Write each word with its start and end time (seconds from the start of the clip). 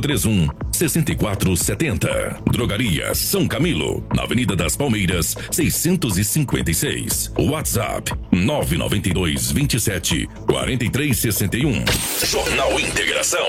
3531 0.00 0.48
6470. 0.72 2.42
Drogaria 2.50 3.14
São 3.14 3.48
Camilo, 3.48 4.04
na 4.14 4.22
Avenida 4.22 4.54
das 4.54 4.76
Palmeiras, 4.76 5.36
656. 5.50 7.32
WhatsApp 7.38 8.12
992 8.30 9.52
27 9.52 10.28
4361. 10.46 11.84
Jornal 12.24 12.80
Integração. 12.80 13.46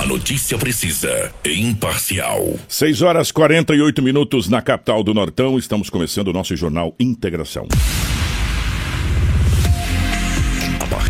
A 0.00 0.06
notícia 0.06 0.56
precisa 0.56 1.32
e 1.44 1.60
imparcial. 1.60 2.54
6 2.68 3.02
horas 3.02 3.32
48 3.32 4.02
minutos 4.02 4.48
na 4.48 4.62
capital 4.62 5.02
do 5.02 5.12
Nortão. 5.12 5.58
Estamos 5.58 5.90
começando 5.90 6.28
o 6.28 6.32
nosso 6.32 6.54
Jornal 6.56 6.94
Integração. 6.98 7.66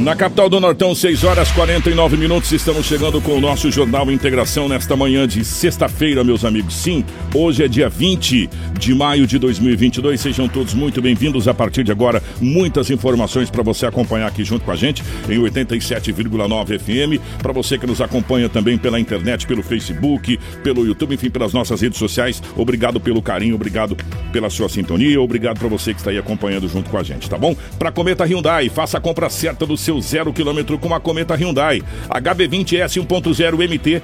Na 0.00 0.16
capital 0.16 0.48
do 0.48 0.58
Nortão, 0.58 0.94
6 0.94 1.24
horas 1.24 1.52
49 1.52 2.16
minutos, 2.16 2.50
estamos 2.52 2.86
chegando 2.86 3.20
com 3.20 3.32
o 3.36 3.40
nosso 3.40 3.70
Jornal 3.70 4.10
Integração 4.10 4.66
nesta 4.66 4.96
manhã 4.96 5.28
de 5.28 5.44
sexta-feira, 5.44 6.24
meus 6.24 6.42
amigos. 6.42 6.74
Sim, 6.74 7.04
hoje 7.34 7.64
é 7.64 7.68
dia 7.68 7.90
20 7.90 8.48
de 8.78 8.94
maio 8.94 9.26
de 9.26 9.38
2022. 9.38 10.18
Sejam 10.18 10.48
todos 10.48 10.72
muito 10.72 11.02
bem-vindos. 11.02 11.46
A 11.46 11.52
partir 11.52 11.84
de 11.84 11.92
agora, 11.92 12.22
muitas 12.40 12.88
informações 12.88 13.50
para 13.50 13.62
você 13.62 13.84
acompanhar 13.84 14.28
aqui 14.28 14.42
junto 14.42 14.64
com 14.64 14.70
a 14.70 14.76
gente 14.76 15.04
em 15.28 15.38
87,9 15.38 16.78
FM. 16.78 17.22
Para 17.42 17.52
você 17.52 17.76
que 17.76 17.86
nos 17.86 18.00
acompanha 18.00 18.48
também 18.48 18.78
pela 18.78 18.98
internet, 18.98 19.46
pelo 19.46 19.62
Facebook, 19.62 20.40
pelo 20.64 20.86
YouTube, 20.86 21.14
enfim, 21.14 21.28
pelas 21.28 21.52
nossas 21.52 21.82
redes 21.82 21.98
sociais. 21.98 22.42
Obrigado 22.56 22.98
pelo 22.98 23.20
carinho, 23.20 23.54
obrigado 23.54 23.94
pela 24.32 24.48
sua 24.48 24.70
sintonia, 24.70 25.20
obrigado 25.20 25.58
para 25.58 25.68
você 25.68 25.92
que 25.92 26.00
está 26.00 26.10
aí 26.10 26.16
acompanhando 26.16 26.66
junto 26.68 26.88
com 26.88 26.96
a 26.96 27.02
gente, 27.02 27.28
tá 27.28 27.36
bom? 27.36 27.54
Para 27.78 27.92
Cometa 27.92 28.24
Hyundai, 28.24 28.70
faça 28.70 28.96
a 28.96 29.00
compra 29.00 29.28
certa 29.28 29.66
do 29.66 29.76
seu 29.76 29.89
zero 29.98 30.30
quilômetro 30.30 30.78
com 30.78 30.94
a 30.94 31.00
Cometa 31.00 31.34
Hyundai. 31.34 31.82
HB20S 32.10 33.02
1.0 33.02 33.54
MT 33.56 34.02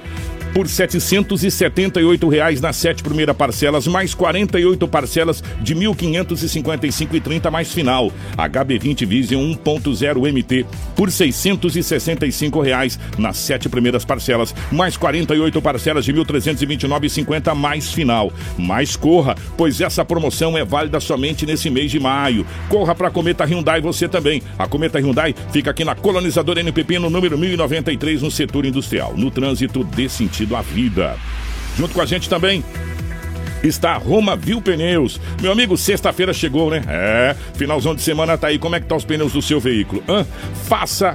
por 0.57 0.67
778 0.67 2.27
reais 2.27 2.59
nas 2.59 2.77
sete 2.77 3.03
primeiras 3.03 3.35
parcelas, 3.35 3.85
mais 3.85 4.15
48 4.15 4.87
parcelas 4.87 5.43
de 5.61 5.75
R$ 5.75 5.81
1.555,30 5.81 7.51
mais 7.51 7.71
final. 7.71 8.11
HB20 8.35 9.05
Vision 9.05 9.53
1.0 9.53 10.33
MT 10.33 10.65
por 10.95 11.11
665 11.11 12.59
reais 12.59 12.99
nas 13.19 13.37
sete 13.37 13.69
primeiras 13.69 14.03
parcelas, 14.03 14.55
mais 14.71 14.97
48 14.97 15.61
parcelas 15.61 16.03
de 16.03 16.11
R$ 16.11 16.23
1.329,50 16.25 17.53
mais 17.53 17.93
final. 17.93 18.33
Mais 18.57 18.95
corra, 18.95 19.35
pois 19.55 19.79
essa 19.79 20.03
promoção 20.03 20.57
é 20.57 20.65
válida 20.65 20.99
somente 20.99 21.45
nesse 21.45 21.69
mês 21.69 21.91
de 21.91 21.99
maio. 21.99 22.43
Corra 22.67 22.95
para 22.95 23.09
a 23.09 23.11
Cometa 23.11 23.45
Hyundai 23.45 23.79
você 23.79 24.07
também. 24.07 24.41
A 24.57 24.67
Cometa 24.67 24.99
Hyundai 24.99 25.35
fica 25.53 25.69
aqui 25.69 25.85
na 25.85 25.93
Colonizadora 25.93 26.61
NPP 26.61 26.97
no 26.97 27.11
número 27.11 27.37
1093 27.37 28.23
no 28.23 28.31
setor 28.31 28.65
industrial. 28.65 29.13
No 29.15 29.29
trânsito 29.29 29.83
dê 29.83 30.09
sentido 30.09 30.46
à 30.55 30.61
vida. 30.61 31.15
Junto 31.77 31.93
com 31.93 32.01
a 32.01 32.05
gente 32.05 32.29
também 32.29 32.63
está 33.63 33.95
Roma 33.97 34.35
Viu 34.35 34.61
Pneus. 34.61 35.19
Meu 35.41 35.51
amigo, 35.51 35.77
sexta-feira 35.77 36.33
chegou, 36.33 36.69
né? 36.69 36.83
É, 36.87 37.35
finalzão 37.55 37.95
de 37.95 38.01
semana 38.01 38.37
tá 38.37 38.47
aí. 38.47 38.59
Como 38.59 38.75
é 38.75 38.79
que 38.79 38.85
tá 38.85 38.95
os 38.95 39.05
pneus 39.05 39.33
do 39.33 39.41
seu 39.41 39.59
veículo? 39.59 40.03
Hã? 40.07 40.25
Faça 40.67 41.13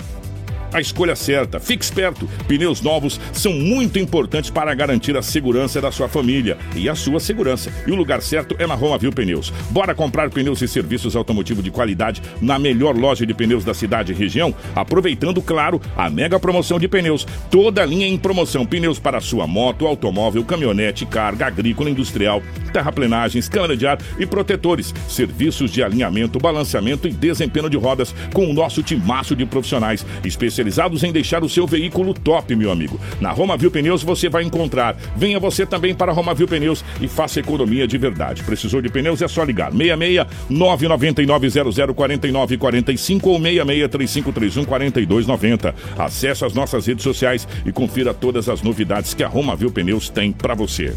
a 0.72 0.80
escolha 0.80 1.14
certa. 1.14 1.60
Fique 1.60 1.84
esperto. 1.84 2.28
Pneus 2.48 2.80
novos 2.80 3.20
são 3.32 3.52
muito 3.52 3.98
importantes 3.98 4.50
para 4.50 4.74
garantir 4.74 5.16
a 5.16 5.22
segurança 5.22 5.80
da 5.80 5.92
sua 5.92 6.08
família 6.08 6.56
e 6.74 6.88
a 6.88 6.94
sua 6.94 7.20
segurança. 7.20 7.72
E 7.86 7.90
o 7.90 7.94
lugar 7.94 8.22
certo 8.22 8.56
é 8.58 8.66
na 8.66 8.74
Roma 8.74 8.98
Viu 8.98 9.12
Pneus. 9.12 9.52
Bora 9.70 9.94
comprar 9.94 10.30
pneus 10.30 10.62
e 10.62 10.68
serviços 10.68 11.14
automotivos 11.14 11.62
de 11.62 11.70
qualidade 11.70 12.22
na 12.40 12.58
melhor 12.58 12.96
loja 12.96 13.26
de 13.26 13.34
pneus 13.34 13.64
da 13.64 13.74
cidade 13.74 14.12
e 14.12 14.14
região, 14.14 14.54
aproveitando, 14.74 15.42
claro, 15.42 15.80
a 15.96 16.08
mega 16.08 16.40
promoção 16.40 16.78
de 16.78 16.88
pneus. 16.88 17.26
Toda 17.50 17.82
a 17.82 17.86
linha 17.86 18.06
em 18.06 18.16
promoção. 18.16 18.64
Pneus 18.64 18.98
para 18.98 19.20
sua 19.20 19.46
moto, 19.46 19.86
automóvel, 19.86 20.44
caminhonete, 20.44 21.04
carga, 21.04 21.46
agrícola, 21.46 21.90
industrial, 21.90 22.42
terraplenagens, 22.72 23.48
câmara 23.48 23.76
de 23.76 23.86
ar 23.86 23.98
e 24.18 24.24
protetores. 24.24 24.94
Serviços 25.08 25.70
de 25.70 25.82
alinhamento, 25.82 26.38
balanceamento 26.38 27.06
e 27.06 27.12
desempenho 27.12 27.68
de 27.68 27.76
rodas 27.76 28.14
com 28.32 28.48
o 28.48 28.52
nosso 28.52 28.82
timaço 28.82 29.36
de 29.36 29.44
profissionais 29.44 30.06
especializados 30.24 30.61
especializados 30.62 31.02
em 31.02 31.12
deixar 31.12 31.42
o 31.42 31.48
seu 31.48 31.66
veículo 31.66 32.14
top, 32.14 32.54
meu 32.54 32.70
amigo. 32.70 32.98
Na 33.20 33.30
Roma 33.30 33.56
Viu 33.56 33.70
Pneus 33.70 34.02
você 34.02 34.28
vai 34.28 34.44
encontrar. 34.44 34.96
Venha 35.16 35.38
você 35.38 35.66
também 35.66 35.94
para 35.94 36.12
a 36.12 36.14
Roma 36.14 36.34
Viu 36.34 36.46
Pneus 36.46 36.84
e 37.00 37.08
faça 37.08 37.40
economia 37.40 37.86
de 37.86 37.98
verdade. 37.98 38.42
Precisou 38.42 38.80
de 38.80 38.88
pneus? 38.88 39.20
É 39.20 39.28
só 39.28 39.42
ligar. 39.44 39.72
66 39.72 40.26
999 40.48 41.50
00 41.50 41.94
49 41.94 42.56
45 42.56 43.30
ou 43.30 43.40
66 43.40 43.90
3531 43.90 44.64
4290. 44.64 45.74
Acesse 45.98 46.44
as 46.44 46.54
nossas 46.54 46.86
redes 46.86 47.02
sociais 47.02 47.46
e 47.66 47.72
confira 47.72 48.14
todas 48.14 48.48
as 48.48 48.62
novidades 48.62 49.14
que 49.14 49.24
a 49.24 49.28
Roma 49.28 49.56
Viu 49.56 49.70
Pneus 49.70 50.08
tem 50.08 50.32
para 50.32 50.54
você. 50.54 50.94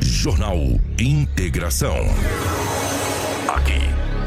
Jornal 0.00 0.58
Integração. 0.98 1.96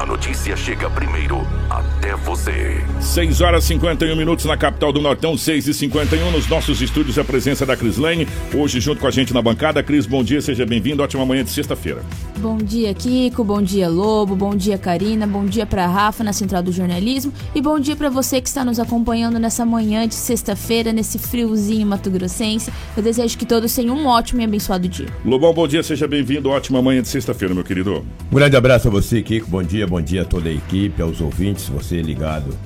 Notícia 0.08 0.56
chega 0.56 0.88
primeiro 0.88 1.46
até 1.68 2.16
você. 2.16 2.82
6 2.98 3.42
horas 3.42 3.64
e 3.64 3.66
51 3.68 4.16
minutos 4.16 4.46
na 4.46 4.56
capital 4.56 4.90
do 4.90 5.02
Nortão, 5.02 5.36
6 5.36 5.68
e 5.68 5.74
51 5.74 6.30
nos 6.30 6.48
nossos 6.48 6.80
estúdios, 6.80 7.18
a 7.18 7.24
presença 7.24 7.66
da 7.66 7.76
Cris 7.76 7.98
Lane. 7.98 8.26
Hoje, 8.54 8.80
junto 8.80 9.02
com 9.02 9.06
a 9.06 9.10
gente 9.10 9.34
na 9.34 9.42
bancada. 9.42 9.82
Cris, 9.82 10.06
bom 10.06 10.24
dia, 10.24 10.40
seja 10.40 10.64
bem-vindo. 10.64 11.02
Ótima 11.02 11.26
manhã 11.26 11.44
de 11.44 11.50
sexta-feira. 11.50 12.00
Bom 12.38 12.56
dia, 12.56 12.94
Kiko. 12.94 13.42
Bom 13.42 13.60
dia, 13.60 13.88
Lobo. 13.88 14.36
Bom 14.36 14.54
dia, 14.54 14.78
Karina. 14.78 15.26
Bom 15.26 15.44
dia 15.44 15.66
para 15.66 15.86
Rafa 15.88 16.22
na 16.22 16.32
Central 16.32 16.62
do 16.62 16.70
Jornalismo. 16.70 17.32
E 17.52 17.60
bom 17.60 17.80
dia 17.80 17.96
para 17.96 18.08
você 18.08 18.40
que 18.40 18.46
está 18.46 18.64
nos 18.64 18.78
acompanhando 18.78 19.40
nessa 19.40 19.66
manhã 19.66 20.06
de 20.06 20.14
sexta-feira, 20.14 20.92
nesse 20.92 21.18
friozinho 21.18 21.84
mato-grossense. 21.84 22.72
Eu 22.96 23.02
desejo 23.02 23.36
que 23.36 23.44
todos 23.44 23.74
tenham 23.74 23.96
um 23.96 24.06
ótimo 24.06 24.40
e 24.40 24.44
abençoado 24.44 24.88
dia. 24.88 25.08
Lobão, 25.24 25.52
bom 25.52 25.66
dia, 25.66 25.82
seja 25.82 26.06
bem-vindo. 26.06 26.48
Ótima 26.48 26.80
manhã 26.80 27.02
de 27.02 27.08
sexta-feira, 27.08 27.52
meu 27.52 27.64
querido. 27.64 28.04
Um 28.30 28.36
grande 28.36 28.56
abraço 28.56 28.86
a 28.86 28.90
você, 28.90 29.20
Kiko. 29.20 29.50
Bom 29.50 29.62
dia, 29.62 29.86
bom 29.86 30.00
dia 30.00 30.22
a 30.22 30.24
toda 30.24 30.48
a 30.48 30.52
equipe, 30.52 31.02
aos 31.02 31.20
ouvintes, 31.20 31.68
você 31.68 32.00
ligado 32.00 32.56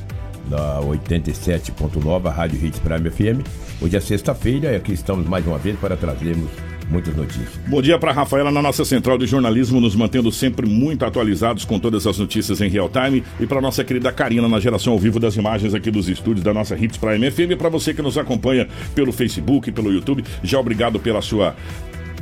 da 0.50 0.80
87.9, 0.82 2.30
Rádio 2.30 2.62
Hits 2.62 2.78
Prime 2.78 3.10
FM. 3.10 3.46
Hoje 3.80 3.96
é 3.96 4.00
sexta-feira 4.00 4.72
e 4.72 4.76
aqui 4.76 4.92
estamos 4.92 5.26
mais 5.26 5.46
uma 5.46 5.56
vez 5.56 5.78
para 5.78 5.96
trazermos 5.96 6.50
muitas 6.92 7.16
notícias. 7.16 7.48
Bom 7.66 7.80
dia 7.80 7.98
para 7.98 8.12
Rafaela 8.12 8.52
na 8.52 8.62
nossa 8.62 8.84
central 8.84 9.16
de 9.16 9.26
jornalismo, 9.26 9.80
nos 9.80 9.96
mantendo 9.96 10.30
sempre 10.30 10.66
muito 10.68 11.04
atualizados 11.04 11.64
com 11.64 11.78
todas 11.78 12.06
as 12.06 12.18
notícias 12.18 12.60
em 12.60 12.68
real 12.68 12.88
time. 12.88 13.24
E 13.40 13.46
para 13.46 13.60
nossa 13.60 13.82
querida 13.82 14.12
Karina 14.12 14.46
na 14.46 14.60
geração 14.60 14.92
ao 14.92 14.98
vivo 14.98 15.18
das 15.18 15.34
imagens 15.34 15.74
aqui 15.74 15.90
dos 15.90 16.08
estúdios 16.08 16.44
da 16.44 16.52
nossa 16.52 16.76
Hits 16.76 16.98
Prime 16.98 17.30
FM. 17.30 17.52
E 17.52 17.56
para 17.56 17.70
você 17.70 17.94
que 17.94 18.02
nos 18.02 18.18
acompanha 18.18 18.68
pelo 18.94 19.10
Facebook, 19.12 19.72
pelo 19.72 19.90
YouTube, 19.90 20.22
já 20.42 20.58
obrigado 20.58 21.00
pela 21.00 21.22
sua 21.22 21.56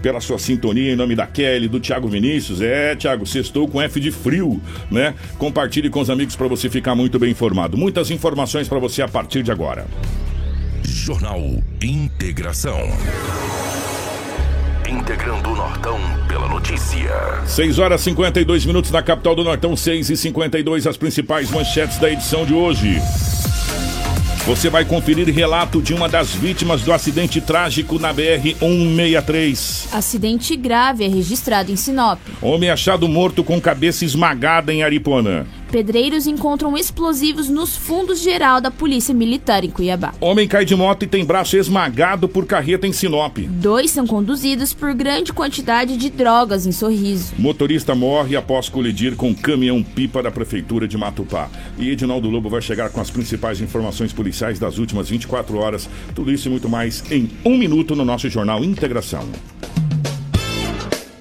pela 0.00 0.19
sua 0.19 0.38
sintonia 0.38 0.94
em 0.94 0.96
nome 0.96 1.14
da 1.14 1.26
Kelly, 1.26 1.69
do 1.69 1.78
Thiago 1.78 2.08
Vinícius. 2.08 2.62
É, 2.62 2.96
Thiago, 2.96 3.26
sextou 3.26 3.69
com 3.69 3.82
F 3.82 4.00
de 4.00 4.11
frio, 4.11 4.58
né? 4.90 5.14
Compartilhe 5.37 5.90
com 5.90 6.00
os 6.00 6.08
amigos 6.08 6.34
para 6.34 6.49
você 6.49 6.70
ficar 6.70 6.94
muito 6.94 7.19
bem 7.19 7.31
informado. 7.31 7.76
Muitas 7.76 8.11
informações 8.11 8.66
para 8.66 8.78
você 8.78 9.02
a 9.02 9.08
partir 9.08 9.43
de 9.43 9.50
agora. 9.50 9.87
Jornal 10.82 11.40
Integração. 11.82 12.78
Integrando 14.90 15.50
o 15.50 15.56
Nortão 15.56 15.98
pela 16.26 16.48
notícia. 16.48 17.10
6 17.46 17.78
horas 17.78 18.00
52 18.00 18.66
minutos 18.66 18.90
na 18.90 19.02
capital 19.02 19.34
do 19.34 19.44
Nortão, 19.44 19.76
6 19.76 20.10
e 20.10 20.16
52 20.16 20.87
as 20.87 20.96
principais 20.96 21.50
manchetes 21.50 21.98
da 21.98 22.10
edição 22.10 22.44
de 22.44 22.52
hoje. 22.52 23.00
Você 24.46 24.69
vai 24.69 24.84
conferir 24.84 25.28
relato 25.32 25.81
de 25.81 25.94
uma 25.94 26.08
das 26.08 26.34
vítimas 26.34 26.82
do 26.82 26.92
acidente 26.92 27.40
trágico 27.40 27.98
na 27.98 28.12
BR-163. 28.12 29.92
Acidente 29.92 30.56
grave 30.56 31.04
é 31.04 31.08
registrado 31.08 31.70
em 31.70 31.76
Sinop. 31.76 32.19
Homem 32.42 32.70
achado 32.70 33.06
morto 33.06 33.44
com 33.44 33.60
cabeça 33.60 34.04
esmagada 34.04 34.72
em 34.72 34.82
Aripuanã. 34.82 35.46
Pedreiros 35.70 36.26
encontram 36.26 36.76
explosivos 36.76 37.49
nos 37.49 37.76
fundos 37.76 38.20
geral 38.20 38.61
da 38.61 38.72
Polícia 38.72 39.14
Militar 39.14 39.64
em 39.64 39.70
Cuiabá. 39.70 40.12
Homem 40.20 40.49
cai 40.49 40.64
de 40.64 40.75
moto 40.75 41.05
e 41.05 41.06
tem 41.06 41.25
braço 41.25 41.56
esmagado 41.56 42.28
por 42.28 42.44
carreta 42.44 42.88
em 42.88 42.93
Sinop. 42.93 43.38
Dois 43.38 43.93
são 43.93 44.05
conduzidos 44.05 44.75
por 44.75 44.93
grande 44.93 45.32
quantidade 45.32 45.96
de 45.96 46.11
drogas 46.11 46.67
em 46.67 46.72
Sorriso. 46.72 47.32
Motorista 47.38 47.94
morre 47.94 48.34
após 48.34 48.69
colidir 48.69 49.14
com 49.14 49.32
caminhão-pipa 49.32 50.20
da 50.20 50.31
Prefeitura 50.31 50.88
de 50.88 50.99
Matupá. 50.99 51.49
E 51.78 51.88
Edinaldo 51.88 52.28
Lobo 52.28 52.50
vai 52.50 52.61
chegar 52.61 52.90
com 52.90 53.00
as 53.00 53.11
principais 53.11 53.61
informações 53.61 54.12
policiais 54.12 54.58
das 54.58 54.76
últimas 54.76 55.08
24 55.08 55.56
horas. 55.56 55.88
Tudo 56.16 56.32
isso 56.32 56.49
e 56.49 56.50
muito 56.50 56.69
mais 56.69 57.05
em 57.12 57.31
um 57.44 57.56
minuto 57.56 57.94
no 57.94 58.05
nosso 58.05 58.28
Jornal 58.28 58.64
Integração. 58.64 59.28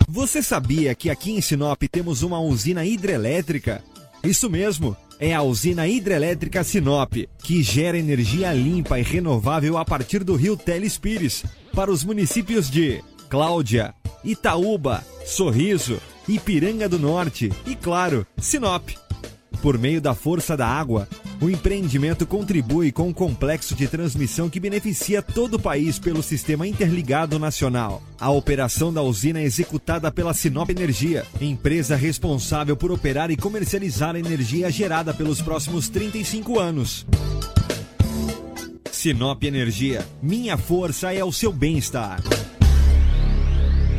Você 0.08 0.42
sabia 0.42 0.94
que 0.96 1.10
aqui 1.10 1.32
em 1.32 1.40
Sinop 1.40 1.82
temos 1.90 2.24
uma 2.24 2.42
usina 2.42 2.84
hidrelétrica? 2.84 3.84
Isso 4.24 4.50
mesmo, 4.50 4.96
é 5.20 5.34
a 5.34 5.42
usina 5.42 5.88
hidrelétrica 5.88 6.64
Sinop, 6.64 7.14
que 7.44 7.64
gera 7.64 7.98
energia 7.98 8.54
limpa 8.54 9.00
e 9.00 9.04
renovável 9.04 9.78
a 9.78 9.86
partir 9.86 10.24
do 10.24 10.36
rio 10.36 10.58
Telespires, 10.58 11.44
para 11.74 11.92
os 11.92 12.04
municípios 12.04 12.70
de 12.70 13.02
Cláudia, 13.30 13.94
Itaúba, 14.24 15.04
Sorriso, 15.26 16.02
Ipiranga 16.28 16.90
do 16.90 17.00
Norte 17.00 17.52
e, 17.66 17.76
claro, 17.76 18.26
Sinop. 18.38 18.90
Por 19.62 19.78
meio 19.78 20.02
da 20.02 20.14
força 20.14 20.56
da 20.56 20.68
água, 20.68 21.08
o 21.42 21.50
empreendimento 21.50 22.26
contribui 22.26 22.92
com 22.92 23.08
um 23.08 23.14
complexo 23.14 23.74
de 23.74 23.88
transmissão 23.88 24.50
que 24.50 24.60
beneficia 24.60 25.22
todo 25.22 25.56
o 25.56 25.60
país 25.60 25.98
pelo 25.98 26.22
Sistema 26.22 26.68
Interligado 26.68 27.40
Nacional. 27.40 28.04
A 28.20 28.30
operação 28.30 28.92
da 28.92 29.02
usina 29.02 29.40
é 29.40 29.44
executada 29.44 30.12
pela 30.12 30.34
Sinop 30.34 30.70
Energia, 30.70 31.26
empresa 31.40 31.96
responsável 31.96 32.76
por 32.76 32.92
operar 32.92 33.32
e 33.32 33.38
comercializar 33.38 34.16
a 34.16 34.20
energia 34.20 34.70
gerada 34.70 35.14
pelos 35.14 35.42
próximos 35.42 35.88
35 35.88 36.60
anos. 36.60 37.06
Sinop 38.92 39.44
Energia, 39.44 40.06
minha 40.22 40.58
força 40.58 41.14
é 41.14 41.24
o 41.24 41.32
seu 41.32 41.54
bem-estar. 41.54 42.22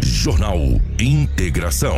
Jornal 0.02 0.58
Integração. 0.98 1.96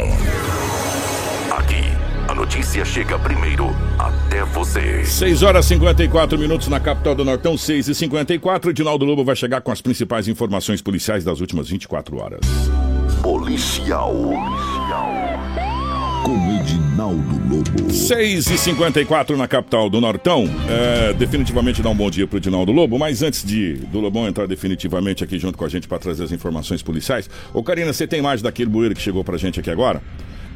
Notícia 2.52 2.84
chega 2.84 3.18
primeiro 3.18 3.74
até 3.98 4.44
você. 4.44 5.06
6 5.06 5.42
horas 5.42 5.64
e 5.64 5.68
54 5.68 6.38
minutos 6.38 6.68
na 6.68 6.78
capital 6.78 7.14
do 7.14 7.24
Nortão, 7.24 7.56
6 7.56 7.88
e 7.88 7.94
54 7.94 8.70
Edinaldo 8.70 9.06
Lobo 9.06 9.24
vai 9.24 9.34
chegar 9.34 9.62
com 9.62 9.72
as 9.72 9.80
principais 9.80 10.28
informações 10.28 10.82
policiais 10.82 11.24
das 11.24 11.40
últimas 11.40 11.70
24 11.70 12.14
horas. 12.18 12.40
Policial. 13.22 14.14
Com 16.22 16.60
Edinaldo 16.60 17.40
Lobo. 17.48 17.90
6 17.90 18.46
e 18.50 18.58
54 18.58 19.34
na 19.34 19.48
capital 19.48 19.88
do 19.88 19.98
Nortão. 19.98 20.44
É, 20.68 21.14
definitivamente 21.14 21.80
dá 21.80 21.88
um 21.88 21.96
bom 21.96 22.10
dia 22.10 22.26
pro 22.26 22.36
Edinaldo 22.36 22.70
Lobo, 22.70 22.98
mas 22.98 23.22
antes 23.22 23.42
de 23.42 23.76
do 23.90 23.98
Lobão 23.98 24.28
entrar 24.28 24.46
definitivamente 24.46 25.24
aqui 25.24 25.38
junto 25.38 25.56
com 25.56 25.64
a 25.64 25.70
gente 25.70 25.88
para 25.88 25.98
trazer 25.98 26.24
as 26.24 26.32
informações 26.32 26.82
policiais. 26.82 27.30
Ô 27.54 27.62
Karina, 27.62 27.94
você 27.94 28.06
tem 28.06 28.18
imagem 28.18 28.44
daquele 28.44 28.68
bueiro 28.68 28.94
que 28.94 29.00
chegou 29.00 29.24
pra 29.24 29.38
gente 29.38 29.58
aqui 29.58 29.70
agora? 29.70 30.02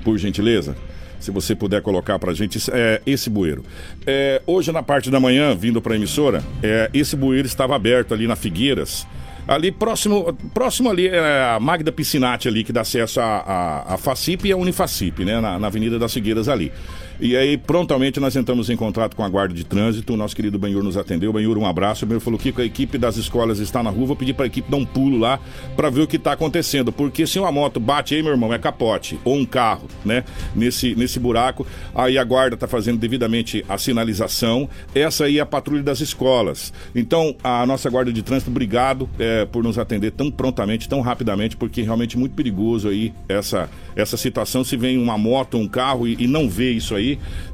Por 0.05 0.19
gentileza? 0.19 0.77
Se 1.21 1.31
você 1.31 1.55
puder 1.55 1.83
colocar 1.83 2.19
pra 2.19 2.33
gente 2.33 2.59
é, 2.73 3.01
esse 3.07 3.29
bueiro. 3.31 3.65
É, 4.07 4.41
hoje, 4.47 4.71
na 4.73 4.83
parte 4.83 5.11
da 5.11 5.19
manhã, 5.19 5.55
vindo 5.55 5.81
pra 5.81 5.97
emissora, 5.97 6.43
é, 6.63 6.91
esse 6.93 7.17
bueiro 7.17 7.47
estava 7.47 7.75
aberto 7.75 8.15
ali 8.15 8.27
na 8.27 8.37
Figueiras. 8.37 9.07
Ali 9.49 9.71
próximo, 9.71 10.37
próximo 10.53 10.91
ali 10.91 11.07
é 11.07 11.55
a 11.55 11.61
Magda 11.61 11.93
Piscinati 11.93 12.49
ali, 12.49 12.65
que 12.65 12.73
dá 12.73 12.81
acesso 12.81 13.21
à 13.21 13.25
a, 13.25 13.95
a, 13.95 13.97
Facip 13.97 14.49
e 14.49 14.53
a 14.53 14.57
Unifacip, 14.57 15.25
né? 15.25 15.41
Na, 15.41 15.57
na 15.57 15.69
Avenida 15.69 16.01
das 16.01 16.13
Figueiras 16.13 16.49
ali. 16.49 16.73
E 17.19 17.35
aí, 17.35 17.57
prontamente, 17.57 18.21
nós 18.21 18.37
entramos 18.37 18.69
em 18.69 18.77
contato 18.77 19.17
com 19.17 19.25
a 19.25 19.29
Guarda 19.29 19.55
de 19.55 19.65
Trânsito. 19.65 20.13
O 20.13 20.17
nosso 20.17 20.37
querido 20.37 20.59
Benhur 20.59 20.83
nos 20.83 20.97
atendeu. 20.97 21.33
Benhur, 21.33 21.57
um 21.57 21.67
abraço. 21.67 22.05
O 22.05 22.09
Benhur 22.09 22.21
falou 22.21 22.39
que 22.39 22.53
a 22.61 22.65
equipe 22.65 22.99
das 22.99 23.17
escolas 23.17 23.59
está 23.59 23.83
na 23.83 23.89
rua. 23.89 24.07
Vou 24.07 24.17
pedir 24.17 24.35
para 24.35 24.45
a 24.45 24.47
equipe 24.47 24.71
dar 24.71 24.77
um 24.77 24.85
pulo 24.85 25.19
lá 25.19 25.41
para 25.75 25.89
ver 25.89 26.03
o 26.03 26.07
que 26.07 26.17
está 26.17 26.33
acontecendo. 26.33 26.93
Porque 26.93 27.27
se 27.27 27.39
uma 27.39 27.51
moto 27.51 27.81
bate 27.81 28.15
aí, 28.15 28.23
meu 28.23 28.33
irmão, 28.33 28.53
é 28.53 28.59
capote. 28.59 29.19
Ou 29.25 29.37
um 29.37 29.47
carro, 29.47 29.89
né? 30.05 30.25
Nesse, 30.55 30.95
nesse 30.95 31.19
buraco. 31.19 31.67
Aí 31.95 32.19
a 32.19 32.25
Guarda 32.25 32.55
está 32.55 32.67
fazendo 32.67 32.99
devidamente 32.99 33.65
a 33.67 33.79
sinalização. 33.79 34.69
Essa 34.95 35.25
aí 35.25 35.39
é 35.39 35.41
a 35.41 35.47
patrulha 35.47 35.83
das 35.83 36.01
escolas. 36.01 36.73
Então, 36.95 37.35
a 37.43 37.65
nossa 37.65 37.89
Guarda 37.89 38.13
de 38.13 38.23
Trânsito, 38.23 38.51
obrigado 38.51 39.09
é, 39.19 39.47
por 39.47 39.65
nos 39.65 39.79
atender 39.79 40.11
tão 40.11 40.31
prontamente, 40.31 40.89
tão 40.89 41.01
rapidamente, 41.01 41.57
porque 41.57 41.81
realmente 41.81 42.17
é 42.17 42.19
muito 42.19 42.35
perigoso 42.35 42.89
aí 42.89 43.15
essa, 43.29 43.71
essa 43.95 44.17
situação. 44.17 44.63
Se 44.63 44.77
vem 44.77 44.99
uma 44.99 45.17
moto, 45.17 45.57
um 45.57 45.69
carro 45.69 46.07
e, 46.07 46.17
e 46.19 46.27
não 46.27 46.49
vê 46.49 46.73
isso 46.73 46.95
aí, 46.95 47.06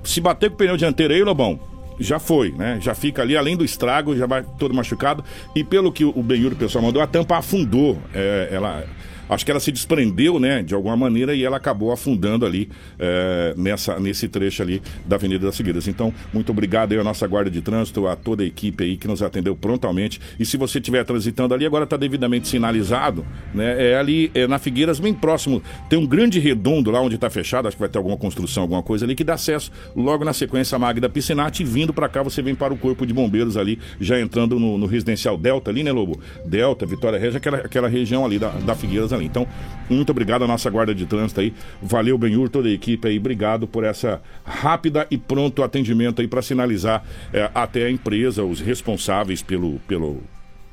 se 0.03 0.21
bater 0.21 0.51
com 0.51 0.55
o 0.55 0.59
pneu 0.59 0.77
dianteiro 0.77 1.13
aí, 1.15 1.23
Lobão, 1.23 1.59
já 1.99 2.19
foi, 2.19 2.53
né? 2.53 2.79
Já 2.81 2.95
fica 2.95 3.23
ali, 3.23 3.37
além 3.37 3.57
do 3.57 3.65
estrago, 3.65 4.17
já 4.17 4.27
vai 4.27 4.45
todo 4.59 4.75
machucado. 4.75 5.25
E 5.55 5.63
pelo 5.63 5.93
que 5.93 6.05
o 6.05 6.23
Benhur, 6.23 6.53
o 6.53 6.57
pessoal 6.57 6.85
mandou, 6.85 7.03
a 7.03 7.07
tampa 7.07 7.37
afundou. 7.37 7.99
É, 8.15 8.49
ela 8.51 8.85
acho 9.33 9.45
que 9.45 9.51
ela 9.51 9.61
se 9.61 9.73
desprendeu, 9.73 10.39
né, 10.39 10.63
de 10.63 10.75
alguma 10.75 10.97
maneira, 10.97 11.35
e 11.35 11.45
ela 11.45 11.57
acabou 11.57 11.93
afundando 11.93 12.45
ali 12.45 12.69
é, 12.99 13.55
nessa, 13.57 13.99
nesse 13.99 14.29
trecho 14.29 14.63
ali 14.63 14.83
da 15.07 15.17
Avenida 15.17 15.47
das 15.47 15.57
Figueiras. 15.57 15.89
Então, 15.89 16.13
muito 16.33 16.51
obrigado 16.51 16.93
aí 16.93 16.99
à 16.99 17.05
nossa 17.05 17.27
Guarda 17.27 17.51
de 17.51 17.61
Trânsito, 17.61 18.07
a 18.07 18.17
toda 18.17 18.43
a 18.43 18.47
equipe 18.47 18.85
aí 18.85 18.97
que 18.97 19.07
nos 19.09 19.23
atendeu 19.23 19.55
prontamente. 19.57 20.21
E 20.39 20.45
se 20.45 20.57
você 20.57 20.79
estiver 20.79 21.05
transitando 21.05 21.55
ali, 21.55 21.67
agora 21.67 21.85
está 21.85 21.97
devidamente 21.97 22.49
sinalizado, 22.49 23.25
né, 23.55 23.91
é 23.93 23.97
ali 23.97 24.31
é, 24.35 24.47
na 24.47 24.59
Figueiras, 24.59 25.01
bem 25.01 25.15
próximo, 25.15 25.63
tem 25.89 25.99
um 25.99 26.07
grande 26.07 26.39
redondo 26.39 26.91
lá 26.91 27.01
onde 27.01 27.15
está 27.15 27.31
fechado, 27.31 27.69
acho 27.69 27.77
que 27.77 27.81
vai 27.81 27.89
ter 27.89 27.99
alguma 27.99 28.17
construção, 28.17 28.63
alguma 28.63 28.83
coisa 28.83 29.05
ali, 29.05 29.15
que 29.15 29.25
dá 29.25 29.35
acesso 29.35 29.71
logo 29.95 30.25
na 30.25 30.33
sequência 30.33 30.77
a 30.77 30.79
Magda 30.79 31.09
Piscinati, 31.09 31.65
vindo 31.65 31.93
para 31.93 32.09
cá 32.09 32.23
você 32.23 32.43
vem 32.43 32.55
para 32.55 32.73
o 32.73 32.77
Corpo 32.77 33.07
de 33.07 33.13
Bombeiros 33.13 33.57
ali, 33.57 33.79
já 34.01 34.21
entrando 34.21 34.59
no, 34.59 34.79
no 34.79 34.87
residencial 34.87 35.37
Delta 35.37 35.71
ali, 35.71 35.83
né, 35.83 35.93
Lobo? 35.93 36.21
Delta, 36.45 36.87
Vitória 36.87 37.19
Regia, 37.19 37.39
aquela, 37.39 37.59
aquela 37.59 37.89
região 37.89 38.25
ali 38.25 38.39
da, 38.39 38.49
da 38.49 38.75
Figueiras 38.75 39.13
ali. 39.13 39.22
Então, 39.25 39.47
muito 39.89 40.11
obrigado 40.11 40.45
à 40.45 40.47
nossa 40.47 40.69
guarda 40.71 40.95
de 40.95 41.07
trânsito 41.07 41.41
aí. 41.41 41.53
Valeu, 41.81 42.17
Benhur, 42.17 42.49
toda 42.49 42.69
a 42.69 42.73
equipe 42.73 43.07
aí. 43.07 43.19
Obrigado 43.19 43.67
por 43.67 43.85
essa 43.85 44.21
rápida 44.45 45.07
e 45.11 45.19
pronto 45.19 45.63
atendimento 45.63 46.21
aí 46.21 46.29
para 46.29 46.43
sinalizar 46.43 47.05
é, 47.33 47.51
até 47.55 47.87
a 47.87 47.91
empresa, 47.91 48.45
os 48.45 48.61
responsáveis 48.61 49.43
pelo, 49.43 49.79
pelo, 49.81 50.23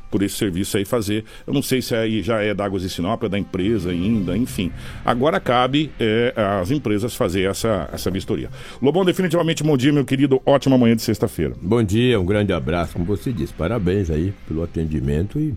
por 0.09 0.23
esse 0.23 0.35
serviço 0.35 0.77
aí 0.77 0.85
fazer. 0.85 1.23
Eu 1.45 1.53
não 1.53 1.61
sei 1.61 1.81
se 1.81 1.95
aí 1.95 2.21
já 2.21 2.41
é 2.41 2.53
da 2.53 2.65
Águas 2.65 2.81
de 2.81 2.89
Sinop, 2.89 3.23
é 3.23 3.29
da 3.29 3.37
empresa 3.37 3.91
ainda, 3.91 4.37
enfim. 4.37 4.71
Agora 5.05 5.39
cabe 5.39 5.91
é, 5.99 6.33
às 6.61 6.71
empresas 6.71 7.15
fazer 7.15 7.49
essa, 7.49 7.89
essa 7.91 8.09
vistoria. 8.09 8.49
Lobão, 8.81 9.05
definitivamente 9.05 9.63
bom 9.63 9.77
dia, 9.77 9.91
meu 9.91 10.05
querido. 10.05 10.41
Ótima 10.45 10.77
manhã 10.77 10.95
de 10.95 11.01
sexta-feira. 11.01 11.53
Bom 11.61 11.83
dia, 11.83 12.19
um 12.19 12.25
grande 12.25 12.53
abraço, 12.53 12.93
como 12.93 13.05
você 13.05 13.31
disse. 13.31 13.53
Parabéns 13.53 14.09
aí 14.09 14.33
pelo 14.47 14.63
atendimento 14.63 15.39
e 15.39 15.55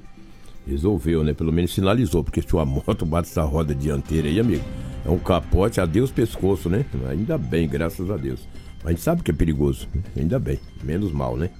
resolveu, 0.66 1.24
né? 1.24 1.32
Pelo 1.32 1.52
menos 1.52 1.74
sinalizou, 1.74 2.22
porque 2.22 2.42
se 2.42 2.54
uma 2.54 2.64
moto 2.64 3.04
bate 3.04 3.28
essa 3.28 3.42
roda 3.42 3.74
dianteira 3.74 4.28
aí, 4.28 4.38
amigo, 4.38 4.64
é 5.04 5.10
um 5.10 5.18
capote, 5.18 5.80
adeus 5.80 6.10
pescoço, 6.10 6.68
né? 6.68 6.84
Ainda 7.08 7.36
bem, 7.36 7.68
graças 7.68 8.10
a 8.10 8.16
Deus. 8.16 8.46
A 8.84 8.90
gente 8.90 9.00
sabe 9.02 9.22
que 9.22 9.30
é 9.30 9.34
perigoso, 9.34 9.88
ainda 10.16 10.38
bem, 10.38 10.58
menos 10.82 11.12
mal, 11.12 11.36
né? 11.36 11.50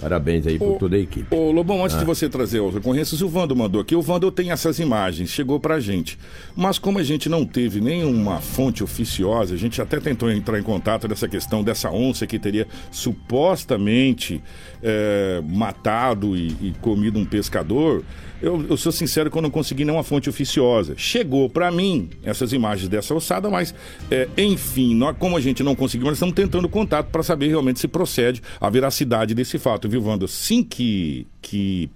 Parabéns 0.00 0.46
aí 0.46 0.58
por 0.58 0.78
toda 0.78 0.96
a 0.96 0.98
equipe. 0.98 1.34
Ô, 1.34 1.50
Lobão, 1.50 1.82
antes 1.82 1.96
ah. 1.96 2.00
de 2.00 2.04
você 2.04 2.28
trazer 2.28 2.60
outra 2.60 2.80
ocorrência, 2.80 3.24
o 3.24 3.28
Vando 3.28 3.56
mandou 3.56 3.80
aqui. 3.80 3.96
O 3.96 4.02
Vando 4.02 4.30
tem 4.30 4.50
essas 4.50 4.78
imagens, 4.78 5.30
chegou 5.30 5.58
pra 5.58 5.80
gente. 5.80 6.18
Mas 6.54 6.78
como 6.78 6.98
a 6.98 7.02
gente 7.02 7.28
não 7.28 7.46
teve 7.46 7.80
nenhuma 7.80 8.40
fonte 8.40 8.84
oficiosa, 8.84 9.54
a 9.54 9.58
gente 9.58 9.80
até 9.80 9.98
tentou 9.98 10.30
entrar 10.30 10.58
em 10.58 10.62
contato 10.62 11.08
dessa 11.08 11.26
questão 11.26 11.64
dessa 11.64 11.90
onça 11.90 12.26
que 12.26 12.38
teria 12.38 12.66
supostamente 12.90 14.42
é, 14.82 15.42
matado 15.46 16.36
e, 16.36 16.48
e 16.60 16.74
comido 16.80 17.18
um 17.18 17.24
pescador. 17.24 18.04
Eu, 18.40 18.66
eu, 18.68 18.76
sou 18.76 18.92
sincero 18.92 19.30
que 19.30 19.38
eu 19.38 19.40
não 19.40 19.50
consegui 19.50 19.84
nenhuma 19.84 20.02
fonte 20.02 20.28
oficiosa. 20.28 20.94
Chegou 20.96 21.48
para 21.48 21.70
mim 21.70 22.10
essas 22.22 22.52
imagens 22.52 22.86
dessa 22.88 23.14
ossada, 23.14 23.48
mas, 23.48 23.74
é, 24.10 24.28
enfim, 24.36 24.94
nós, 24.94 25.16
como 25.18 25.38
a 25.38 25.40
gente 25.40 25.62
não 25.62 25.74
conseguiu, 25.74 26.06
nós 26.06 26.16
estamos 26.16 26.34
tentando 26.34 26.68
contato 26.68 27.06
para 27.06 27.22
saber 27.22 27.48
realmente 27.48 27.80
se 27.80 27.88
procede 27.88 28.42
a 28.60 28.68
veracidade 28.68 29.34
desse 29.34 29.58
fato, 29.58 29.85
viu, 29.88 30.02
Wanda? 30.04 30.24
Assim 30.24 30.62
que, 30.62 31.26
que 31.40 31.90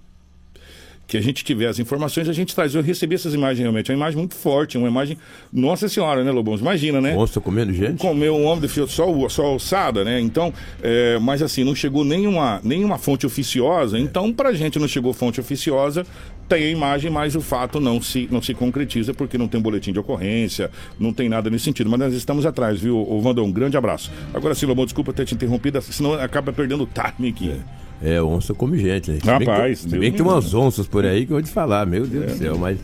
que 1.11 1.17
a 1.17 1.21
gente 1.21 1.43
tiver 1.43 1.67
as 1.67 1.77
informações, 1.77 2.29
a 2.29 2.31
gente 2.31 2.55
traz. 2.55 2.73
Eu 2.73 2.81
recebi 2.81 3.15
essas 3.15 3.33
imagens 3.33 3.59
realmente, 3.59 3.91
é 3.91 3.93
uma 3.93 3.97
imagem 3.97 4.17
muito 4.17 4.33
forte, 4.33 4.77
uma 4.77 4.87
imagem. 4.87 5.17
Nossa 5.51 5.89
Senhora, 5.89 6.23
né, 6.23 6.31
Lobão? 6.31 6.55
Imagina, 6.55 7.01
né? 7.01 7.13
Monstro 7.13 7.41
comendo 7.41 7.73
gente? 7.73 7.97
Comeu 7.97 8.33
um 8.33 8.45
homem 8.45 8.61
de 8.61 8.87
só, 8.89 9.27
só 9.27 9.43
alçada, 9.43 10.05
né? 10.05 10.21
Então, 10.21 10.53
é, 10.81 11.19
mas 11.19 11.41
assim, 11.41 11.65
não 11.65 11.75
chegou 11.75 12.05
nenhuma, 12.05 12.61
nenhuma 12.63 12.97
fonte 12.97 13.25
oficiosa, 13.25 13.99
então 13.99 14.31
pra 14.31 14.53
gente 14.53 14.79
não 14.79 14.87
chegou 14.87 15.11
fonte 15.11 15.41
oficiosa, 15.41 16.05
tem 16.47 16.63
a 16.63 16.69
imagem, 16.69 17.11
mas 17.11 17.35
o 17.35 17.41
fato 17.41 17.81
não 17.81 18.01
se, 18.01 18.29
não 18.31 18.41
se 18.41 18.53
concretiza 18.53 19.13
porque 19.13 19.37
não 19.37 19.49
tem 19.49 19.59
boletim 19.59 19.91
de 19.91 19.99
ocorrência, 19.99 20.71
não 20.97 21.11
tem 21.11 21.27
nada 21.27 21.49
nesse 21.49 21.65
sentido. 21.65 21.89
Mas 21.89 21.99
nós 21.99 22.13
estamos 22.13 22.45
atrás, 22.45 22.79
viu, 22.79 23.19
Vandão? 23.19 23.43
Um 23.43 23.51
grande 23.51 23.75
abraço. 23.75 24.09
Agora 24.33 24.55
sim, 24.55 24.65
Lobão, 24.65 24.85
desculpa 24.85 25.11
ter 25.11 25.25
te 25.25 25.35
interrompido, 25.35 25.81
senão 25.81 26.13
acaba 26.13 26.53
perdendo 26.53 26.83
o 26.83 26.87
time 26.87 27.27
aqui. 27.27 27.49
É. 27.49 27.80
É, 28.03 28.21
onça 28.21 28.53
come 28.53 28.77
gente. 28.77 29.11
Né? 29.11 29.19
Se 29.19 29.27
Rapaz, 29.27 29.47
bem 29.47 29.69
que, 29.69 29.75
se 29.75 29.99
bem 29.99 30.11
que 30.11 30.17
tem 30.17 30.25
umas 30.25 30.53
onças 30.53 30.87
por 30.87 31.05
aí 31.05 31.25
que 31.25 31.31
eu 31.31 31.35
vou 31.35 31.43
te 31.43 31.51
falar, 31.51 31.85
meu 31.85 32.05
Deus 32.05 32.23
é, 32.23 32.27
do 32.27 32.37
céu, 32.37 32.57
mas 32.57 32.79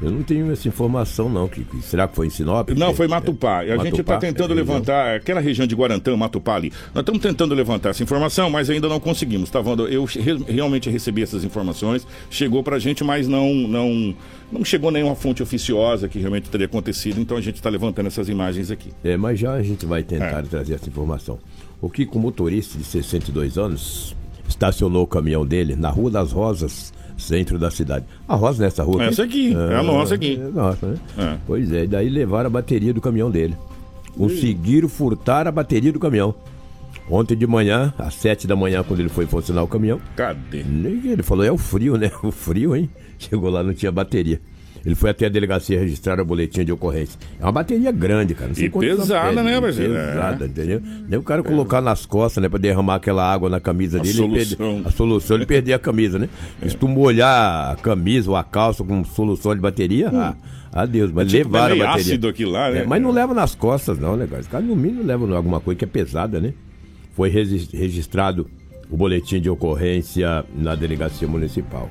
eu 0.00 0.10
não 0.12 0.22
tenho 0.22 0.52
essa 0.52 0.68
informação, 0.68 1.28
não. 1.28 1.48
Que, 1.48 1.64
que 1.64 1.82
será 1.82 2.06
que 2.06 2.14
foi 2.14 2.28
em 2.28 2.30
Sinop? 2.30 2.70
Não, 2.70 2.94
foi 2.94 3.08
Matupá. 3.08 3.64
É, 3.64 3.72
a 3.72 3.78
gente 3.78 4.00
está 4.00 4.16
tentando 4.16 4.52
é, 4.52 4.56
levantar 4.56 5.16
aquela 5.16 5.40
região 5.40 5.66
de 5.66 5.74
Guarantã, 5.74 6.16
Matupá 6.16 6.54
ali. 6.54 6.72
Nós 6.94 7.02
estamos 7.02 7.20
tentando 7.20 7.54
levantar 7.54 7.90
essa 7.90 8.02
informação, 8.02 8.48
mas 8.48 8.70
ainda 8.70 8.88
não 8.88 9.00
conseguimos, 9.00 9.50
tá 9.50 9.60
vendo? 9.60 9.88
Eu 9.88 10.04
re, 10.04 10.36
realmente 10.46 10.88
recebi 10.88 11.22
essas 11.22 11.42
informações, 11.42 12.06
chegou 12.30 12.62
para 12.62 12.76
a 12.76 12.78
gente, 12.78 13.02
mas 13.02 13.26
não, 13.26 13.52
não, 13.52 14.14
não 14.52 14.64
chegou 14.64 14.92
nenhuma 14.92 15.16
fonte 15.16 15.42
oficiosa 15.42 16.08
que 16.08 16.20
realmente 16.20 16.48
teria 16.48 16.66
acontecido, 16.66 17.20
então 17.20 17.36
a 17.36 17.40
gente 17.40 17.56
está 17.56 17.68
levantando 17.68 18.06
essas 18.06 18.28
imagens 18.28 18.70
aqui. 18.70 18.92
É, 19.02 19.16
mas 19.16 19.40
já 19.40 19.52
a 19.54 19.62
gente 19.62 19.84
vai 19.84 20.04
tentar 20.04 20.38
é. 20.38 20.42
trazer 20.42 20.74
essa 20.74 20.88
informação. 20.88 21.38
O 21.80 21.90
Kiko, 21.90 22.18
motorista 22.20 22.78
de 22.78 22.84
62 22.84 23.58
anos, 23.58 24.16
estacionou 24.48 25.04
o 25.04 25.06
caminhão 25.06 25.46
dele 25.46 25.76
na 25.76 25.90
Rua 25.90 26.10
das 26.10 26.32
Rosas, 26.32 26.92
centro 27.16 27.58
da 27.58 27.70
cidade. 27.70 28.04
A 28.26 28.34
Rosa 28.34 28.64
nessa 28.64 28.82
rua? 28.82 29.04
Essa 29.04 29.24
aqui, 29.24 29.54
é, 29.54 29.74
é 29.74 29.76
a 29.76 29.82
nossa 29.82 30.14
aqui. 30.14 30.40
É 30.40 30.50
nossa, 30.50 30.86
né? 30.86 30.96
É. 31.18 31.36
Pois 31.46 31.70
é, 31.72 31.84
e 31.84 31.86
daí 31.86 32.08
levaram 32.08 32.46
a 32.46 32.50
bateria 32.50 32.94
do 32.94 33.00
caminhão 33.00 33.30
dele. 33.30 33.56
Conseguiram 34.16 34.88
furtar 34.88 35.46
a 35.46 35.52
bateria 35.52 35.92
do 35.92 36.00
caminhão. 36.00 36.34
Ontem 37.10 37.36
de 37.36 37.46
manhã, 37.46 37.92
às 37.98 38.14
sete 38.14 38.46
da 38.46 38.54
manhã, 38.54 38.82
quando 38.82 39.00
ele 39.00 39.08
foi 39.08 39.26
funcionar 39.26 39.62
o 39.62 39.68
caminhão. 39.68 40.00
Cadê? 40.14 40.58
Ele 40.58 41.22
falou, 41.22 41.44
é 41.44 41.50
o 41.50 41.56
frio, 41.56 41.96
né? 41.96 42.10
O 42.22 42.30
frio, 42.30 42.76
hein? 42.76 42.90
Chegou 43.18 43.48
lá, 43.50 43.62
não 43.62 43.72
tinha 43.72 43.90
bateria. 43.90 44.40
Ele 44.88 44.94
foi 44.94 45.10
até 45.10 45.26
a 45.26 45.28
delegacia 45.28 45.78
registrar 45.78 46.18
o 46.18 46.24
boletim 46.24 46.64
de 46.64 46.72
ocorrência. 46.72 47.20
É 47.38 47.44
uma 47.44 47.52
bateria 47.52 47.92
grande, 47.92 48.34
cara. 48.34 48.52
e 48.56 48.70
pesada, 48.70 49.42
né, 49.42 49.60
parceiro? 49.60 49.92
Pesada, 49.92 50.44
é. 50.46 50.48
entendeu? 50.48 50.82
Nem 51.06 51.18
o 51.18 51.22
cara 51.22 51.42
colocar 51.42 51.82
nas 51.82 52.06
costas, 52.06 52.42
né, 52.42 52.48
pra 52.48 52.58
derramar 52.58 52.94
aquela 52.94 53.30
água 53.30 53.50
na 53.50 53.60
camisa 53.60 53.98
a 53.98 54.02
dele. 54.02 54.14
Solução. 54.14 54.56
Perder, 54.56 54.88
a 54.88 54.90
solução, 54.90 55.36
ele 55.36 55.44
perder 55.44 55.74
a 55.74 55.78
camisa, 55.78 56.18
né? 56.18 56.30
É. 56.62 56.70
Se 56.70 56.74
tu 56.74 56.88
molhar 56.88 57.72
a 57.72 57.76
camisa 57.76 58.30
ou 58.30 58.36
a 58.36 58.42
calça 58.42 58.82
com 58.82 59.04
solução 59.04 59.54
de 59.54 59.60
bateria, 59.60 60.08
hum. 60.08 60.20
ah, 60.20 60.34
adeus. 60.72 61.12
Mas 61.12 61.26
é 61.34 61.36
tipo 61.36 61.52
levaram 61.52 61.74
a 61.74 61.78
bateria. 61.78 61.94
ácido 61.94 62.26
aqui 62.26 62.46
lá, 62.46 62.70
né? 62.70 62.78
É, 62.78 62.86
mas 62.86 63.02
não 63.02 63.10
leva 63.10 63.34
nas 63.34 63.54
costas, 63.54 63.98
não, 63.98 64.16
né, 64.16 64.26
cara? 64.26 64.40
Os 64.40 64.48
caras 64.48 64.66
no 64.66 64.74
mínimo 64.74 65.04
levam 65.04 65.36
alguma 65.36 65.60
coisa 65.60 65.76
que 65.76 65.84
é 65.84 65.88
pesada, 65.88 66.40
né? 66.40 66.54
Foi 67.14 67.28
registrado 67.28 68.48
o 68.90 68.96
boletim 68.96 69.38
de 69.38 69.50
ocorrência 69.50 70.46
na 70.56 70.74
delegacia 70.74 71.28
municipal 71.28 71.90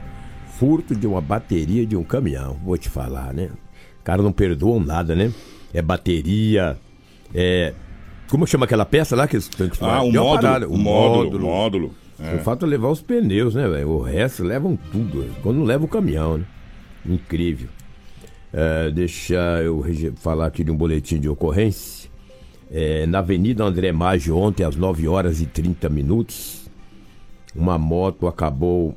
furto 0.58 0.96
de 0.96 1.06
uma 1.06 1.22
bateria 1.22 1.86
de 1.86 1.96
um 1.96 2.04
caminhão. 2.04 2.58
Vou 2.64 2.78
te 2.78 2.90
falar, 2.90 3.34
né? 3.34 3.50
Cara 4.04 4.22
não 4.22 4.32
perdoam 4.32 4.80
nada, 4.80 5.16
né? 5.16 5.32
É 5.74 5.82
bateria, 5.82 6.78
é. 7.34 7.74
Como 8.30 8.46
chama 8.46 8.66
aquela 8.66 8.86
peça 8.86 9.16
lá 9.16 9.28
que 9.28 9.40
tem 9.40 9.70
que 9.70 9.78
Ah, 9.82 10.02
o 10.02 10.12
módulo, 10.12 10.74
o 10.74 10.78
módulo. 10.78 11.40
Módulo. 11.46 11.96
É. 12.20 12.36
O 12.36 12.40
fato 12.40 12.66
é 12.66 12.70
levar 12.70 12.90
os 12.90 13.02
pneus, 13.02 13.56
né, 13.56 13.68
velho? 13.68 13.90
O 13.90 14.02
resto 14.02 14.44
levam 14.44 14.78
tudo. 14.92 15.26
Quando 15.42 15.64
leva 15.64 15.86
o 15.86 15.88
caminhão, 15.88 16.40
né? 16.40 16.46
Incrível. 17.06 17.70
É, 18.52 18.90
deixa 18.90 19.36
eu 19.62 19.84
falar 20.16 20.48
aqui 20.48 20.64
de 20.64 20.72
um 20.72 20.76
boletim 20.76 21.20
de 21.20 21.30
ocorrência. 21.30 22.10
É, 22.72 23.06
na 23.06 23.20
Avenida 23.20 23.64
André 23.64 23.92
Maggi, 23.92 24.32
ontem, 24.32 24.64
às 24.64 24.76
9 24.76 25.08
horas 25.08 25.40
e 25.40 25.46
30 25.46 25.88
minutos, 25.90 26.70
uma 27.56 27.78
moto 27.78 28.28
acabou 28.28 28.96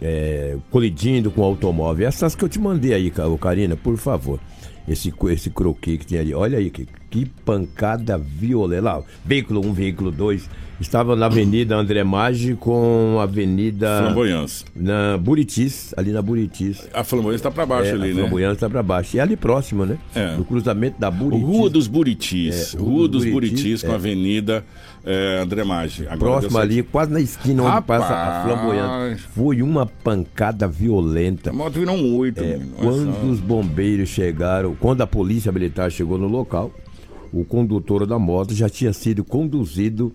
é, 0.00 0.56
colidindo 0.70 1.30
com 1.30 1.42
o 1.42 1.44
automóvel. 1.44 2.06
Essas 2.06 2.34
que 2.34 2.44
eu 2.44 2.48
te 2.48 2.58
mandei 2.58 2.94
aí, 2.94 3.12
Karina, 3.38 3.76
por 3.76 3.96
favor. 3.96 4.40
Esse, 4.88 5.12
esse 5.30 5.50
croquis 5.50 5.98
que 5.98 6.06
tem 6.06 6.18
ali. 6.18 6.34
Olha 6.34 6.58
aí, 6.58 6.70
que, 6.70 6.86
que 7.10 7.26
pancada 7.44 8.16
violenta. 8.16 8.82
Lá, 8.82 9.02
veículo 9.24 9.66
1, 9.66 9.72
veículo 9.72 10.10
2 10.10 10.48
Estava 10.80 11.14
na 11.14 11.26
Avenida 11.26 11.76
André 11.76 12.02
Maggi 12.02 12.54
com 12.54 13.18
a 13.20 13.24
Avenida. 13.24 13.98
Flamboyance. 14.00 14.64
Na 14.74 15.18
Buritis, 15.18 15.92
ali 15.94 16.10
na 16.10 16.22
Buritis. 16.22 16.88
A 16.94 17.04
Flamboyance 17.04 17.40
está 17.40 17.50
para 17.50 17.66
baixo 17.66 17.90
é, 17.90 17.92
ali, 17.92 18.12
a 18.12 18.14
né? 18.14 18.20
A 18.20 18.24
Flamboyance 18.24 18.54
está 18.54 18.70
para 18.70 18.82
baixo. 18.82 19.14
E 19.14 19.20
ali 19.20 19.36
próximo, 19.36 19.84
né? 19.84 19.98
É. 20.14 20.36
No 20.36 20.44
cruzamento 20.44 20.98
da 20.98 21.10
Buritis. 21.10 21.46
Rua 21.46 21.68
dos 21.68 21.86
Buritis. 21.86 22.74
É, 22.74 22.78
Rua, 22.78 22.88
Rua 22.88 23.08
dos 23.08 23.24
Buritis, 23.26 23.60
Buritis 23.60 23.82
com 23.82 23.90
a 23.90 23.92
é. 23.92 23.94
Avenida 23.96 24.64
é, 25.04 25.40
André 25.42 25.64
Maggi. 25.64 26.06
Agora 26.08 26.38
próximo 26.40 26.58
ali, 26.58 26.82
quase 26.82 27.12
na 27.12 27.20
esquina 27.20 27.62
onde 27.62 27.72
Rapaz. 27.72 28.00
passa 28.00 28.14
a 28.14 28.44
Flamboyante. 28.44 29.22
Foi 29.34 29.60
uma 29.60 29.84
pancada 29.84 30.66
violenta. 30.66 31.50
A 31.50 31.52
moto 31.52 31.74
virou 31.78 31.94
um 31.94 32.16
oito. 32.16 32.42
É, 32.42 32.58
quando 32.78 33.30
os 33.30 33.38
bombeiros 33.38 34.08
chegaram, 34.08 34.74
quando 34.80 35.02
a 35.02 35.06
polícia 35.06 35.52
militar 35.52 35.90
chegou 35.90 36.16
no 36.16 36.26
local, 36.26 36.72
o 37.32 37.44
condutor 37.44 38.06
da 38.06 38.18
moto 38.18 38.54
já 38.54 38.68
tinha 38.68 38.92
sido 38.92 39.24
conduzido 39.24 40.12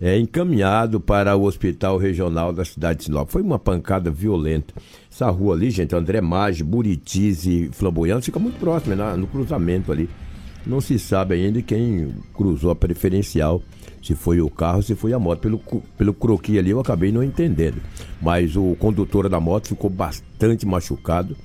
é, 0.00 0.18
encaminhado 0.18 1.00
para 1.00 1.36
o 1.36 1.44
hospital 1.44 1.96
regional 1.96 2.52
da 2.52 2.64
cidade 2.64 2.98
de 2.98 3.04
Sinop. 3.04 3.30
Foi 3.30 3.40
uma 3.40 3.58
pancada 3.58 4.10
violenta. 4.10 4.74
Essa 5.10 5.30
rua 5.30 5.54
ali, 5.54 5.70
gente, 5.70 5.94
André 5.94 6.20
Maggi, 6.20 6.64
Buritis 6.64 7.46
e 7.46 7.70
Flamboyante, 7.72 8.26
fica 8.26 8.40
muito 8.40 8.58
próximo, 8.58 8.94
é 8.94 9.16
no 9.16 9.28
cruzamento 9.28 9.92
ali. 9.92 10.10
Não 10.66 10.80
se 10.80 10.98
sabe 10.98 11.34
ainda 11.34 11.62
quem 11.62 12.12
cruzou 12.34 12.70
a 12.70 12.74
preferencial, 12.74 13.62
se 14.02 14.14
foi 14.14 14.40
o 14.40 14.50
carro, 14.50 14.82
se 14.82 14.96
foi 14.96 15.12
a 15.12 15.18
moto. 15.18 15.40
Pelo, 15.40 15.60
pelo 15.96 16.12
croqui 16.12 16.58
ali 16.58 16.70
eu 16.70 16.80
acabei 16.80 17.12
não 17.12 17.22
entendendo. 17.22 17.80
Mas 18.20 18.56
o 18.56 18.76
condutor 18.80 19.28
da 19.28 19.38
moto 19.38 19.68
ficou 19.68 19.88
bastante 19.88 20.66
machucado 20.66 21.36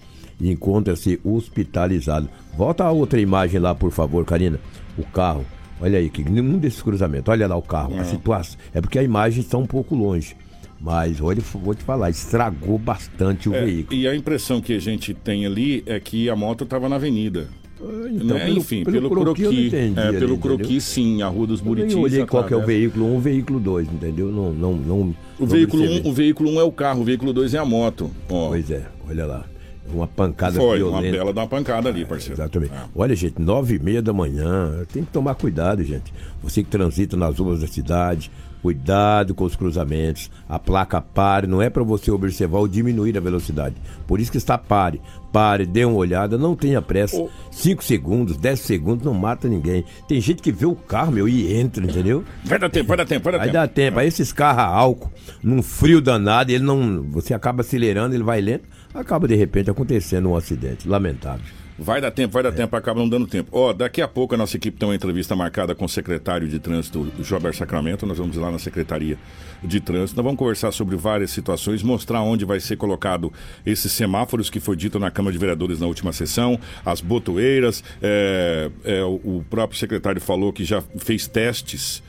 e 0.41 0.51
encontra-se 0.51 1.19
hospitalizado. 1.23 2.27
Volta 2.55 2.83
a 2.83 2.91
outra 2.91 3.19
imagem 3.19 3.59
lá, 3.59 3.75
por 3.75 3.91
favor, 3.91 4.25
Karina. 4.25 4.59
O 4.97 5.03
carro 5.03 5.45
Olha 5.79 5.99
aí, 5.99 6.09
que 6.09 6.23
nenhum 6.23 6.57
desses 6.57 6.81
cruzamentos. 6.81 7.29
Olha 7.31 7.47
lá 7.47 7.55
o 7.55 7.61
carro, 7.61 7.95
é. 7.95 7.99
a 7.99 8.03
situação. 8.03 8.59
É 8.73 8.81
porque 8.81 8.97
a 8.97 9.03
imagem 9.03 9.41
está 9.41 9.57
um 9.57 9.65
pouco 9.65 9.95
longe. 9.95 10.35
Mas 10.79 11.19
olha, 11.21 11.41
vou 11.41 11.73
te 11.73 11.83
falar, 11.83 12.09
estragou 12.09 12.77
bastante 12.77 13.49
o 13.49 13.55
é, 13.55 13.65
veículo. 13.65 13.99
E 13.99 14.07
a 14.07 14.15
impressão 14.15 14.61
que 14.61 14.73
a 14.73 14.79
gente 14.79 15.13
tem 15.13 15.45
ali 15.45 15.83
é 15.87 15.99
que 15.99 16.29
a 16.29 16.35
moto 16.35 16.63
estava 16.63 16.87
na 16.87 16.97
avenida. 16.97 17.47
Ah, 17.81 18.07
então, 18.09 18.37
né? 18.37 18.45
pelo, 18.45 18.57
Enfim, 18.57 18.83
pelo, 18.83 19.09
pelo 19.09 19.09
croqui. 19.09 19.67
Entendi, 19.67 19.99
é, 19.99 20.11
pelo 20.13 20.37
croqui, 20.37 20.81
sim, 20.81 21.21
a 21.21 21.27
Rua 21.27 21.47
dos 21.47 21.61
Buritis. 21.61 21.93
Eu 21.93 22.01
olhei 22.01 22.25
qual 22.25 22.43
que 22.43 22.53
é 22.53 22.57
o 22.57 22.65
veículo 22.65 23.05
1 23.05 23.09
um, 23.09 23.17
o 23.17 23.19
veículo 23.19 23.59
2, 23.59 23.87
entendeu? 23.91 24.31
Não, 24.31 24.53
não, 24.53 24.73
não, 24.73 25.01
o, 25.01 25.15
não 25.39 25.47
veículo 25.47 25.83
um, 25.83 26.07
o 26.07 26.13
veículo 26.13 26.49
1 26.51 26.53
um 26.53 26.59
é 26.59 26.63
o 26.63 26.71
carro, 26.71 27.01
o 27.01 27.03
veículo 27.03 27.33
2 27.33 27.55
é 27.55 27.59
a 27.59 27.65
moto. 27.65 28.11
Ó. 28.29 28.49
Pois 28.49 28.69
é, 28.69 28.85
olha 29.07 29.25
lá. 29.25 29.45
Uma 29.94 30.08
pancada 30.08 30.60
Foi, 30.60 30.77
violenta. 30.77 31.08
uma 31.08 31.12
bela 31.12 31.34
da 31.34 31.41
uma 31.41 31.48
pancada 31.48 31.89
ali, 31.89 32.06
parceiro. 32.06 32.36
Exatamente. 32.36 32.74
É. 32.74 32.86
Olha, 32.96 33.15
gente, 33.15 33.41
nove 33.41 33.75
e 33.75 33.79
meia 33.79 34.01
da 34.01 34.13
manhã, 34.13 34.86
tem 34.91 35.03
que 35.03 35.12
tomar 35.12 35.36
cuidado, 35.36 35.84
gente. 35.84 36.13
Você 36.44 36.63
que 36.63 36.70
transita 36.70 37.15
nas 37.15 37.39
ruas 37.39 37.62
da 37.62 37.67
cidade, 37.67 38.29
cuidado 38.62 39.34
com 39.34 39.46
os 39.46 39.56
cruzamentos. 39.56 40.29
A 40.48 40.60
placa 40.60 41.01
pare, 41.01 41.48
não 41.48 41.62
é 41.62 41.70
para 41.70 41.84
você 41.84 42.12
observar 42.12 42.60
ou 42.60 42.67
diminuir 42.67 43.17
a 43.17 43.22
velocidade. 43.22 43.75
Por 44.06 44.20
isso 44.20 44.32
que 44.32 44.38
está 44.38 44.58
pare. 44.58 45.01
Pare, 45.32 45.65
dê 45.65 45.86
uma 45.86 45.98
olhada, 45.98 46.38
não 46.38 46.56
tenha 46.56 46.82
pressa. 46.82 47.17
Oh. 47.17 47.29
Cinco 47.51 47.84
segundos, 47.84 48.38
dez 48.38 48.60
segundos 48.60 49.06
não 49.06 49.13
mata 49.13 49.48
ninguém. 49.48 49.86
Tem 50.08 50.20
gente 50.20 50.41
que 50.41 50.51
vê 50.51 50.65
o 50.65 50.75
carro, 50.75 51.12
meu, 51.12 51.29
e 51.29 51.53
entra, 51.53 51.86
entendeu? 51.86 52.24
Vai 52.44 52.60
dar 52.60 52.70
tempo, 52.70 52.88
vai 52.88 52.98
dar 52.98 53.06
tempo, 53.06 53.24
vai 53.24 53.34
dar 53.34 53.38
vai 53.38 53.48
tempo. 53.48 53.58
Vai 53.58 53.67
dar 53.67 53.74
tempo. 53.74 54.00
Aí 54.00 54.08
esses 54.08 54.34
carros 54.34 54.60
a 54.60 54.65
álcool, 54.65 55.12
num 55.44 55.62
frio 55.62 56.01
danado, 56.01 56.51
ele 56.51 56.63
não. 56.63 57.03
Você 57.12 57.34
acaba 57.34 57.62
acelerando, 57.62 58.15
ele 58.15 58.24
vai 58.24 58.41
lento 58.41 58.67
acaba 58.94 59.27
de 59.27 59.36
repente 59.36 59.70
acontecendo 59.70 60.29
um 60.29 60.36
acidente 60.36 60.88
lamentável. 60.88 61.46
Vai 61.79 62.01
dar 62.01 62.10
tempo, 62.10 62.34
vai 62.34 62.41
dar 62.41 62.50
é. 62.50 62.53
tempo, 62.53 62.75
acaba 62.75 63.00
não 63.00 63.08
dando 63.08 63.27
tempo. 63.27 63.50
Ó, 63.51 63.70
oh, 63.70 63.74
daqui 63.74 64.01
a 64.01 64.08
pouco 64.08 64.34
a 64.34 64.38
nossa 64.38 64.58
equipe 64.58 64.79
tem 64.79 64.89
uma 64.89 64.96
entrevista 64.96 65.36
marcada 65.36 65.75
com 65.75 65.86
o 65.86 65.89
secretário 65.89 66.48
de 66.48 66.60
trânsito, 66.60 67.12
Jober 67.22 67.53
Sacramento. 67.53 68.03
Nós 68.06 68.17
vamos 68.17 68.36
lá 68.36 68.50
na 68.50 68.58
Secretaria 68.58 69.15
de 69.63 69.79
Trânsito. 69.79 70.17
Nós 70.17 70.24
vamos 70.24 70.39
conversar 70.39 70.72
sobre 70.72 70.96
várias 70.96 71.29
situações, 71.29 71.84
mostrar 71.84 72.24
onde 72.24 72.46
vai 72.46 72.60
ser 72.60 72.77
colocado 72.77 73.32
esses 73.63 73.91
semáforos 73.91 74.50
que 74.50 74.60
foi 74.60 74.75
dito 74.75 74.98
na 74.98 75.12
Câmara 75.12 75.32
de 75.32 75.38
Vereadores 75.38 75.79
na 75.79 75.86
última 75.86 76.12
sessão, 76.12 76.60
as 76.84 77.00
botoeiras. 77.00 77.84
É, 78.01 78.72
é, 78.84 79.03
o 79.03 79.46
próprio 79.48 79.77
secretário 79.77 80.20
falou 80.20 80.51
que 80.51 80.65
já 80.65 80.82
fez 80.98 81.27
testes 81.27 82.01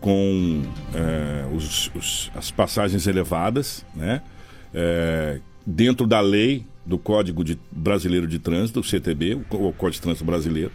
com 0.00 0.62
é, 0.94 1.44
os, 1.52 1.90
os, 1.96 2.30
as 2.32 2.52
passagens 2.52 3.08
elevadas, 3.08 3.84
né? 3.92 4.22
Dentro 5.66 6.06
da 6.06 6.20
lei 6.20 6.64
do 6.84 6.96
Código 6.96 7.42
de, 7.42 7.58
Brasileiro 7.70 8.26
de 8.26 8.38
Trânsito, 8.38 8.80
o 8.80 8.84
CTB, 8.84 9.34
o, 9.34 9.68
o 9.68 9.72
Código 9.72 9.96
de 9.96 10.00
Trânsito 10.02 10.24
Brasileiro. 10.24 10.70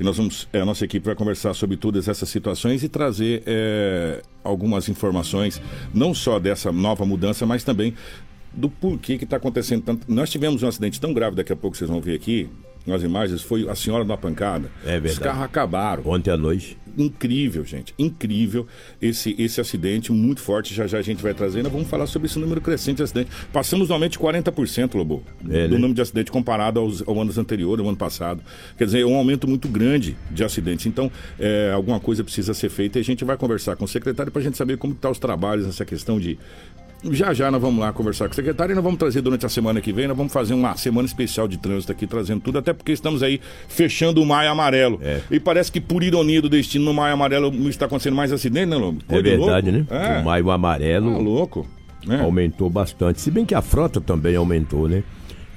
E 0.00 0.02
nós 0.02 0.16
vamos, 0.16 0.48
é, 0.52 0.60
a 0.60 0.64
nossa 0.64 0.84
equipe 0.84 1.06
vai 1.06 1.14
conversar 1.14 1.54
sobre 1.54 1.76
todas 1.76 2.08
essas 2.08 2.28
situações 2.28 2.82
e 2.82 2.88
trazer 2.88 3.42
é, 3.46 4.22
algumas 4.42 4.88
informações, 4.88 5.62
não 5.94 6.12
só 6.12 6.38
dessa 6.38 6.72
nova 6.72 7.04
mudança, 7.04 7.46
mas 7.46 7.62
também 7.62 7.94
do 8.52 8.68
porquê 8.68 9.16
que 9.16 9.24
está 9.24 9.36
acontecendo 9.36 9.82
tanto. 9.82 10.12
Nós 10.12 10.30
tivemos 10.30 10.62
um 10.62 10.68
acidente 10.68 11.00
tão 11.00 11.12
grave, 11.12 11.36
daqui 11.36 11.52
a 11.52 11.56
pouco 11.56 11.76
vocês 11.76 11.88
vão 11.88 12.00
ver 12.00 12.16
aqui, 12.16 12.48
nas 12.86 13.02
imagens, 13.02 13.42
foi 13.42 13.68
a 13.68 13.74
senhora 13.74 14.04
numa 14.04 14.18
pancada. 14.18 14.70
É 14.84 14.92
verdade. 14.92 15.12
Os 15.12 15.18
carros 15.18 15.42
acabaram. 15.44 16.02
Ontem 16.06 16.30
à 16.30 16.36
noite. 16.36 16.78
Incrível, 16.96 17.64
gente. 17.64 17.94
Incrível 17.98 18.66
esse, 19.00 19.34
esse 19.38 19.60
acidente, 19.60 20.12
muito 20.12 20.40
forte. 20.40 20.74
Já 20.74 20.86
já 20.86 20.98
a 20.98 21.02
gente 21.02 21.22
vai 21.22 21.32
trazendo. 21.32 21.70
Vamos 21.70 21.88
falar 21.88 22.06
sobre 22.06 22.28
esse 22.28 22.38
número 22.38 22.60
crescente 22.60 22.98
de 22.98 23.02
acidentes. 23.04 23.32
Passamos 23.52 23.88
normalmente 23.88 24.18
40%, 24.18 24.94
Lobo, 24.94 25.22
É, 25.48 25.66
do 25.66 25.74
né? 25.74 25.78
número 25.78 25.94
de 25.94 26.02
acidentes 26.02 26.30
comparado 26.30 26.80
aos, 26.80 27.06
ao 27.06 27.18
anos 27.18 27.38
anteriores, 27.38 27.80
ao 27.82 27.88
ano 27.88 27.96
passado. 27.96 28.42
Quer 28.76 28.84
dizer, 28.84 29.00
é 29.00 29.06
um 29.06 29.16
aumento 29.16 29.48
muito 29.48 29.68
grande 29.68 30.16
de 30.30 30.44
acidentes. 30.44 30.84
Então, 30.86 31.10
é, 31.38 31.72
alguma 31.72 31.98
coisa 31.98 32.22
precisa 32.22 32.52
ser 32.52 32.68
feita 32.68 32.98
e 32.98 33.00
a 33.00 33.04
gente 33.04 33.24
vai 33.24 33.36
conversar 33.36 33.74
com 33.76 33.84
o 33.84 33.88
secretário 33.88 34.30
para 34.30 34.40
a 34.40 34.44
gente 34.44 34.58
saber 34.58 34.76
como 34.76 34.92
estão 34.92 35.10
os 35.10 35.18
trabalhos 35.18 35.64
nessa 35.66 35.84
questão 35.84 36.20
de 36.20 36.38
já 37.10 37.34
já 37.34 37.50
nós 37.50 37.60
vamos 37.60 37.80
lá 37.80 37.92
conversar 37.92 38.26
com 38.28 38.32
o 38.32 38.34
secretário 38.36 38.72
e 38.72 38.74
nós 38.76 38.84
vamos 38.84 38.98
trazer 38.98 39.20
durante 39.20 39.44
a 39.44 39.48
semana 39.48 39.80
que 39.80 39.92
vem, 39.92 40.06
nós 40.06 40.16
vamos 40.16 40.32
fazer 40.32 40.54
uma 40.54 40.76
semana 40.76 41.06
especial 41.06 41.48
de 41.48 41.58
trânsito 41.58 41.90
aqui, 41.92 42.06
trazendo 42.06 42.40
tudo, 42.40 42.58
até 42.58 42.72
porque 42.72 42.92
estamos 42.92 43.22
aí 43.22 43.40
fechando 43.68 44.22
o 44.22 44.26
Maio 44.26 44.50
Amarelo. 44.50 45.00
É. 45.02 45.20
E 45.30 45.40
parece 45.40 45.72
que 45.72 45.80
por 45.80 46.02
ironia 46.02 46.40
do 46.40 46.48
destino, 46.48 46.84
no 46.84 46.94
Maio 46.94 47.14
Amarelo 47.14 47.50
não 47.50 47.68
está 47.68 47.86
acontecendo 47.86 48.14
mais 48.14 48.32
acidente, 48.32 48.66
né, 48.66 48.76
Lobo? 48.76 49.02
É 49.08 49.20
verdade, 49.20 49.72
né? 49.72 49.86
É. 49.90 50.20
O 50.20 50.24
maio 50.24 50.50
amarelo 50.50 51.12
Tá 51.12 51.18
louco. 51.18 51.66
né? 52.06 52.20
aumentou 52.22 52.70
bastante. 52.70 53.20
Se 53.20 53.30
bem 53.30 53.44
que 53.44 53.54
a 53.54 53.62
frota 53.62 54.00
também 54.00 54.36
aumentou, 54.36 54.88
né? 54.88 55.02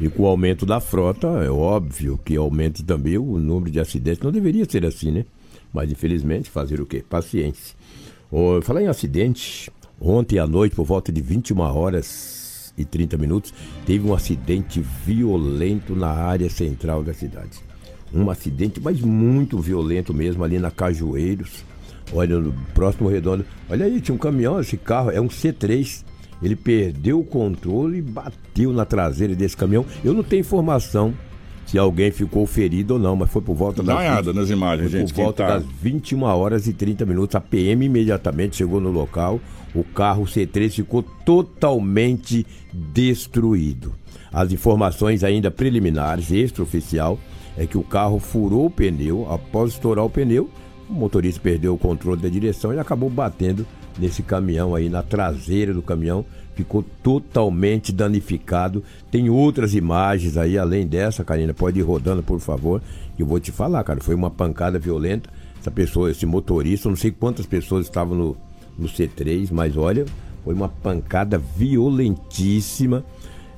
E 0.02 0.10
com 0.10 0.24
o 0.24 0.28
aumento 0.28 0.66
da 0.66 0.80
frota, 0.80 1.28
é 1.44 1.50
óbvio 1.50 2.20
que 2.26 2.36
aumente 2.36 2.84
também 2.84 3.18
o 3.18 3.38
número 3.40 3.72
de 3.72 3.80
acidentes. 3.80 4.22
Não 4.22 4.32
deveria 4.32 4.66
ser 4.70 4.86
assim, 4.86 5.10
né? 5.12 5.26
Mas 5.74 5.92
infelizmente, 5.92 6.50
fazer 6.50 6.82
o 6.82 6.86
quê? 6.86 7.04
Paciência. 7.10 7.76
Ô, 8.32 8.62
falar 8.62 8.82
em 8.82 8.88
acidente, 8.88 9.72
ontem 10.00 10.40
à 10.40 10.48
noite, 10.48 10.76
por 10.76 10.86
volta 10.86 11.12
de 11.12 11.22
21 11.22 11.60
horas 11.60 12.74
e 12.78 12.84
30 12.84 13.18
minutos, 13.18 13.54
teve 13.86 14.08
um 14.08 14.14
acidente 14.14 14.80
violento 14.80 15.96
na 15.96 16.10
área 16.10 16.50
central 16.50 17.04
da 17.04 17.14
cidade. 17.14 17.60
Um 18.14 18.30
acidente, 18.30 18.80
mas 18.80 19.02
muito 19.02 19.60
violento 19.60 20.14
mesmo, 20.14 20.44
ali 20.44 20.60
na 20.60 20.72
Cajueiros. 20.72 21.64
Olha, 22.14 22.40
no 22.40 22.54
próximo 22.74 23.10
redondo. 23.10 23.46
Olha 23.70 23.86
aí, 23.86 24.00
tinha 24.00 24.16
um 24.16 24.20
caminhão, 24.20 24.60
esse 24.60 24.78
carro 24.78 25.12
é 25.12 25.20
um 25.20 25.28
C3. 25.28 26.04
Ele 26.42 26.56
perdeu 26.56 27.20
o 27.20 27.24
controle 27.24 27.98
e 27.98 28.02
bateu 28.02 28.72
na 28.72 28.86
traseira 28.86 29.36
desse 29.36 29.58
caminhão. 29.58 29.86
Eu 30.04 30.14
não 30.14 30.24
tenho 30.24 30.42
informação 30.42 31.14
se 31.66 31.78
alguém 31.78 32.12
ficou 32.12 32.46
ferido 32.46 32.94
ou 32.94 33.00
não, 33.00 33.16
mas 33.16 33.30
foi 33.30 33.42
por 33.42 33.56
volta 33.56 33.82
das 33.82 33.96
nas 34.34 34.50
imagens, 34.50 34.92
foi 34.92 35.00
gente. 35.00 35.14
por 35.14 35.24
volta 35.24 35.46
tá... 35.46 35.58
das 35.58 35.66
21 35.82 36.24
horas 36.24 36.68
e 36.68 36.74
30 36.74 37.06
minutos. 37.06 37.36
A 37.36 37.42
PM 37.42 37.86
imediatamente 37.86 38.58
chegou 38.58 38.80
no 38.80 38.92
local. 38.92 39.40
O 39.74 39.84
carro 39.84 40.24
C3 40.26 40.72
ficou 40.72 41.04
totalmente 41.04 42.46
destruído. 42.72 43.94
As 44.32 44.52
informações 44.52 45.24
ainda 45.24 45.50
preliminares, 45.50 46.32
extraoficial, 46.32 47.20
é 47.58 47.66
que 47.66 47.78
o 47.78 47.84
carro 47.84 48.20
furou 48.20 48.68
o 48.68 48.70
pneu. 48.70 49.28
Após 49.32 49.74
estourar 49.74 50.06
o 50.06 50.10
pneu, 50.10 50.50
o 50.90 50.94
motorista 50.94 51.42
perdeu 51.42 51.74
o 51.74 51.78
controle 51.78 52.22
da 52.22 52.30
direção 52.30 52.74
e 52.74 52.80
acabou 52.80 53.10
batendo 53.10 53.66
nesse 53.98 54.22
caminhão 54.22 54.76
aí, 54.76 54.90
na 54.90 55.02
traseira 55.02 55.74
do 55.74 55.82
caminhão. 55.82 56.26
Ficou 56.56 56.84
totalmente 57.04 57.92
danificado. 57.92 58.84
Tem 59.12 59.30
outras 59.30 59.76
imagens 59.76 60.38
aí, 60.38 60.58
além 60.58 60.88
dessa, 60.88 61.24
Karina. 61.24 61.54
Pode 61.54 61.80
ir 61.80 61.84
rodando, 61.84 62.24
por 62.24 62.40
favor. 62.40 62.82
Eu 63.20 63.26
vou 63.26 63.40
te 63.40 63.52
falar, 63.52 63.84
cara. 63.84 64.00
Foi 64.00 64.16
uma 64.16 64.32
pancada 64.32 64.80
violenta. 64.80 65.30
Essa 65.60 65.70
pessoa, 65.70 66.10
esse 66.10 66.26
motorista, 66.26 66.88
não 66.88 66.96
sei 66.96 67.12
quantas 67.12 67.46
pessoas 67.46 67.86
estavam 67.86 68.16
no, 68.16 68.38
no 68.78 68.88
C3, 68.88 69.50
mas 69.52 69.76
olha, 69.76 70.06
foi 70.44 70.54
uma 70.54 70.70
pancada 70.70 71.38
violentíssima. 71.38 73.04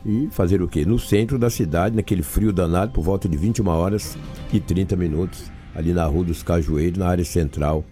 E 0.05 0.29
fazer 0.31 0.61
o 0.61 0.67
quê? 0.67 0.85
No 0.85 0.97
centro 0.97 1.37
da 1.37 1.49
cidade, 1.49 1.95
naquele 1.95 2.23
frio 2.23 2.53
danado, 2.53 2.93
por 2.93 3.03
volta 3.03 3.27
de 3.27 3.35
21 3.35 3.67
horas 3.67 4.17
e 4.53 4.59
30 4.59 4.95
minutos, 4.95 5.51
ali 5.75 5.91
na 5.91 6.05
Rua 6.05 6.23
dos 6.23 6.41
Cajueiros, 6.41 6.97
na 6.97 7.07
área 7.07 7.25
central 7.25 7.83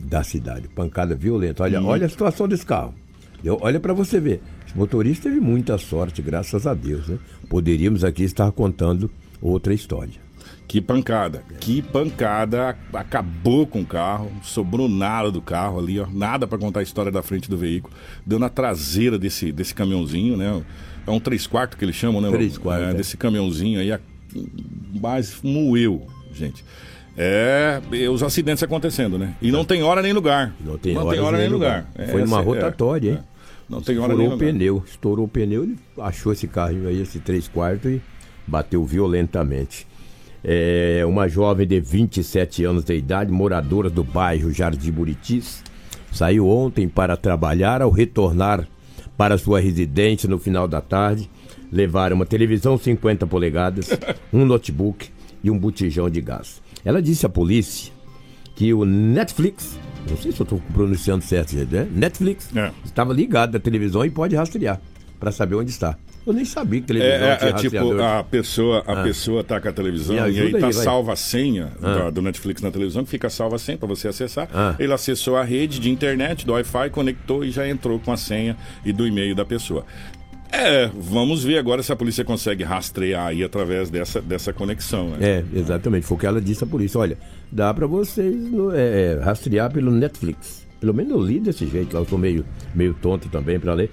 da 0.00 0.22
cidade. 0.22 0.68
Pancada 0.68 1.14
violenta. 1.14 1.64
Olha, 1.64 1.82
olha 1.82 2.06
a 2.06 2.08
situação 2.08 2.46
desse 2.46 2.64
carro. 2.64 2.94
Eu- 3.46 3.58
olha 3.60 3.78
para 3.80 3.92
você 3.92 4.18
ver. 4.20 4.40
Esse 4.66 4.76
motorista 4.76 5.28
teve 5.28 5.40
muita 5.40 5.78
sorte, 5.78 6.20
graças 6.20 6.66
a 6.66 6.74
Deus, 6.74 7.06
né? 7.08 7.18
Poderíamos 7.48 8.02
aqui 8.04 8.24
estar 8.24 8.50
contando 8.52 9.10
outra 9.40 9.72
história. 9.72 10.26
Que 10.68 10.80
pancada, 10.80 11.44
que 11.60 11.80
pancada. 11.80 12.76
Acabou 12.92 13.66
com 13.68 13.82
o 13.82 13.86
carro, 13.86 14.30
sobrou 14.42 14.88
nada 14.88 15.30
do 15.30 15.40
carro 15.40 15.78
ali, 15.78 15.98
ó. 16.00 16.06
Nada 16.12 16.46
para 16.46 16.58
contar 16.58 16.80
a 16.80 16.82
história 16.82 17.12
da 17.12 17.22
frente 17.22 17.48
do 17.48 17.56
veículo. 17.56 17.94
Deu 18.26 18.38
na 18.38 18.48
traseira 18.48 19.16
desse, 19.16 19.52
desse 19.52 19.72
caminhãozinho, 19.74 20.36
né? 20.36 20.62
É 21.06 21.10
um 21.10 21.20
3 21.20 21.46
quartos 21.46 21.78
que 21.78 21.84
eles 21.84 21.94
chamam, 21.94 22.20
né? 22.20 22.28
Três 22.30 22.54
Lobo? 22.54 22.64
quartos, 22.64 22.86
É, 22.88 22.90
é. 22.90 22.94
Desse 22.94 23.16
caminhãozinho 23.16 23.78
aí, 23.78 23.96
mas 25.00 25.38
moeu, 25.42 26.04
gente. 26.32 26.64
É, 27.16 27.80
os 28.12 28.22
acidentes 28.22 28.62
acontecendo, 28.62 29.16
né? 29.18 29.34
E 29.40 29.50
não 29.50 29.64
tem 29.64 29.82
hora 29.82 30.02
nem 30.02 30.12
lugar. 30.12 30.52
Não 30.60 30.76
tem 30.76 30.96
horas 30.98 31.18
hora 31.20 31.36
nem 31.38 31.46
nem 31.46 31.52
lugar. 31.54 31.86
lugar. 31.96 32.08
Foi 32.10 32.22
numa 32.22 32.38
essa- 32.40 32.44
rotatória, 32.46 33.10
hein? 33.12 33.18
Não 33.68 33.80
tem 33.80 33.98
hora 33.98 34.14
nem 34.14 34.28
o 34.28 34.38
pneu, 34.38 34.82
estourou 34.86 35.24
o 35.24 35.28
pneu, 35.28 35.64
ele 35.64 35.76
achou 35.98 36.32
esse 36.32 36.46
carrinho 36.46 36.88
aí, 36.88 37.00
esse 37.00 37.18
3 37.18 37.48
quartos, 37.48 37.90
e 37.90 38.02
bateu 38.46 38.84
violentamente. 38.84 39.86
É, 40.44 41.02
uma 41.04 41.26
jovem 41.28 41.66
de 41.66 41.80
27 41.80 42.64
anos 42.64 42.84
de 42.84 42.94
idade, 42.94 43.32
moradora 43.32 43.90
do 43.90 44.04
bairro 44.04 44.52
Jardim 44.52 44.92
Buritis, 44.92 45.64
saiu 46.12 46.48
ontem 46.48 46.88
para 46.88 47.16
trabalhar. 47.16 47.82
Ao 47.82 47.90
retornar 47.90 48.68
para 49.16 49.36
sua 49.36 49.58
residência 49.58 50.28
no 50.28 50.38
final 50.38 50.68
da 50.68 50.80
tarde, 50.80 51.28
levaram 51.72 52.14
uma 52.14 52.26
televisão 52.26 52.78
50 52.78 53.26
polegadas, 53.26 53.90
um 54.32 54.44
notebook 54.44 55.08
e 55.42 55.50
um 55.50 55.58
botijão 55.58 56.08
de 56.08 56.20
gás. 56.20 56.62
Ela 56.84 57.02
disse 57.02 57.26
à 57.26 57.28
polícia 57.28 57.92
que 58.54 58.72
o 58.72 58.84
Netflix, 58.84 59.76
não 60.08 60.16
sei 60.16 60.32
se 60.32 60.40
eu 60.40 60.44
estou 60.44 60.60
pronunciando 60.72 61.24
certo, 61.24 61.54
né? 61.54 61.86
Netflix, 61.90 62.48
É. 62.56 62.70
estava 62.84 63.12
ligado 63.12 63.52
na 63.54 63.58
televisão 63.60 64.04
e 64.04 64.10
pode 64.10 64.34
rastrear 64.36 64.80
para 65.18 65.32
saber 65.32 65.54
onde 65.56 65.70
está. 65.70 65.96
Eu 66.26 66.32
nem 66.32 66.44
sabia 66.44 66.80
que 66.80 66.88
televisão 66.88 67.26
É, 67.28 67.32
é, 67.32 67.36
tinha 67.36 67.50
é 67.50 67.52
tipo, 67.54 68.00
a 68.02 68.24
pessoa, 68.24 68.82
a 68.84 69.02
pessoa 69.04 69.44
tá 69.44 69.60
com 69.60 69.68
a 69.68 69.72
televisão 69.72 70.16
e 70.16 70.18
aí 70.18 70.50
tá 70.58 70.66
aí, 70.66 70.72
salva 70.72 71.12
a 71.12 71.16
senha 71.16 71.70
da- 71.80 72.10
do 72.10 72.20
Netflix 72.20 72.60
na 72.60 72.70
televisão, 72.72 73.04
que 73.04 73.10
fica 73.10 73.30
salva 73.30 73.54
a 73.54 73.58
senha 73.60 73.78
para 73.78 73.86
você 73.86 74.08
acessar. 74.08 74.48
Ah. 74.52 74.74
Ele 74.76 74.92
acessou 74.92 75.36
a 75.36 75.44
rede 75.44 75.78
de 75.78 75.88
internet, 75.88 76.44
do 76.44 76.52
Wi-Fi, 76.52 76.90
conectou 76.90 77.44
e 77.44 77.50
já 77.52 77.68
entrou 77.68 78.00
com 78.00 78.10
a 78.10 78.16
senha 78.16 78.56
e 78.84 78.92
do 78.92 79.06
e-mail 79.06 79.36
da 79.36 79.44
pessoa. 79.44 79.86
É, 80.50 80.90
vamos 80.94 81.44
ver 81.44 81.58
agora 81.58 81.82
se 81.82 81.92
a 81.92 81.96
polícia 81.96 82.24
consegue 82.24 82.62
rastrear 82.62 83.26
aí 83.26 83.42
através 83.42 83.90
dessa, 83.90 84.20
dessa 84.20 84.52
conexão. 84.52 85.10
Né? 85.10 85.18
É, 85.20 85.44
exatamente. 85.54 86.06
Foi 86.06 86.16
o 86.16 86.20
que 86.20 86.26
ela 86.26 86.40
disse 86.40 86.64
à 86.64 86.66
polícia. 86.66 86.98
Olha, 86.98 87.18
dá 87.50 87.72
para 87.74 87.86
vocês 87.86 88.36
é, 88.74 89.18
é, 89.18 89.24
rastrear 89.24 89.72
pelo 89.72 89.90
Netflix. 89.90 90.66
Pelo 90.80 90.94
menos 90.94 91.12
eu 91.12 91.20
li 91.20 91.40
desse 91.40 91.66
jeito. 91.66 91.94
lá 91.94 92.00
Eu 92.00 92.06
sou 92.06 92.18
meio, 92.18 92.44
meio 92.74 92.94
tonto 92.94 93.28
também 93.28 93.58
para 93.58 93.74
ler. 93.74 93.90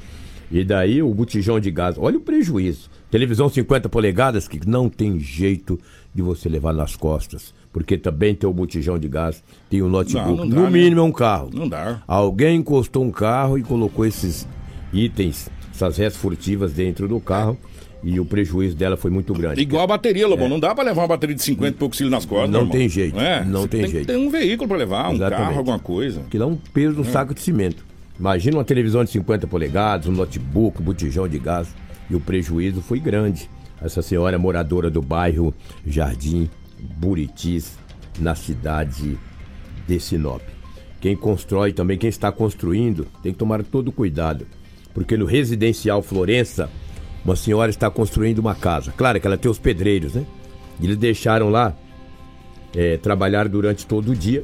E 0.52 0.64
daí 0.64 1.02
o 1.02 1.14
botijão 1.14 1.60
de 1.60 1.72
gás. 1.72 1.96
Olha 1.98 2.18
o 2.18 2.22
prejuízo. 2.22 2.90
Televisão 3.10 3.50
50 3.50 3.90
polegadas 3.90 4.48
que 4.48 4.60
não 4.68 4.90
tem 4.90 5.20
jeito 5.20 5.80
de 6.14 6.22
você 6.22 6.48
levar 6.48 6.74
nas 6.74 6.96
costas. 6.96 7.54
Porque 7.72 7.98
também 7.98 8.36
tem 8.36 8.48
o 8.48 8.54
botijão 8.54 9.00
de 9.00 9.08
gás, 9.08 9.44
tem 9.68 9.82
o 9.82 9.90
notebook. 9.90 10.30
Não, 10.30 10.46
não 10.46 10.50
dá, 10.50 10.56
no 10.56 10.64
né? 10.66 10.70
mínimo 10.70 11.02
é 11.02 11.04
um 11.04 11.12
carro. 11.12 11.50
Não 11.52 11.68
dá. 11.68 12.04
Alguém 12.08 12.58
encostou 12.58 13.04
um 13.04 13.10
carro 13.10 13.58
e 13.58 13.64
colocou 13.64 14.06
esses 14.06 14.48
itens, 14.94 15.50
essas 15.74 15.98
restas 15.98 16.22
furtivas 16.22 16.72
dentro 16.74 17.08
do 17.08 17.20
carro. 17.20 17.58
E 18.06 18.20
o 18.20 18.26
prejuízo 18.26 18.76
dela 18.76 18.98
foi 18.98 19.10
muito 19.10 19.34
grande. 19.34 19.62
Igual 19.62 19.84
a 19.84 19.88
bateria, 19.88 20.28
Lobão. 20.28 20.50
Não 20.50 20.60
dá 20.60 20.76
pra 20.76 20.84
levar 20.84 21.04
uma 21.04 21.08
bateria 21.08 21.34
de 21.36 21.42
50 21.42 21.70
e 21.70 21.80
poucos 21.80 21.98
quilos 21.98 22.12
nas 22.12 22.26
costas, 22.26 22.50
É. 22.50 22.52
Não 22.52 22.60
irmão. 22.62 22.72
tem 22.78 22.90
jeito, 22.90 23.18
É, 23.18 23.46
não 23.46 23.66
tem 23.66 23.88
jeito. 23.88 24.08
ter 24.08 24.18
um 24.18 24.30
veículo 24.30 24.68
pra 24.68 24.76
levar, 24.76 25.10
um 25.10 25.14
Exatamente. 25.16 25.46
carro, 25.48 25.58
alguma 25.60 25.80
coisa. 25.80 26.22
que 26.30 26.38
dá 26.38 26.46
um 26.46 26.58
peso 26.58 26.98
no 26.98 27.06
saco 27.06 27.34
de 27.34 27.40
cimento. 27.40 27.86
Imagina 28.20 28.58
uma 28.58 28.66
televisão 28.66 29.06
de 29.06 29.10
50 29.12 29.48
polegadas, 29.48 30.06
um 30.08 30.12
notebook, 30.12 30.82
um 30.82 30.84
botijão 30.84 31.30
de 31.30 31.40
gás. 31.40 31.70
E 32.10 32.16
o 32.16 32.20
prejuízo 32.20 32.82
foi 32.82 33.00
grande. 33.00 33.50
Essa 33.82 34.02
senhora 34.02 34.36
é 34.36 34.38
moradora 34.38 34.90
do 34.90 35.02
bairro 35.02 35.54
Jardim 35.88 36.50
Buritis, 36.98 37.78
na 38.20 38.36
cidade 38.36 39.18
de 39.88 40.00
Sinop. 40.00 40.42
Quem 41.00 41.16
constrói 41.16 41.72
também, 41.74 41.98
quem 41.98 42.10
está 42.10 42.32
construindo, 42.34 43.08
tem 43.22 43.32
que 43.32 43.40
tomar 43.40 43.64
todo 43.64 43.92
cuidado. 43.94 44.46
Porque 44.94 45.18
no 45.18 45.26
residencial 45.26 46.02
Florença, 46.02 46.70
uma 47.26 47.36
senhora 47.36 47.70
está 47.70 47.90
construindo 47.90 48.40
uma 48.40 48.54
casa. 48.56 48.94
Claro 48.96 49.20
que 49.20 49.26
ela 49.28 49.38
tem 49.38 49.50
os 49.50 49.58
pedreiros, 49.60 50.14
né? 50.14 50.26
Eles 50.82 50.98
deixaram 50.98 51.50
lá 51.50 51.74
é, 52.76 52.98
trabalhar 52.98 53.48
durante 53.48 53.86
todo 53.86 54.12
o 54.12 54.16
dia. 54.16 54.44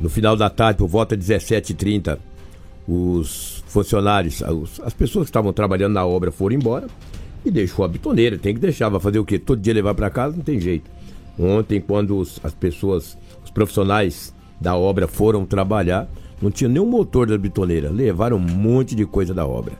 No 0.00 0.08
final 0.10 0.36
da 0.36 0.48
tarde, 0.50 0.78
por 0.78 0.88
volta 0.88 1.16
de 1.16 1.24
17h30, 1.24 2.18
os 2.88 3.62
funcionários, 3.66 4.40
os- 4.42 4.80
as 4.80 4.92
pessoas 4.92 5.24
que 5.26 5.30
estavam 5.30 5.52
trabalhando 5.52 5.92
na 5.94 6.04
obra 6.04 6.30
foram 6.32 6.56
embora 6.56 6.86
e 7.44 7.50
deixou 7.50 7.84
a 7.84 7.88
bitoneira. 7.88 8.36
Tem 8.38 8.54
que 8.54 8.60
deixar, 8.60 8.88
vai 8.88 9.00
fazer 9.00 9.18
o 9.18 9.24
quê? 9.24 9.38
Todo 9.38 9.60
dia 9.60 9.72
levar 9.74 9.94
para 9.94 10.10
casa? 10.10 10.36
Não 10.36 10.44
tem 10.44 10.60
jeito. 10.60 10.90
Ontem, 11.38 11.80
quando 11.80 12.18
os- 12.18 12.38
as 12.42 12.54
pessoas, 12.54 13.16
os 13.44 13.50
profissionais 13.50 14.34
da 14.60 14.76
obra 14.76 15.06
foram 15.08 15.44
trabalhar, 15.46 16.08
não 16.42 16.50
tinha 16.50 16.68
nenhum 16.68 16.86
motor 16.86 17.26
da 17.26 17.38
bitoneira. 17.38 17.88
Levaram 17.90 18.36
um 18.36 18.40
monte 18.40 18.94
de 18.94 19.06
coisa 19.06 19.32
da 19.32 19.46
obra. 19.46 19.74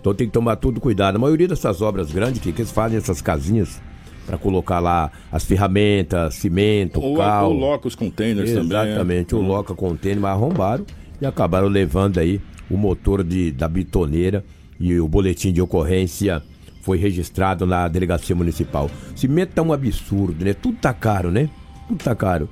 Então 0.00 0.14
tem 0.14 0.26
que 0.26 0.32
tomar 0.32 0.56
tudo 0.56 0.80
cuidado. 0.80 1.16
A 1.16 1.18
maioria 1.18 1.46
dessas 1.46 1.82
obras 1.82 2.10
grandes, 2.10 2.40
que, 2.40 2.52
que 2.52 2.62
eles 2.62 2.72
fazem 2.72 2.96
essas 2.96 3.20
casinhas 3.20 3.80
para 4.24 4.38
colocar 4.38 4.80
lá 4.80 5.10
as 5.30 5.44
ferramentas, 5.44 6.34
cimento, 6.34 7.00
Ou 7.00 7.16
cal. 7.16 7.48
coloca 7.50 7.86
os 7.86 7.94
containers 7.94 8.52
também. 8.52 8.76
é. 8.78 8.82
Exatamente, 8.86 9.34
o 9.34 9.40
loca 9.40 9.74
container, 9.74 10.20
mas 10.20 10.32
arrombaram 10.32 10.84
e 11.20 11.26
acabaram 11.26 11.68
levando 11.68 12.18
aí 12.18 12.40
o 12.70 12.76
motor 12.76 13.22
de, 13.22 13.52
da 13.52 13.68
bitoneira 13.68 14.44
e 14.80 14.98
o 14.98 15.06
boletim 15.06 15.52
de 15.52 15.60
ocorrência 15.60 16.42
foi 16.82 16.98
registrado 16.98 17.66
na 17.66 17.86
delegacia 17.88 18.34
municipal. 18.34 18.90
Cimento 19.14 19.54
tá 19.54 19.62
um 19.62 19.72
absurdo, 19.72 20.44
né? 20.44 20.54
Tudo 20.54 20.78
tá 20.78 20.92
caro, 20.92 21.30
né? 21.30 21.48
Tudo 21.88 22.02
tá 22.02 22.14
caro. 22.14 22.48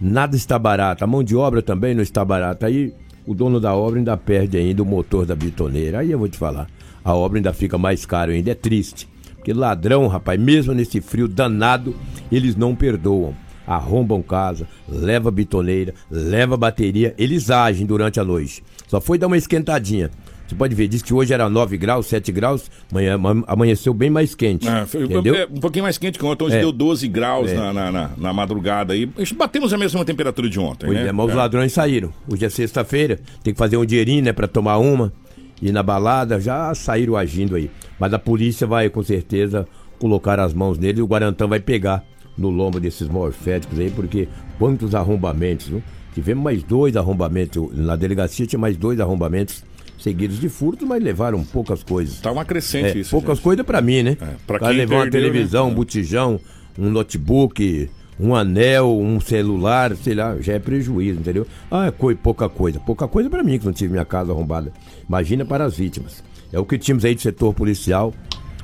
Nada 0.00 0.36
está 0.36 0.58
barato. 0.58 1.04
A 1.04 1.06
mão 1.06 1.22
de 1.22 1.36
obra 1.36 1.62
também 1.62 1.94
não 1.94 2.02
está 2.02 2.24
barata. 2.24 2.66
Aí 2.66 2.92
o 3.26 3.34
dono 3.34 3.60
da 3.60 3.74
obra 3.74 3.98
ainda 3.98 4.16
perde 4.16 4.56
ainda 4.56 4.82
o 4.82 4.86
motor 4.86 5.26
da 5.26 5.34
bitoneira. 5.34 5.98
Aí 5.98 6.12
eu 6.12 6.18
vou 6.18 6.28
te 6.28 6.38
falar. 6.38 6.68
A 7.04 7.14
obra 7.14 7.38
ainda 7.38 7.52
fica 7.52 7.76
mais 7.76 8.06
cara 8.06 8.32
ainda. 8.32 8.50
É 8.50 8.54
triste. 8.54 9.08
Porque 9.34 9.52
ladrão, 9.52 10.06
rapaz, 10.06 10.40
mesmo 10.40 10.72
nesse 10.72 11.00
frio 11.00 11.28
danado, 11.28 11.94
eles 12.30 12.56
não 12.56 12.74
perdoam. 12.74 13.34
Arrombam 13.66 14.22
casa, 14.22 14.66
leva 14.88 15.28
bitoneira, 15.28 15.92
leva 16.08 16.56
bateria, 16.56 17.14
eles 17.18 17.50
agem 17.50 17.84
durante 17.84 18.20
a 18.20 18.24
noite. 18.24 18.62
Só 18.86 19.00
foi 19.00 19.18
dar 19.18 19.26
uma 19.26 19.36
esquentadinha. 19.36 20.10
Você 20.46 20.54
pode 20.54 20.74
ver, 20.74 20.86
diz 20.86 21.02
que 21.02 21.12
hoje 21.12 21.34
era 21.34 21.48
9 21.50 21.76
graus, 21.76 22.06
7 22.06 22.30
graus, 22.30 22.70
amanhã, 22.90 23.14
ama- 23.14 23.44
amanheceu 23.48 23.92
bem 23.92 24.08
mais 24.08 24.34
quente. 24.34 24.68
É, 24.68 24.86
foi- 24.86 25.02
entendeu? 25.04 25.34
é, 25.34 25.44
um 25.46 25.58
pouquinho 25.60 25.82
mais 25.82 25.98
quente 25.98 26.18
que 26.18 26.24
ontem, 26.24 26.44
hoje 26.44 26.56
É. 26.56 26.60
deu 26.60 26.70
12 26.70 27.08
graus 27.08 27.50
É. 27.50 27.54
na, 27.54 27.72
na, 27.72 27.90
na- 27.92 28.10
na 28.16 28.32
madrugada 28.32 28.92
aí. 28.92 29.06
Batemos 29.36 29.72
a 29.72 29.78
mesma 29.78 30.04
temperatura 30.04 30.48
de 30.48 30.60
ontem, 30.60 30.90
né? 30.90 31.08
é, 31.08 31.12
mas 31.12 31.26
os 31.28 31.34
ladrões 31.34 31.72
saíram. 31.72 32.10
Hoje 32.30 32.44
é 32.44 32.48
sexta-feira, 32.48 33.18
tem 33.42 33.52
que 33.52 33.58
fazer 33.58 33.76
um 33.76 33.84
dinheirinho, 33.84 34.22
né, 34.22 34.32
pra 34.32 34.46
tomar 34.46 34.78
uma. 34.78 35.12
E 35.60 35.72
na 35.72 35.82
balada 35.82 36.38
já 36.40 36.72
saíram 36.74 37.16
agindo 37.16 37.56
aí. 37.56 37.70
Mas 37.98 38.12
a 38.12 38.18
polícia 38.18 38.66
vai, 38.66 38.88
com 38.90 39.02
certeza, 39.02 39.66
colocar 39.98 40.38
as 40.38 40.52
mãos 40.54 40.78
nele 40.78 40.98
e 41.00 41.02
o 41.02 41.06
Guarantã 41.06 41.46
vai 41.48 41.58
pegar 41.58 42.04
no 42.36 42.50
lombo 42.50 42.78
desses 42.78 43.08
morféticos 43.08 43.78
aí, 43.80 43.90
porque 43.90 44.28
quantos 44.58 44.94
arrombamentos, 44.94 45.66
viu? 45.68 45.82
Tivemos 46.14 46.44
mais 46.44 46.62
dois 46.62 46.94
arrombamentos. 46.96 47.68
Na 47.74 47.96
delegacia 47.96 48.46
tinha 48.46 48.58
mais 48.58 48.76
dois 48.76 49.00
arrombamentos 49.00 49.64
seguidos 50.06 50.38
de 50.38 50.48
furto, 50.48 50.86
mas 50.86 51.02
levaram 51.02 51.42
poucas 51.42 51.82
coisas. 51.82 52.20
Tá 52.20 52.30
uma 52.30 52.44
crescente 52.44 52.96
É, 52.96 53.00
isso. 53.00 53.10
poucas 53.10 53.38
gente. 53.38 53.42
coisas 53.44 53.66
pra 53.66 53.80
mim, 53.80 54.04
né? 54.04 54.16
É, 54.20 54.34
pra 54.46 54.60
quem 54.60 54.68
levar 54.76 54.94
uma 54.96 55.02
perdeu, 55.02 55.20
televisão, 55.22 55.66
né? 55.66 55.72
um 55.72 55.74
botijão, 55.74 56.40
um 56.78 56.88
notebook, 56.88 57.90
um 58.20 58.32
anel, 58.34 58.96
um 58.96 59.18
celular, 59.20 59.96
sei 59.96 60.14
lá, 60.14 60.36
já 60.40 60.52
é 60.52 60.58
prejuízo, 60.60 61.18
entendeu? 61.18 61.44
Ah, 61.68 61.86
é 61.86 61.90
coi- 61.90 62.14
pouca 62.14 62.48
coisa. 62.48 62.78
Pouca 62.78 63.08
coisa 63.08 63.28
pra 63.28 63.42
mim 63.42 63.58
que 63.58 63.66
não 63.66 63.72
tive 63.72 63.90
minha 63.92 64.04
casa 64.04 64.30
arrombada. 64.30 64.72
Imagina 65.08 65.44
para 65.44 65.64
as 65.64 65.76
vítimas. 65.76 66.22
É 66.52 66.58
o 66.60 66.64
que 66.64 66.78
tínhamos 66.78 67.04
aí 67.04 67.14
do 67.16 67.20
setor 67.20 67.52
policial, 67.52 68.14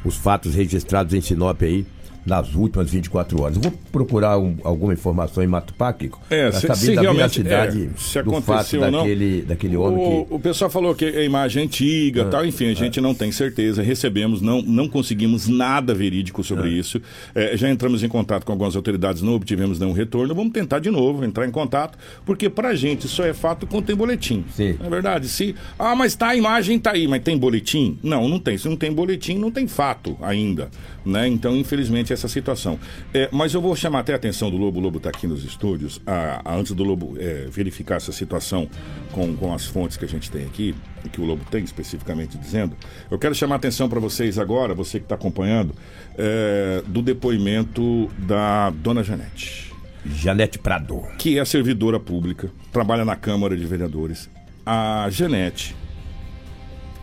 os 0.05 0.17
fatos 0.17 0.55
registrados 0.55 1.13
em 1.13 1.21
Sinop 1.21 1.61
aí 1.63 1.85
nas 2.25 2.55
últimas 2.55 2.91
24 2.91 3.41
horas. 3.43 3.57
Eu 3.57 3.63
vou 3.63 3.73
procurar 3.91 4.39
um- 4.39 4.57
alguma 4.63 4.93
informação 4.93 5.43
em 5.43 5.47
Mato 5.47 5.75
Paco 5.75 6.21
É, 6.31 6.51
se, 6.53 6.61
saber 6.63 6.77
se 6.77 6.95
da 6.95 7.03
realmente 7.03 7.43
veracidade 7.43 7.91
é, 7.95 7.99
se 8.01 8.23
do 8.23 8.31
fato 8.31 8.51
aconteceu 8.51 8.83
ou 8.83 8.91
não. 8.91 8.99
daquele, 9.01 9.43
daquele 9.43 9.77
homem 9.77 9.99
o, 10.21 10.25
que... 10.27 10.35
o 10.35 10.39
pessoal 10.39 10.71
falou 10.71 10.95
que 10.95 11.05
é 11.05 11.25
imagem 11.25 11.65
antiga, 11.65 12.25
tal, 12.27 12.47
enfim, 12.47 12.67
a 12.71 12.75
gente 12.75 13.01
não 13.01 13.15
tem 13.15 13.31
certeza. 13.33 13.83
Recebemos, 13.83 14.41
não, 14.41 14.63
não 14.63 14.89
conseguimos 14.89 15.49
nada 15.49 15.95
verídico 15.95 16.43
sobre 16.45 16.71
isso. 16.71 17.01
É, 17.35 17.57
já 17.57 17.69
entramos 17.71 18.03
em 18.03 18.09
contato 18.09 18.45
com 18.45 18.53
algumas 18.53 18.77
autoridades, 18.77 19.21
não 19.23 19.35
obtivemos 19.35 19.79
nenhum 19.79 19.93
retorno. 19.93 20.35
Vamos 20.35 20.53
tentar 20.53 20.79
de 20.79 20.91
novo 20.91 21.25
entrar 21.25 21.47
em 21.47 21.51
contato, 21.51 21.99
porque 22.25 22.49
pra 22.49 22.75
gente 22.75 23.09
só 23.09 23.25
é 23.25 23.33
fato 23.35 23.67
quando 23.67 23.85
tem 23.87 23.97
boletim. 23.97 24.45
Sim. 24.55 24.77
É 24.81 24.89
verdade. 24.89 25.29
Se, 25.29 25.55
ah, 25.79 25.95
mas 25.95 26.15
tá 26.15 26.29
a 26.29 26.37
imagem, 26.37 26.79
tá 26.79 26.93
aí, 26.93 27.07
mas 27.09 27.23
tem 27.23 27.37
boletim? 27.37 27.99
Não, 28.03 28.29
não 28.29 28.39
tem. 28.39 28.57
Se 28.57 28.69
não 28.69 28.77
tem 28.77 28.93
boletim, 28.93 29.37
não 29.39 29.51
tem 29.51 29.67
fato 29.67 30.17
ainda. 30.23 30.71
Né? 31.05 31.27
Então, 31.27 31.57
infelizmente, 31.57 32.12
essa 32.13 32.29
situação. 32.29 32.79
É, 33.13 33.29
mas 33.33 33.55
eu 33.55 33.61
vou 33.61 33.75
chamar 33.75 34.01
até 34.01 34.13
a 34.13 34.17
atenção 34.17 34.51
do 34.51 34.57
Lobo. 34.57 34.79
O 34.79 34.83
Lobo 34.83 34.99
está 34.99 35.11
aqui 35.11 35.27
nos 35.27 35.45
estúdios. 35.45 36.01
Ah, 36.07 36.41
ah, 36.45 36.55
antes 36.55 36.73
do 36.73 36.85
Lobo 36.85 37.17
é, 37.19 37.47
verificar 37.51 37.97
essa 37.97 38.13
situação 38.13 38.69
com, 39.13 39.35
com 39.37 39.53
as 39.55 39.67
fontes 39.67 39.97
que 39.97 40.05
a 40.05 40.09
gente 40.09 40.31
tem 40.31 40.45
aqui, 40.45 40.75
e 41.05 41.09
que 41.09 41.21
o 41.21 41.25
Lobo 41.25 41.45
tem 41.51 41.65
especificamente 41.65 42.39
dizendo, 42.39 42.77
eu 43.11 43.19
quero 43.19 43.35
chamar 43.35 43.57
a 43.57 43.59
atenção 43.59 43.89
para 43.89 44.01
vocês 44.01 44.39
agora, 44.39 44.75
você 44.75 44.99
que 44.99 45.05
está 45.05 45.15
acompanhando, 45.15 45.75
é, 46.17 46.83
do 46.87 47.03
depoimento 47.03 48.11
da 48.19 48.71
dona 48.71 49.03
Janete 49.03 49.73
Janete 50.05 50.59
Prado. 50.59 51.03
que 51.19 51.39
é 51.39 51.45
servidora 51.45 51.99
pública, 52.01 52.51
trabalha 52.73 53.05
na 53.05 53.15
Câmara 53.15 53.57
de 53.57 53.65
Vereadores. 53.65 54.29
A 54.67 55.09
Janete 55.11 55.77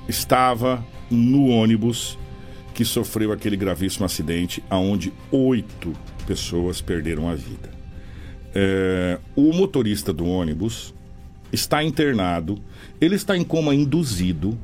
estava 0.07 0.83
no 1.09 1.47
ônibus 1.47 2.17
que 2.79 2.85
sofreu 2.85 3.33
aquele 3.33 3.57
gravíssimo 3.57 4.05
acidente, 4.05 4.63
aonde 4.69 5.11
oito 5.29 5.91
pessoas 6.25 6.79
perderam 6.79 7.27
a 7.27 7.35
vida. 7.35 7.69
É, 8.55 9.19
o 9.35 9.51
motorista 9.51 10.13
do 10.13 10.25
ônibus 10.25 10.93
está 11.51 11.83
internado, 11.83 12.57
ele 13.01 13.15
está 13.15 13.35
em 13.35 13.43
coma 13.43 13.75
induzido, 13.75 14.57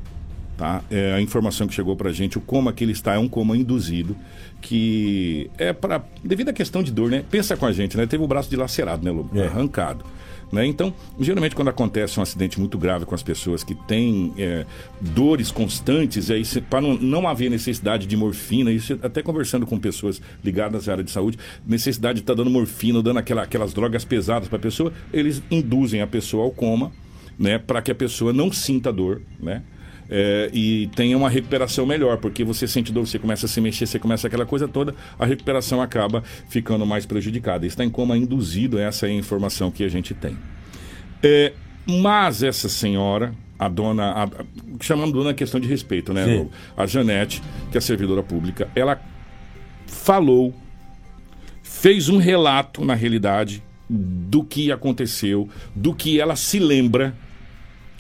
tá? 0.56 0.82
É 0.89 1.12
a 1.12 1.19
informação 1.19 1.67
que 1.67 1.73
chegou 1.73 1.93
pra 1.97 2.13
gente, 2.13 2.38
o 2.38 2.41
coma 2.41 2.71
que 2.71 2.86
ele 2.86 2.93
está 2.93 3.15
é 3.15 3.19
um 3.19 3.28
coma 3.28 3.58
induzido, 3.58 4.15
que 4.62 5.51
é 5.58 5.73
para 5.73 6.01
devido 6.23 6.47
à 6.47 6.54
questão 6.54 6.82
de 6.82 6.93
dor, 6.93 7.12
né? 7.12 7.21
Pensa 7.30 7.58
com 7.58 7.65
a 7.65 7.73
gente, 7.73 7.97
né? 7.97 8.06
Teve 8.06 8.23
o 8.23 8.28
braço 8.28 8.49
dilacerado, 8.49 9.04
né, 9.04 9.12
Lobo? 9.12 9.38
É. 9.38 9.47
Arrancado. 9.47 10.06
Né? 10.51 10.65
Então, 10.65 10.93
geralmente 11.19 11.55
quando 11.55 11.69
acontece 11.69 12.19
um 12.19 12.23
acidente 12.23 12.60
muito 12.60 12.77
grave 12.77 13.05
com 13.05 13.15
as 13.15 13.23
pessoas 13.23 13.63
que 13.63 13.73
têm 13.73 14.34
é, 14.38 14.65
dores 15.01 15.51
constantes, 15.51 16.29
aí 16.29 16.43
para 16.69 16.81
não, 16.81 16.95
não 16.95 17.27
haver 17.27 17.49
necessidade 17.49 18.05
de 18.05 18.15
morfina, 18.15 18.71
isso 18.71 18.97
até 19.01 19.21
conversando 19.21 19.65
com 19.65 19.79
pessoas 19.79 20.21
ligadas 20.43 20.88
à 20.88 20.93
área 20.93 21.03
de 21.03 21.12
saúde, 21.12 21.38
necessidade 21.65 22.15
de 22.15 22.23
estar 22.23 22.36
dando 22.36 22.49
morfina, 22.49 23.01
dando 23.01 23.19
aquela, 23.19 23.43
aquelas 23.43 23.73
drogas 23.73 24.05
pesadas 24.05 24.47
para 24.47 24.58
a 24.58 24.62
pessoa, 24.62 24.93
eles 25.12 25.41
induzem 25.49 26.01
a 26.01 26.08
pessoa 26.08 26.43
ao 26.43 26.51
coma, 26.51 26.91
né, 27.38 27.58
para 27.58 27.81
que 27.81 27.91
a 27.91 27.95
pessoa 27.95 28.31
não 28.31 28.51
sinta 28.51 28.93
dor, 28.93 29.21
né? 29.39 29.63
É, 30.10 30.50
e 30.54 30.88
tenha 30.96 31.18
uma 31.18 31.30
recuperação 31.30 31.86
melhor, 31.86 32.18
porque 32.18 32.44
você 32.44 32.68
sente 32.68 32.91
dor, 32.91 33.08
você 33.08 33.18
começa 33.20 33.46
a 33.46 33.50
se 33.50 33.60
mexer, 33.60 33.86
você 33.88 33.98
começa 34.00 34.28
aquela 34.28 34.46
coisa 34.46 34.68
toda, 34.68 34.94
a 35.18 35.26
recuperação 35.26 35.82
acaba 35.82 36.24
ficando 36.50 36.86
mais 36.86 37.06
prejudicada. 37.06 37.65
Está 37.65 37.84
em 37.84 37.89
coma 37.89 38.18
induzido, 38.18 38.78
essa 38.78 39.08
é 39.08 39.10
a 39.10 39.13
informação 39.13 39.72
que 39.72 39.84
a 39.84 39.89
gente 39.89 40.13
tem. 40.13 40.38
É, 41.24 41.54
mas 41.88 42.44
essa 42.44 42.70
senhora, 42.70 43.34
a 43.58 43.68
dona, 43.68 44.04
a, 44.12 44.24
a- 44.26 44.30
chamando 44.82 45.13
dona 45.13 45.32
é 45.32 45.34
questão 45.34 45.60
de 45.60 45.68
respeito, 45.68 46.13
né? 46.13 46.26
Sim. 46.26 46.50
A 46.78 46.86
Janete, 46.86 47.41
que 47.72 47.78
é 47.78 47.82
servidora 47.82 48.22
pública, 48.22 48.68
ela 48.76 49.02
falou, 49.88 50.54
fez 51.63 52.10
um 52.10 52.18
relato, 52.18 52.84
na 52.86 52.94
realidade, 52.94 53.63
do 53.89 54.44
que 54.44 54.72
aconteceu, 54.72 55.48
do 55.76 55.94
que 55.94 56.20
ela 56.20 56.36
se 56.36 56.60
lembra 56.60 57.15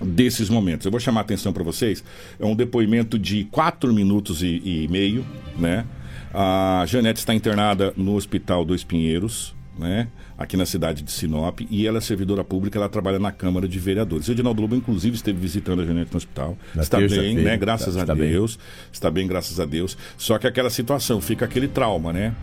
desses 0.03 0.49
momentos. 0.49 0.85
Eu 0.85 0.91
vou 0.91 0.99
chamar 0.99 1.21
a 1.21 1.23
atenção 1.23 1.53
para 1.53 1.63
vocês. 1.63 2.03
É 2.39 2.45
um 2.45 2.55
depoimento 2.55 3.17
de 3.17 3.45
quatro 3.45 3.93
minutos 3.93 4.41
e, 4.43 4.61
e 4.63 4.87
meio, 4.89 5.25
né? 5.57 5.85
A 6.33 6.83
Janete 6.87 7.19
está 7.19 7.33
internada 7.33 7.93
no 7.95 8.15
Hospital 8.15 8.65
dos 8.65 8.83
Pinheiros, 8.83 9.55
né? 9.79 10.07
Aqui 10.37 10.57
na 10.57 10.65
cidade 10.65 11.01
de 11.01 11.09
Sinop. 11.11 11.61
E 11.69 11.87
ela 11.87 11.99
é 11.99 12.01
servidora 12.01 12.43
pública, 12.43 12.77
ela 12.77 12.89
trabalha 12.89 13.17
na 13.17 13.31
Câmara 13.31 13.69
de 13.69 13.79
Vereadores. 13.79 14.27
O 14.27 14.31
Edinaldo 14.33 14.61
Lobo, 14.61 14.75
inclusive, 14.75 15.15
esteve 15.15 15.39
visitando 15.39 15.81
a 15.81 15.85
Janete 15.85 16.11
no 16.11 16.17
hospital. 16.17 16.57
Na 16.75 16.81
está 16.81 16.99
bem, 16.99 17.35
né? 17.35 17.55
Graças 17.55 17.87
Está- 17.95 18.01
a 18.01 18.03
está 18.03 18.15
bem. 18.15 18.31
Deus. 18.31 18.59
Está 18.91 19.09
bem, 19.09 19.25
graças 19.27 19.61
a 19.61 19.65
Deus. 19.65 19.97
Só 20.17 20.37
que 20.37 20.45
aquela 20.45 20.69
situação, 20.69 21.21
fica 21.21 21.45
aquele 21.45 21.69
trauma, 21.69 22.11
né? 22.11 22.33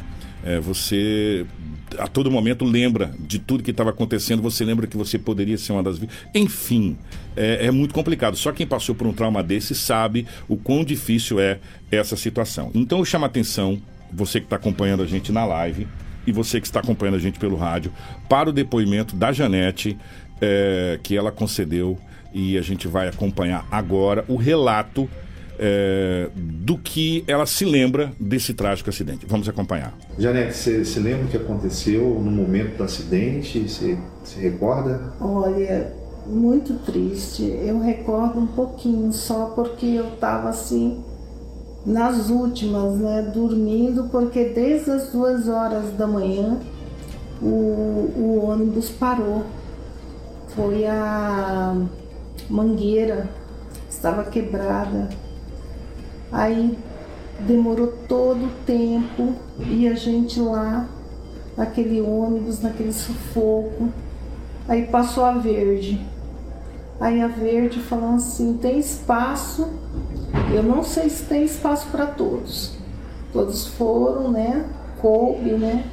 É, 0.44 0.58
você 0.58 1.46
a 1.98 2.06
todo 2.06 2.30
momento 2.30 2.64
lembra 2.64 3.14
de 3.18 3.38
tudo 3.38 3.62
que 3.62 3.70
estava 3.70 3.90
acontecendo, 3.90 4.42
você 4.42 4.64
lembra 4.64 4.86
que 4.86 4.96
você 4.96 5.18
poderia 5.18 5.58
ser 5.58 5.72
uma 5.72 5.82
das 5.82 5.98
vítimas. 5.98 6.24
Enfim, 6.34 6.96
é, 7.36 7.66
é 7.66 7.70
muito 7.70 7.94
complicado. 7.94 8.36
Só 8.36 8.52
quem 8.52 8.66
passou 8.66 8.94
por 8.94 9.06
um 9.06 9.12
trauma 9.12 9.42
desse 9.42 9.74
sabe 9.74 10.26
o 10.48 10.56
quão 10.56 10.84
difícil 10.84 11.40
é 11.40 11.58
essa 11.90 12.16
situação. 12.16 12.70
Então 12.74 12.98
eu 12.98 13.04
chamo 13.04 13.24
a 13.24 13.28
atenção, 13.28 13.80
você 14.12 14.40
que 14.40 14.46
está 14.46 14.56
acompanhando 14.56 15.02
a 15.02 15.06
gente 15.06 15.32
na 15.32 15.44
live 15.44 15.86
e 16.26 16.32
você 16.32 16.60
que 16.60 16.66
está 16.66 16.80
acompanhando 16.80 17.16
a 17.16 17.20
gente 17.20 17.38
pelo 17.38 17.56
rádio, 17.56 17.92
para 18.28 18.50
o 18.50 18.52
depoimento 18.52 19.16
da 19.16 19.32
Janete, 19.32 19.98
é, 20.40 20.98
que 21.02 21.16
ela 21.16 21.32
concedeu 21.32 21.98
e 22.32 22.56
a 22.56 22.62
gente 22.62 22.88
vai 22.88 23.08
acompanhar 23.08 23.66
agora 23.70 24.24
o 24.28 24.36
relato 24.36 25.08
é, 25.64 26.28
do 26.34 26.76
que 26.76 27.22
ela 27.28 27.46
se 27.46 27.64
lembra 27.64 28.12
desse 28.18 28.52
trágico 28.52 28.90
acidente. 28.90 29.24
Vamos 29.28 29.48
acompanhar. 29.48 29.96
Janete, 30.18 30.54
você 30.54 30.84
você 30.84 30.98
lembra 30.98 31.26
o 31.26 31.28
que 31.28 31.36
aconteceu 31.36 32.02
no 32.20 32.32
momento 32.32 32.78
do 32.78 32.82
acidente? 32.82 33.60
Você 33.68 33.96
se 34.24 34.40
recorda? 34.40 35.12
Olha, 35.20 35.92
muito 36.26 36.74
triste. 36.84 37.44
Eu 37.44 37.78
recordo 37.78 38.40
um 38.40 38.46
pouquinho 38.48 39.12
só 39.12 39.52
porque 39.54 39.86
eu 39.86 40.14
estava 40.14 40.48
assim 40.48 41.00
nas 41.86 42.28
últimas, 42.28 42.96
né, 42.96 43.30
dormindo, 43.32 44.08
porque 44.10 44.46
desde 44.46 44.90
as 44.90 45.10
duas 45.10 45.48
horas 45.48 45.92
da 45.96 46.06
manhã 46.08 46.58
o, 47.40 47.46
o 47.46 48.46
ônibus 48.48 48.90
parou. 48.90 49.44
Foi 50.56 50.86
a 50.86 51.76
mangueira, 52.50 53.28
estava 53.88 54.24
quebrada. 54.24 55.08
Aí 56.32 56.78
demorou 57.40 57.88
todo 58.08 58.46
o 58.46 58.50
tempo 58.64 59.34
e 59.58 59.86
a 59.86 59.94
gente 59.94 60.40
lá, 60.40 60.88
naquele 61.56 62.00
ônibus, 62.00 62.62
naquele 62.62 62.92
sufoco. 62.92 63.90
Aí 64.66 64.86
passou 64.86 65.24
a 65.24 65.32
verde. 65.32 66.00
Aí 66.98 67.20
a 67.20 67.28
verde 67.28 67.78
falou 67.80 68.14
assim: 68.14 68.56
tem 68.56 68.78
espaço. 68.78 69.68
Eu 70.54 70.62
não 70.62 70.82
sei 70.82 71.10
se 71.10 71.24
tem 71.24 71.44
espaço 71.44 71.88
para 71.88 72.06
todos. 72.06 72.76
Todos 73.32 73.66
foram, 73.66 74.30
né? 74.30 74.64
Coube, 75.00 75.50
né? 75.52 75.84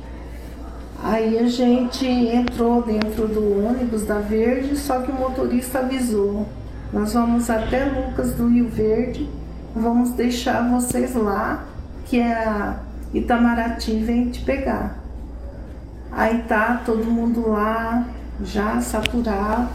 Aí 1.01 1.39
a 1.39 1.47
gente 1.47 2.05
entrou 2.05 2.83
dentro 2.83 3.27
do 3.27 3.65
ônibus 3.65 4.03
da 4.03 4.19
Verde, 4.19 4.77
só 4.77 5.01
que 5.01 5.09
o 5.09 5.15
motorista 5.15 5.79
avisou: 5.79 6.45
nós 6.91 7.13
vamos 7.13 7.49
até 7.49 7.85
Lucas 7.85 8.33
do 8.33 8.47
Rio 8.49 8.67
Verde, 8.67 9.29
vamos 9.79 10.11
deixar 10.11 10.69
vocês 10.69 11.15
lá, 11.15 11.63
que 12.05 12.19
é 12.19 12.33
a 12.33 12.79
Itamaraty 13.13 13.97
vem 13.99 14.29
te 14.29 14.41
pegar. 14.41 14.99
Aí 16.11 16.43
tá 16.43 16.81
todo 16.85 17.03
mundo 17.05 17.49
lá, 17.49 18.07
já 18.43 18.81
saturado. 18.81 19.69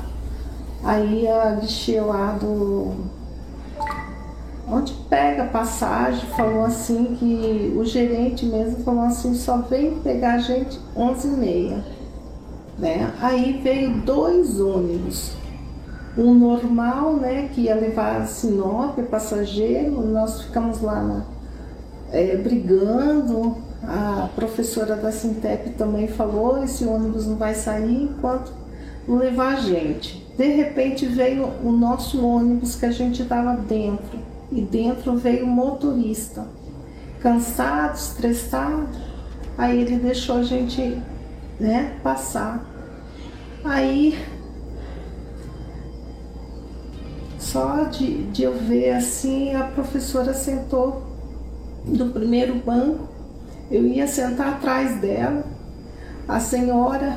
Aí 0.84 1.26
a 1.26 1.52
guichê 1.52 2.00
lá 2.00 2.32
do. 2.32 2.92
Onde 4.66 4.92
pega 5.10 5.44
passagem, 5.44 6.28
falou 6.30 6.64
assim 6.64 7.16
que 7.18 7.74
o 7.76 7.84
gerente 7.84 8.46
mesmo 8.46 8.82
falou 8.82 9.04
assim, 9.04 9.34
só 9.34 9.58
vem 9.58 9.98
pegar 10.00 10.34
a 10.34 10.38
gente 10.38 10.80
11 10.96 11.28
e 11.28 11.30
meia. 11.30 11.84
Né? 12.78 13.12
Aí 13.20 13.60
veio 13.62 14.00
dois 14.00 14.60
ônibus. 14.60 15.43
Um 16.16 16.32
normal, 16.32 17.14
né, 17.14 17.48
que 17.52 17.62
ia 17.62 17.74
levar 17.74 18.26
Sinop, 18.26 18.98
passageiro, 19.10 20.00
nós 20.06 20.42
ficamos 20.42 20.80
lá 20.80 21.02
na, 21.02 21.24
é, 22.12 22.36
brigando. 22.36 23.56
A 23.82 24.30
professora 24.34 24.96
da 24.96 25.12
Sintep 25.12 25.70
também 25.70 26.08
falou, 26.08 26.62
esse 26.64 26.86
ônibus 26.86 27.26
não 27.26 27.36
vai 27.36 27.54
sair 27.54 28.04
enquanto 28.04 28.52
levar 29.06 29.56
a 29.56 29.60
gente. 29.60 30.24
De 30.36 30.46
repente 30.48 31.04
veio 31.06 31.48
o 31.62 31.70
nosso 31.70 32.24
ônibus 32.24 32.74
que 32.76 32.86
a 32.86 32.90
gente 32.90 33.22
estava 33.22 33.54
dentro 33.56 34.18
e 34.50 34.60
dentro 34.62 35.16
veio 35.16 35.44
o 35.44 35.48
motorista, 35.48 36.46
cansado, 37.20 37.96
estressado. 37.96 38.88
Aí 39.56 39.80
ele 39.80 39.96
deixou 39.96 40.38
a 40.38 40.42
gente, 40.42 40.98
né, 41.60 41.96
passar. 42.02 42.64
Aí 43.64 44.18
só 47.54 47.84
de, 47.84 48.24
de 48.32 48.42
eu 48.42 48.52
ver 48.52 48.94
assim, 48.94 49.54
a 49.54 49.62
professora 49.62 50.34
sentou 50.34 51.04
no 51.84 52.08
primeiro 52.08 52.56
banco, 52.56 53.08
eu 53.70 53.86
ia 53.86 54.08
sentar 54.08 54.54
atrás 54.54 55.00
dela. 55.00 55.44
A 56.26 56.40
senhora 56.40 57.16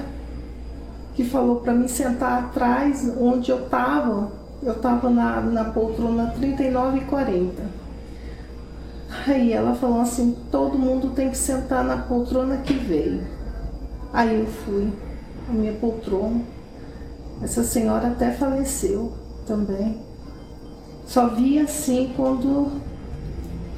que 1.16 1.24
falou 1.24 1.56
para 1.62 1.74
mim 1.74 1.88
sentar 1.88 2.44
atrás 2.44 3.12
onde 3.20 3.50
eu 3.50 3.64
estava, 3.64 4.32
eu 4.62 4.74
estava 4.74 5.10
na, 5.10 5.42
na 5.42 5.66
poltrona 5.72 6.28
39 6.38 7.00
e 7.00 7.06
40. 7.06 7.64
Aí 9.26 9.52
ela 9.52 9.74
falou 9.74 10.02
assim, 10.02 10.38
todo 10.52 10.78
mundo 10.78 11.16
tem 11.16 11.32
que 11.32 11.38
sentar 11.38 11.84
na 11.84 11.98
poltrona 11.98 12.58
que 12.58 12.74
veio. 12.74 13.26
Aí 14.14 14.40
eu 14.40 14.46
fui, 14.46 14.94
a 15.50 15.52
minha 15.52 15.74
poltrona. 15.74 16.42
Essa 17.42 17.64
senhora 17.64 18.10
até 18.10 18.30
faleceu 18.30 19.14
também. 19.48 20.07
Só 21.08 21.28
vi 21.30 21.58
assim 21.58 22.14
quando 22.16 22.82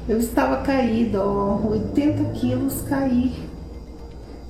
eu 0.06 0.18
estava 0.18 0.58
caída, 0.58 1.24
ó, 1.24 1.60
80 1.70 2.24
quilos 2.32 2.82
caí. 2.82 3.32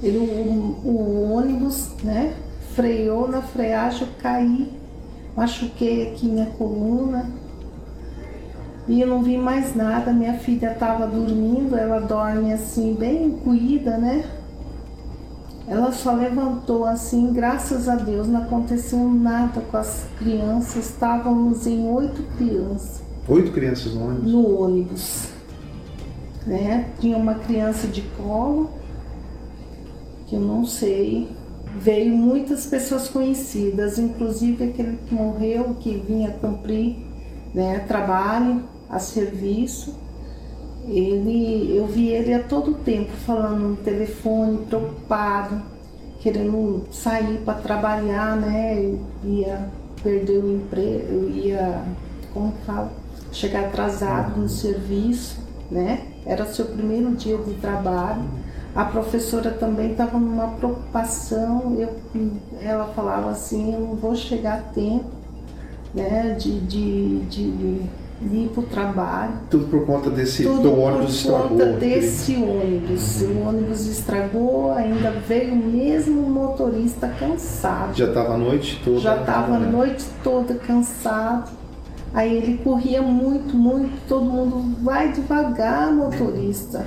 Ele, 0.03 0.19
o, 0.19 0.89
o 0.89 1.33
ônibus, 1.33 1.91
né? 2.03 2.35
freou 2.75 3.29
na 3.29 3.43
freagem, 3.43 4.03
eu 4.03 4.09
caí, 4.19 4.73
machuquei 5.37 6.09
aqui 6.09 6.27
minha 6.27 6.47
coluna 6.47 7.31
e 8.89 9.01
eu 9.01 9.07
não 9.07 9.23
vi 9.23 9.37
mais 9.37 9.75
nada. 9.75 10.13
Minha 10.13 10.35
filha 10.35 10.73
estava 10.73 11.07
dormindo, 11.07 11.77
ela 11.77 12.01
dorme 12.01 12.53
assim, 12.53 12.95
bem 12.95 13.27
encolhida, 13.27 13.97
né? 13.99 14.25
Ela 15.71 15.93
só 15.93 16.13
levantou 16.13 16.85
assim, 16.85 17.33
graças 17.33 17.89
a 17.89 17.95
Deus, 17.95 18.27
não 18.27 18.43
aconteceu 18.43 18.99
nada 18.99 19.61
com 19.61 19.77
as 19.77 20.05
crianças. 20.19 20.91
Estávamos 20.91 21.67
em 21.67 21.89
oito 21.89 22.23
crianças. 22.37 23.03
Oito 23.29 23.53
crianças 23.53 23.95
no 23.95 24.05
ônibus? 24.05 24.33
No 24.33 24.61
ônibus. 24.61 25.29
Né? 26.45 26.91
Tinha 26.99 27.17
uma 27.17 27.37
criança 27.37 27.87
de 27.87 28.03
colo, 28.03 28.69
que 30.27 30.35
eu 30.35 30.41
não 30.41 30.65
sei 30.65 31.29
veio 31.77 32.17
muitas 32.17 32.67
pessoas 32.67 33.09
conhecidas, 33.09 33.99
inclusive 33.99 34.65
aquele 34.65 34.99
que 35.07 35.15
morreu, 35.15 35.77
que 35.79 35.97
vinha 35.97 36.31
cumprir 36.33 36.97
né, 37.55 37.79
trabalho 37.87 38.65
a 38.89 38.99
serviço. 38.99 39.95
Ele, 40.87 41.77
eu 41.77 41.87
vi 41.87 42.09
ele 42.09 42.33
a 42.33 42.43
todo 42.43 42.75
tempo 42.75 43.13
falando 43.13 43.61
no 43.61 43.77
telefone, 43.77 44.59
preocupado, 44.67 45.63
querendo 46.21 46.87
sair 46.91 47.39
para 47.45 47.55
trabalhar, 47.55 48.37
né? 48.37 48.95
ia 49.25 49.69
perder 50.03 50.43
o 50.43 50.57
emprego, 50.57 51.29
ia, 51.29 51.83
como 52.33 52.53
fala, 52.67 52.91
chegar 53.33 53.67
atrasado 53.67 54.41
no 54.41 54.49
serviço, 54.49 55.39
né? 55.71 56.07
Era 56.27 56.47
seu 56.47 56.67
primeiro 56.67 57.15
dia 57.15 57.37
de 57.37 57.55
trabalho 57.55 58.25
a 58.75 58.85
professora 58.85 59.51
também 59.51 59.93
estava 59.93 60.17
numa 60.17 60.49
preocupação, 60.49 61.77
eu, 61.77 61.97
ela 62.63 62.87
falava 62.95 63.31
assim, 63.31 63.75
eu 63.75 63.81
não 63.81 63.97
vou 63.97 64.15
chegar 64.15 64.59
a 64.59 64.63
tempo 64.63 65.11
né, 65.93 66.37
de, 66.39 66.61
de, 66.61 67.19
de, 67.25 67.83
de 68.21 68.37
ir 68.37 68.49
para 68.49 68.61
o 68.61 68.67
trabalho. 68.67 69.33
Tudo 69.49 69.67
por 69.67 69.87
conta 69.87 70.11
desse 70.11 70.43
Tudo 70.43 70.63
do 70.63 70.79
ônibus 70.79 71.15
estragou. 71.15 71.49
Por 71.49 71.59
conta 71.59 71.73
desse 71.73 72.37
ônibus. 72.37 73.23
O 73.23 73.49
ônibus 73.49 73.87
estragou, 73.87 74.73
ainda 74.73 75.11
veio 75.27 75.55
o 75.55 75.57
mesmo 75.57 76.23
motorista 76.23 77.09
cansado. 77.19 77.97
Já 77.97 78.07
estava 78.07 78.35
a 78.35 78.39
noite 78.39 78.81
toda? 78.85 79.01
Já 79.01 79.17
estava 79.17 79.59
né? 79.59 79.67
a 79.67 79.71
noite 79.71 80.05
toda 80.23 80.55
cansado. 80.55 81.51
Aí 82.13 82.37
ele 82.37 82.59
corria 82.59 83.01
muito, 83.01 83.57
muito, 83.57 83.93
todo 84.09 84.25
mundo 84.25 84.83
vai 84.83 85.13
devagar, 85.13 85.93
motorista. 85.93 86.85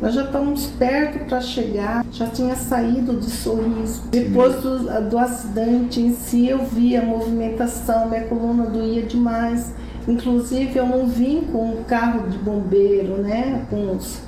Nós 0.00 0.14
já 0.14 0.24
estamos 0.24 0.66
perto 0.66 1.24
para 1.26 1.40
chegar, 1.40 2.04
já 2.10 2.26
tinha 2.26 2.54
saído 2.56 3.14
de 3.14 3.30
sorriso. 3.30 4.02
Depois 4.10 4.56
do, 4.56 5.08
do 5.08 5.18
acidente 5.18 6.00
em 6.00 6.14
si, 6.14 6.48
eu 6.48 6.64
vi 6.64 6.96
a 6.96 7.02
movimentação, 7.02 8.08
minha 8.08 8.24
coluna 8.24 8.66
doía 8.66 9.02
demais. 9.02 9.72
Inclusive, 10.06 10.76
eu 10.76 10.86
não 10.86 11.06
vim 11.06 11.40
com 11.40 11.70
um 11.70 11.84
carro 11.84 12.28
de 12.28 12.38
bombeiro, 12.38 13.16
né? 13.18 13.64
Com 13.70 13.96
os 13.96 14.22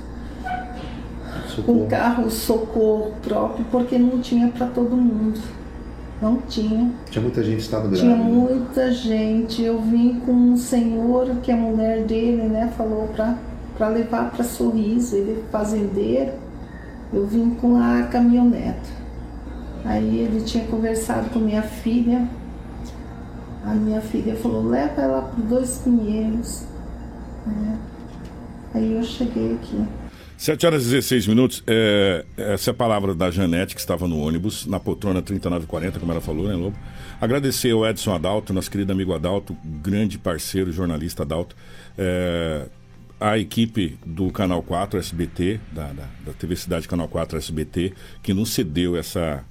com 1.65 1.71
um 1.71 1.87
carro 1.87 2.29
socorro 2.29 3.13
próprio, 3.23 3.65
porque 3.71 3.97
não 3.97 4.19
tinha 4.19 4.47
para 4.49 4.67
todo 4.67 4.95
mundo. 4.95 5.39
Não 6.21 6.37
tinha. 6.47 6.91
Tinha 7.09 7.21
muita 7.21 7.43
gente 7.43 7.59
estava 7.59 7.87
grávida. 7.87 8.01
Tinha 8.01 8.15
muita 8.15 8.91
gente. 8.91 9.61
Eu 9.63 9.79
vim 9.81 10.19
com 10.25 10.31
um 10.31 10.57
senhor 10.57 11.27
que 11.43 11.51
a 11.51 11.55
mulher 11.55 12.03
dele, 12.05 12.43
né, 12.43 12.71
falou 12.75 13.07
para 13.15 13.35
para 13.77 13.89
levar 13.89 14.31
para 14.31 14.43
Sorriso, 14.43 15.15
ele 15.15 15.33
é 15.33 15.51
fazendeiro. 15.51 16.31
Eu 17.13 17.27
vim 17.27 17.51
com 17.51 17.77
a 17.77 18.03
caminhoneta. 18.03 18.89
Aí 19.85 20.17
ele 20.17 20.41
tinha 20.41 20.65
conversado 20.65 21.29
com 21.29 21.39
minha 21.39 21.61
filha. 21.61 22.27
A 23.67 23.73
minha 23.73 23.99
filha 23.99 24.33
falou, 24.37 24.65
leva 24.65 25.01
ela 25.01 25.21
para 25.23 25.43
Dois 25.43 25.81
Pinheiros. 25.83 26.63
É. 27.45 28.77
Aí 28.77 28.93
eu 28.93 29.03
cheguei 29.03 29.55
aqui. 29.55 29.85
7 30.37 30.65
horas 30.65 30.85
e 30.85 30.91
16 30.91 31.27
minutos. 31.27 31.63
É, 31.67 32.23
essa 32.37 32.69
é 32.69 32.71
a 32.71 32.73
palavra 32.73 33.13
da 33.13 33.29
Janete, 33.29 33.75
que 33.75 33.81
estava 33.81 34.07
no 34.07 34.19
ônibus, 34.19 34.65
na 34.65 34.79
poltrona 34.79 35.21
3940, 35.21 35.99
como 35.99 36.11
ela 36.13 36.21
falou, 36.21 36.47
né, 36.47 36.55
Lobo? 36.55 36.77
Agradecer 37.19 37.71
ao 37.71 37.85
Edson 37.85 38.15
Adalto, 38.15 38.53
nosso 38.53 38.71
querido 38.71 38.93
amigo 38.93 39.13
Adalto, 39.13 39.57
grande 39.65 40.17
parceiro, 40.17 40.71
jornalista 40.71 41.23
Adalto. 41.23 41.53
É, 41.97 42.67
a 43.19 43.37
equipe 43.37 43.97
do 44.05 44.31
Canal 44.31 44.63
4 44.63 44.97
SBT, 44.97 45.59
da, 45.73 45.87
da, 45.87 46.03
da, 46.25 46.33
TV 46.33 46.55
Cidade 46.55 46.87
Canal 46.87 47.09
4 47.09 47.37
SBT, 47.37 47.93
que 48.23 48.33
nos 48.33 48.53
cedeu 48.53 48.95
essa, 48.95 49.43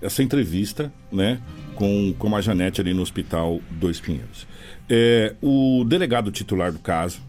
essa 0.00 0.22
entrevista 0.22 0.92
né, 1.10 1.40
com, 1.74 2.14
com 2.18 2.34
a 2.34 2.40
Janete 2.40 2.80
ali 2.80 2.92
no 2.92 3.02
Hospital 3.02 3.60
Dois 3.70 4.00
Pinheiros. 4.00 4.46
É, 4.88 5.34
o 5.42 5.84
delegado 5.84 6.30
titular 6.30 6.72
do 6.72 6.78
caso 6.78 7.20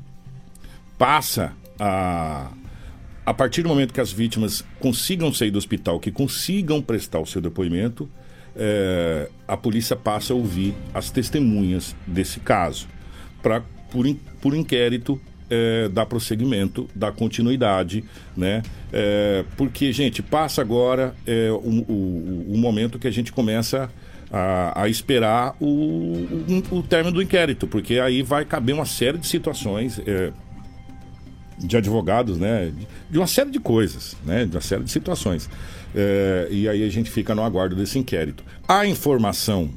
passa 0.97 1.53
a. 1.79 2.51
A 3.25 3.33
partir 3.33 3.61
do 3.61 3.67
momento 3.67 3.93
que 3.93 3.99
as 3.99 4.09
vítimas 4.09 4.63
consigam 4.79 5.33
sair 5.33 5.51
do 5.51 5.57
hospital, 5.57 5.99
que 5.99 6.09
consigam 6.11 6.81
prestar 6.81 7.19
o 7.19 7.25
seu 7.25 7.41
depoimento, 7.41 8.09
é, 8.55 9.29
a 9.45 9.57
polícia 9.57 9.97
passa 9.97 10.31
a 10.31 10.35
ouvir 10.37 10.73
as 10.93 11.11
testemunhas 11.11 11.93
desse 12.07 12.39
caso, 12.39 12.87
para 13.43 13.61
por, 13.91 14.05
por 14.39 14.55
inquérito 14.55 15.19
é, 15.49 15.89
dar 15.89 16.05
prosseguimento, 16.05 16.89
dar 16.95 17.11
continuidade, 17.11 18.03
né? 18.35 18.61
É, 18.91 19.43
porque, 19.55 19.91
gente, 19.91 20.21
passa 20.21 20.61
agora 20.61 21.15
é, 21.25 21.49
o, 21.51 21.55
o, 21.55 22.53
o 22.53 22.57
momento 22.57 22.99
que 22.99 23.07
a 23.07 23.11
gente 23.11 23.31
começa 23.31 23.89
a, 24.31 24.83
a 24.83 24.89
esperar 24.89 25.55
o, 25.59 25.65
o, 25.65 26.77
o, 26.77 26.83
término 26.83 27.13
do 27.13 27.21
inquérito, 27.21 27.67
porque 27.67 27.99
aí 27.99 28.21
vai 28.21 28.45
caber 28.45 28.75
uma 28.75 28.85
série 28.85 29.17
de 29.17 29.27
situações 29.27 29.99
é, 30.05 30.31
de 31.57 31.77
advogados, 31.77 32.37
né? 32.37 32.71
De 33.09 33.17
uma 33.17 33.27
série 33.27 33.49
de 33.49 33.59
coisas, 33.59 34.15
né? 34.25 34.45
De 34.45 34.55
uma 34.55 34.61
série 34.61 34.83
de 34.83 34.91
situações. 34.91 35.49
É, 35.95 36.47
e 36.51 36.67
aí 36.67 36.83
a 36.83 36.89
gente 36.89 37.09
fica 37.09 37.33
no 37.33 37.43
aguardo 37.43 37.75
desse 37.75 37.97
inquérito. 37.97 38.43
A 38.67 38.85
informação 38.85 39.69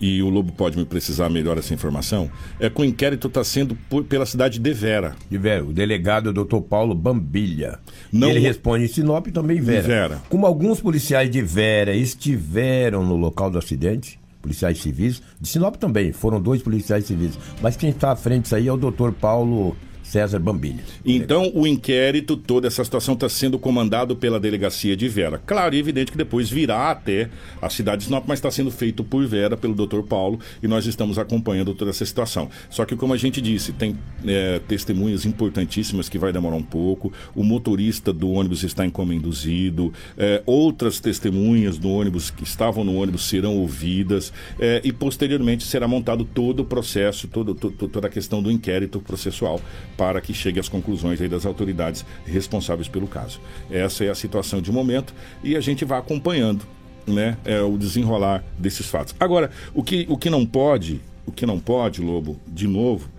e 0.00 0.22
o 0.22 0.30
Lobo 0.30 0.52
pode 0.52 0.78
me 0.78 0.84
precisar 0.84 1.28
melhor 1.28 1.58
essa 1.58 1.74
informação, 1.74 2.30
é 2.58 2.70
que 2.70 2.80
o 2.80 2.84
inquérito 2.84 3.28
está 3.28 3.44
sendo 3.44 3.76
por, 3.88 4.04
pela 4.04 4.24
cidade 4.24 4.58
de 4.58 4.72
Vera. 4.72 5.14
De 5.28 5.36
Vera, 5.36 5.64
o 5.64 5.72
delegado 5.72 6.32
Dr. 6.32 6.60
Paulo 6.60 6.94
Bambilha. 6.94 7.78
Não... 8.10 8.30
Ele 8.30 8.40
responde 8.40 8.84
em 8.84 8.88
Sinop 8.88 9.26
e 9.26 9.32
também 9.32 9.60
Vera. 9.60 9.82
Vera. 9.82 10.22
Como 10.28 10.46
alguns 10.46 10.80
policiais 10.80 11.30
de 11.30 11.42
Vera 11.42 11.94
estiveram 11.94 13.04
no 13.04 13.16
local 13.16 13.50
do 13.50 13.58
acidente, 13.58 14.18
policiais 14.40 14.80
civis, 14.80 15.22
de 15.38 15.48
Sinop 15.48 15.76
também, 15.76 16.12
foram 16.12 16.40
dois 16.40 16.62
policiais 16.62 17.04
civis, 17.04 17.38
mas 17.60 17.76
quem 17.76 17.90
está 17.90 18.12
à 18.12 18.16
frente 18.16 18.44
disso 18.44 18.56
aí 18.56 18.68
é 18.68 18.72
o 18.72 18.76
Dr. 18.76 19.10
Paulo 19.12 19.76
César 20.10 20.40
Bambilha. 20.40 20.82
Então, 21.06 21.52
o 21.54 21.68
inquérito, 21.68 22.36
toda 22.36 22.66
essa 22.66 22.82
situação 22.82 23.14
está 23.14 23.28
sendo 23.28 23.60
comandado 23.60 24.16
pela 24.16 24.40
delegacia 24.40 24.96
de 24.96 25.08
Vera. 25.08 25.40
Claro 25.46 25.72
e 25.72 25.78
evidente 25.78 26.10
que 26.10 26.18
depois 26.18 26.50
virá 26.50 26.90
até 26.90 27.30
a 27.62 27.70
cidade 27.70 27.98
de 27.98 28.04
Sinop, 28.06 28.24
mas 28.26 28.40
está 28.40 28.50
sendo 28.50 28.72
feito 28.72 29.04
por 29.04 29.24
Vera, 29.24 29.56
pelo 29.56 29.72
Dr. 29.72 30.02
Paulo, 30.02 30.40
e 30.60 30.66
nós 30.66 30.84
estamos 30.84 31.16
acompanhando 31.16 31.74
toda 31.74 31.92
essa 31.92 32.04
situação. 32.04 32.50
Só 32.68 32.84
que, 32.84 32.96
como 32.96 33.14
a 33.14 33.16
gente 33.16 33.40
disse, 33.40 33.72
tem 33.72 33.96
é, 34.26 34.60
testemunhas 34.66 35.24
importantíssimas 35.24 36.08
que 36.08 36.18
vai 36.18 36.32
demorar 36.32 36.56
um 36.56 36.62
pouco. 36.62 37.12
O 37.32 37.44
motorista 37.44 38.12
do 38.12 38.32
ônibus 38.32 38.64
está 38.64 38.84
em 38.84 38.90
coma 38.90 39.14
induzido, 39.14 39.92
é, 40.18 40.42
outras 40.44 40.98
testemunhas 40.98 41.78
do 41.78 41.88
ônibus 41.88 42.30
que 42.30 42.42
estavam 42.42 42.82
no 42.82 42.96
ônibus 42.96 43.28
serão 43.28 43.56
ouvidas, 43.56 44.32
é, 44.58 44.80
e 44.82 44.92
posteriormente 44.92 45.62
será 45.62 45.86
montado 45.86 46.24
todo 46.24 46.60
o 46.60 46.64
processo, 46.64 47.28
todo, 47.28 47.54
todo, 47.54 47.86
toda 47.86 48.08
a 48.08 48.10
questão 48.10 48.42
do 48.42 48.50
inquérito 48.50 48.98
processual 48.98 49.60
para 50.00 50.18
que 50.18 50.32
chegue 50.32 50.58
às 50.58 50.66
conclusões 50.66 51.20
aí 51.20 51.28
das 51.28 51.44
autoridades 51.44 52.06
responsáveis 52.24 52.88
pelo 52.88 53.06
caso. 53.06 53.38
Essa 53.70 54.06
é 54.06 54.08
a 54.08 54.14
situação 54.14 54.62
de 54.62 54.72
momento 54.72 55.12
e 55.44 55.54
a 55.54 55.60
gente 55.60 55.84
vai 55.84 55.98
acompanhando 55.98 56.64
né, 57.06 57.36
é, 57.44 57.60
o 57.60 57.76
desenrolar 57.76 58.42
desses 58.56 58.86
fatos. 58.86 59.14
Agora, 59.20 59.50
o 59.74 59.82
que, 59.82 60.06
o 60.08 60.16
que 60.16 60.30
não 60.30 60.46
pode, 60.46 61.02
o 61.26 61.30
que 61.30 61.44
não 61.44 61.60
pode, 61.60 62.00
Lobo, 62.00 62.40
de 62.46 62.66
novo, 62.66 63.10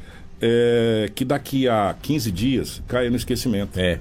é 0.42 1.12
que 1.14 1.24
daqui 1.24 1.68
a 1.68 1.96
15 2.02 2.32
dias 2.32 2.82
caia 2.88 3.12
no 3.12 3.16
esquecimento. 3.16 3.80
É. 3.80 4.00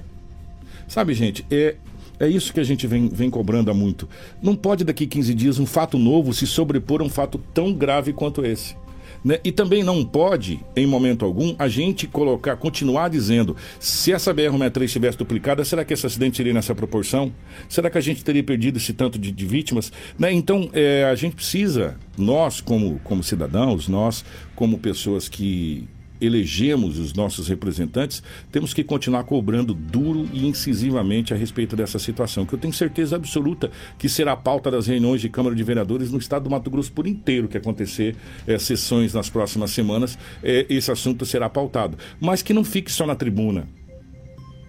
Sabe, 0.87 1.13
gente, 1.13 1.45
é, 1.51 1.75
é 2.19 2.27
isso 2.27 2.51
que 2.51 2.59
a 2.59 2.63
gente 2.63 2.87
vem, 2.87 3.09
vem 3.09 3.29
cobrando 3.29 3.69
há 3.69 3.75
muito. 3.75 4.09
Não 4.41 4.55
pode 4.55 4.83
daqui 4.83 5.05
15 5.05 5.35
dias 5.35 5.59
um 5.59 5.67
fato 5.67 5.99
novo 5.99 6.33
se 6.33 6.47
sobrepor 6.47 6.99
a 7.01 7.03
um 7.03 7.09
fato 7.09 7.37
tão 7.53 7.71
grave 7.75 8.11
quanto 8.11 8.43
esse. 8.43 8.75
Né? 9.23 9.39
E 9.43 9.51
também 9.51 9.83
não 9.83 10.03
pode, 10.03 10.59
em 10.75 10.85
momento 10.85 11.23
algum, 11.23 11.55
a 11.59 11.67
gente 11.67 12.07
colocar, 12.07 12.55
continuar 12.57 13.09
dizendo, 13.09 13.55
se 13.79 14.11
essa 14.11 14.33
BR-63 14.33 14.83
estivesse 14.83 15.17
duplicada, 15.17 15.63
será 15.63 15.85
que 15.85 15.93
esse 15.93 16.05
acidente 16.05 16.37
seria 16.37 16.53
nessa 16.53 16.73
proporção? 16.73 17.31
Será 17.69 17.89
que 17.89 17.97
a 17.97 18.01
gente 18.01 18.23
teria 18.23 18.43
perdido 18.43 18.77
esse 18.77 18.93
tanto 18.93 19.19
de, 19.19 19.31
de 19.31 19.45
vítimas? 19.45 19.91
Né? 20.17 20.31
Então, 20.31 20.69
é, 20.73 21.03
a 21.05 21.15
gente 21.15 21.35
precisa, 21.35 21.97
nós 22.17 22.61
como, 22.61 22.99
como 23.03 23.23
cidadãos, 23.23 23.87
nós 23.87 24.25
como 24.55 24.79
pessoas 24.79 25.29
que 25.29 25.87
elegemos 26.21 26.99
os 26.99 27.13
nossos 27.13 27.47
representantes, 27.47 28.21
temos 28.51 28.73
que 28.73 28.83
continuar 28.83 29.23
cobrando 29.23 29.73
duro 29.73 30.29
e 30.31 30.45
incisivamente 30.45 31.33
a 31.33 31.37
respeito 31.37 31.75
dessa 31.75 31.99
situação, 31.99 32.45
que 32.45 32.53
eu 32.53 32.59
tenho 32.59 32.73
certeza 32.73 33.15
absoluta 33.15 33.71
que 33.97 34.07
será 34.07 34.33
a 34.33 34.37
pauta 34.37 34.69
das 34.69 34.87
reuniões 34.87 35.19
de 35.19 35.29
Câmara 35.29 35.55
de 35.55 35.63
Vereadores 35.63 36.11
no 36.11 36.19
estado 36.19 36.43
do 36.43 36.49
Mato 36.49 36.69
Grosso 36.69 36.91
por 36.91 37.07
inteiro 37.07 37.47
que 37.47 37.57
acontecer 37.57 38.15
é, 38.45 38.57
sessões 38.57 39.13
nas 39.13 39.29
próximas 39.29 39.71
semanas, 39.71 40.17
é, 40.43 40.65
esse 40.69 40.91
assunto 40.91 41.25
será 41.25 41.49
pautado. 41.49 41.97
Mas 42.19 42.41
que 42.41 42.53
não 42.53 42.63
fique 42.63 42.91
só 42.91 43.05
na 43.05 43.15
tribuna 43.15 43.67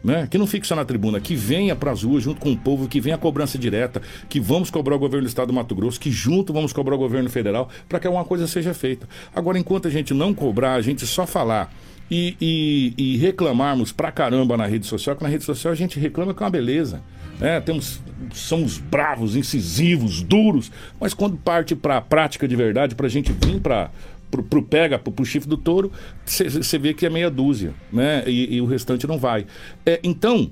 né? 0.02 0.26
Que 0.30 0.38
não 0.38 0.46
fique 0.46 0.66
só 0.66 0.74
na 0.74 0.84
tribuna, 0.84 1.20
que 1.20 1.34
venha 1.34 1.76
para 1.76 1.90
as 1.90 2.02
ruas 2.02 2.22
junto 2.22 2.40
com 2.40 2.52
o 2.52 2.56
povo, 2.56 2.88
que 2.88 3.00
venha 3.00 3.16
a 3.16 3.18
cobrança 3.18 3.58
direta, 3.58 4.02
que 4.28 4.40
vamos 4.40 4.70
cobrar 4.70 4.96
o 4.96 4.98
governo 4.98 5.26
do 5.26 5.28
estado 5.28 5.48
do 5.48 5.52
Mato 5.52 5.74
Grosso, 5.74 6.00
que 6.00 6.10
junto 6.10 6.52
vamos 6.52 6.72
cobrar 6.72 6.94
o 6.94 6.98
governo 6.98 7.30
federal, 7.30 7.68
para 7.88 8.00
que 8.00 8.06
alguma 8.06 8.24
coisa 8.24 8.46
seja 8.46 8.74
feita. 8.74 9.08
Agora, 9.34 9.58
enquanto 9.58 9.88
a 9.88 9.90
gente 9.90 10.12
não 10.12 10.34
cobrar, 10.34 10.74
a 10.74 10.82
gente 10.82 11.06
só 11.06 11.26
falar 11.26 11.72
e, 12.10 12.36
e, 12.40 12.94
e 12.96 13.16
reclamarmos 13.16 13.92
pra 13.92 14.12
caramba 14.12 14.56
na 14.56 14.66
rede 14.66 14.86
social, 14.86 15.16
que 15.16 15.22
na 15.22 15.28
rede 15.28 15.44
social 15.44 15.72
a 15.72 15.76
gente 15.76 15.98
reclama 15.98 16.34
que 16.34 16.42
é 16.42 16.44
uma 16.44 16.50
beleza. 16.50 17.02
É, 17.40 17.58
temos, 17.60 18.00
somos 18.32 18.78
bravos, 18.78 19.34
incisivos, 19.34 20.22
duros, 20.22 20.70
mas 21.00 21.14
quando 21.14 21.36
parte 21.36 21.74
para 21.74 21.96
a 21.96 22.00
prática 22.00 22.46
de 22.46 22.54
verdade, 22.54 22.94
para 22.94 23.06
a 23.06 23.10
gente 23.10 23.32
vir 23.32 23.60
para 23.60 23.90
pro, 24.32 24.42
pro 24.42 24.62
pega, 24.62 24.98
pro, 24.98 25.12
pro 25.12 25.24
chifre 25.24 25.48
do 25.48 25.58
touro, 25.58 25.92
você 26.24 26.78
vê 26.78 26.94
que 26.94 27.04
é 27.04 27.10
meia 27.10 27.30
dúzia, 27.30 27.74
né? 27.92 28.24
E, 28.26 28.56
e 28.56 28.60
o 28.60 28.64
restante 28.64 29.06
não 29.06 29.18
vai. 29.18 29.46
É, 29.84 30.00
então, 30.02 30.50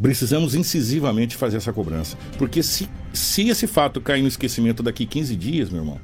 precisamos 0.00 0.54
incisivamente 0.54 1.36
fazer 1.36 1.58
essa 1.58 1.72
cobrança. 1.72 2.16
Porque 2.38 2.62
se, 2.62 2.88
se 3.12 3.48
esse 3.48 3.66
fato 3.66 4.00
cair 4.00 4.22
no 4.22 4.28
esquecimento 4.28 4.82
daqui 4.82 5.04
15 5.04 5.36
dias, 5.36 5.70
meu 5.70 5.82
irmão, 5.82 6.00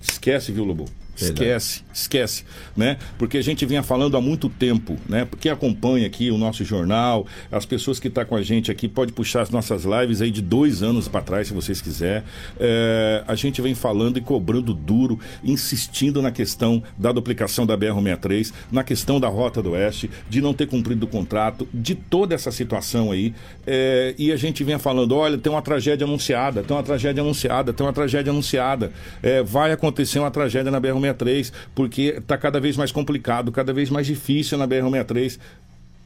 esquece, 0.00 0.52
viu, 0.52 0.64
Lobo? 0.64 0.84
Esquece, 1.16 1.82
esquece, 1.92 2.44
né? 2.76 2.98
Porque 3.18 3.38
a 3.38 3.42
gente 3.42 3.64
vinha 3.64 3.82
falando 3.82 4.16
há 4.16 4.20
muito 4.20 4.48
tempo, 4.48 4.96
né? 5.08 5.24
Porque 5.24 5.48
acompanha 5.48 6.06
aqui 6.06 6.30
o 6.30 6.36
nosso 6.36 6.64
jornal, 6.64 7.26
as 7.52 7.64
pessoas 7.64 8.00
que 8.00 8.08
estão 8.08 8.24
tá 8.24 8.28
com 8.28 8.34
a 8.34 8.42
gente 8.42 8.70
aqui, 8.70 8.88
pode 8.88 9.12
puxar 9.12 9.42
as 9.42 9.50
nossas 9.50 9.84
lives 9.84 10.20
aí 10.20 10.30
de 10.30 10.42
dois 10.42 10.82
anos 10.82 11.06
para 11.06 11.20
trás, 11.20 11.48
se 11.48 11.54
vocês 11.54 11.80
quiser. 11.80 12.24
É, 12.58 13.22
a 13.28 13.34
gente 13.36 13.62
vem 13.62 13.74
falando 13.74 14.18
e 14.18 14.20
cobrando 14.20 14.74
duro, 14.74 15.18
insistindo 15.42 16.20
na 16.20 16.32
questão 16.32 16.82
da 16.98 17.12
duplicação 17.12 17.64
da 17.64 17.78
BR-63, 17.78 18.52
na 18.72 18.82
questão 18.82 19.20
da 19.20 19.28
Rota 19.28 19.62
do 19.62 19.70
Oeste, 19.72 20.10
de 20.28 20.40
não 20.40 20.52
ter 20.52 20.66
cumprido 20.66 21.06
o 21.06 21.08
contrato, 21.08 21.68
de 21.72 21.94
toda 21.94 22.34
essa 22.34 22.50
situação 22.50 23.12
aí. 23.12 23.32
É, 23.64 24.14
e 24.18 24.32
a 24.32 24.36
gente 24.36 24.64
vinha 24.64 24.80
falando, 24.80 25.14
olha, 25.14 25.38
tem 25.38 25.52
uma 25.52 25.62
tragédia 25.62 26.04
anunciada, 26.04 26.62
tem 26.64 26.76
uma 26.76 26.82
tragédia 26.82 27.22
anunciada, 27.22 27.72
tem 27.72 27.86
uma 27.86 27.92
tragédia 27.92 28.32
anunciada. 28.32 28.90
É, 29.22 29.42
vai 29.44 29.70
acontecer 29.70 30.18
uma 30.18 30.30
tragédia 30.30 30.72
na 30.72 30.80
BR-63 30.80 31.03
63 31.04 31.52
porque 31.74 32.16
está 32.18 32.36
cada 32.36 32.60
vez 32.60 32.76
mais 32.76 32.92
complicado, 32.92 33.52
cada 33.52 33.72
vez 33.72 33.90
mais 33.90 34.06
difícil 34.06 34.58
na 34.58 34.66
BR-63 34.66 35.38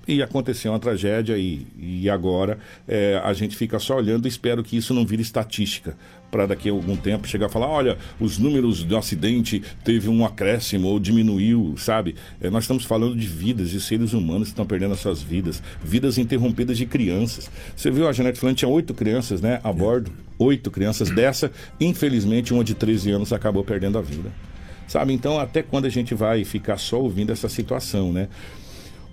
e 0.08 0.22
aconteceu 0.22 0.72
uma 0.72 0.78
tragédia 0.78 1.36
e, 1.36 1.66
e 1.78 2.08
agora 2.08 2.58
é, 2.88 3.20
a 3.22 3.34
gente 3.34 3.54
fica 3.54 3.78
só 3.78 3.96
olhando 3.96 4.24
e 4.24 4.28
espero 4.28 4.64
que 4.64 4.74
isso 4.74 4.94
não 4.94 5.04
vire 5.04 5.20
estatística 5.20 5.94
para 6.30 6.46
daqui 6.46 6.70
a 6.70 6.72
algum 6.72 6.96
tempo 6.96 7.28
chegar 7.28 7.46
a 7.46 7.48
falar, 7.48 7.68
olha, 7.68 7.98
os 8.18 8.38
números 8.38 8.82
do 8.82 8.96
acidente 8.96 9.62
teve 9.84 10.08
um 10.08 10.24
acréscimo 10.24 10.88
ou 10.88 10.98
diminuiu, 10.98 11.74
sabe? 11.76 12.16
É, 12.40 12.50
nós 12.50 12.64
estamos 12.64 12.84
falando 12.84 13.16
de 13.16 13.26
vidas, 13.26 13.70
de 13.70 13.80
seres 13.80 14.12
humanos 14.12 14.48
que 14.48 14.52
estão 14.52 14.66
perdendo 14.66 14.94
as 14.94 15.00
suas 15.00 15.22
vidas, 15.22 15.62
vidas 15.82 16.16
interrompidas 16.16 16.76
de 16.76 16.86
crianças. 16.86 17.50
Você 17.76 17.90
viu 17.90 18.08
a 18.08 18.12
Janete 18.12 18.38
falando, 18.38 18.56
tinha 18.56 18.68
oito 18.68 18.94
crianças, 18.94 19.40
né, 19.40 19.60
a 19.62 19.72
bordo, 19.72 20.10
oito 20.38 20.70
crianças 20.70 21.10
dessa, 21.10 21.50
infelizmente 21.80 22.52
uma 22.52 22.64
de 22.64 22.74
13 22.74 23.10
anos 23.10 23.32
acabou 23.32 23.64
perdendo 23.64 23.98
a 23.98 24.02
vida. 24.02 24.30
Sabe? 24.88 25.12
Então, 25.12 25.38
até 25.38 25.62
quando 25.62 25.84
a 25.84 25.90
gente 25.90 26.14
vai 26.14 26.44
ficar 26.44 26.78
só 26.78 26.98
ouvindo 26.98 27.30
essa 27.30 27.48
situação, 27.48 28.10
né? 28.10 28.28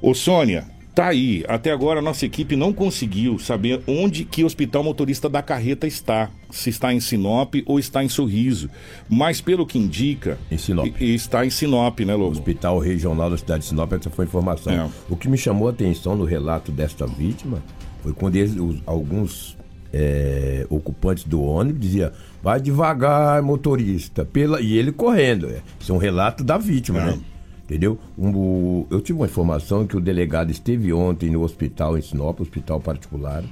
Ô, 0.01 0.13
Sônia, 0.13 0.65
tá 0.95 1.07
aí. 1.07 1.43
Até 1.49 1.71
agora 1.71 1.99
a 1.99 2.01
nossa 2.01 2.25
equipe 2.25 2.55
não 2.55 2.71
conseguiu 2.71 3.37
saber 3.37 3.81
onde 3.85 4.23
que 4.23 4.41
o 4.41 4.45
hospital 4.45 4.83
motorista 4.83 5.29
da 5.29 5.41
carreta 5.41 5.85
está. 5.85 6.29
Se 6.49 6.69
está 6.69 6.93
em 6.93 7.01
Sinop 7.01 7.55
ou 7.65 7.77
está 7.77 8.01
em 8.01 8.07
Sorriso. 8.07 8.69
Mas 9.09 9.41
pelo 9.41 9.67
que 9.67 9.77
indica. 9.77 10.39
Em 10.49 10.57
Sinop. 10.57 10.87
Está 11.01 11.45
em 11.45 11.49
Sinop, 11.49 11.99
né, 11.99 12.15
Lobo? 12.15 12.31
Hospital 12.31 12.79
Regional 12.79 13.29
da 13.29 13.37
cidade 13.37 13.63
de 13.63 13.69
Sinop, 13.69 13.91
essa 13.91 14.09
foi 14.09 14.23
a 14.23 14.27
informação. 14.27 14.73
É. 14.73 14.89
O 15.09 15.17
que 15.17 15.27
me 15.27 15.37
chamou 15.37 15.67
a 15.67 15.71
atenção 15.71 16.15
no 16.15 16.23
relato 16.23 16.71
desta 16.71 17.05
vítima 17.05 17.61
foi 18.01 18.13
quando 18.13 18.37
eles, 18.37 18.55
os, 18.55 18.81
alguns 18.85 19.57
é, 19.91 20.65
ocupantes 20.69 21.25
do 21.25 21.41
ônibus 21.41 21.81
diziam 21.81 22.11
Vai 22.45 22.61
devagar, 22.61 23.41
motorista. 23.41 24.23
Pela... 24.23 24.61
E 24.61 24.77
ele 24.77 24.91
correndo. 24.91 25.47
É. 25.47 25.63
Isso 25.79 25.91
é 25.91 25.95
um 25.95 25.97
relato 25.97 26.43
da 26.43 26.59
vítima, 26.59 27.03
né? 27.03 27.19
Entendeu? 27.63 27.97
Um, 28.15 28.85
eu 28.91 29.01
tive 29.01 29.17
uma 29.17 29.25
informação 29.25 29.87
que 29.87 29.97
o 29.97 29.99
delegado 29.99 30.51
esteve 30.51 30.93
ontem 30.93 31.31
no 31.31 31.41
hospital 31.41 31.97
em 31.97 32.03
Sinop, 32.03 32.39
hospital 32.39 32.79
particular. 32.79 33.43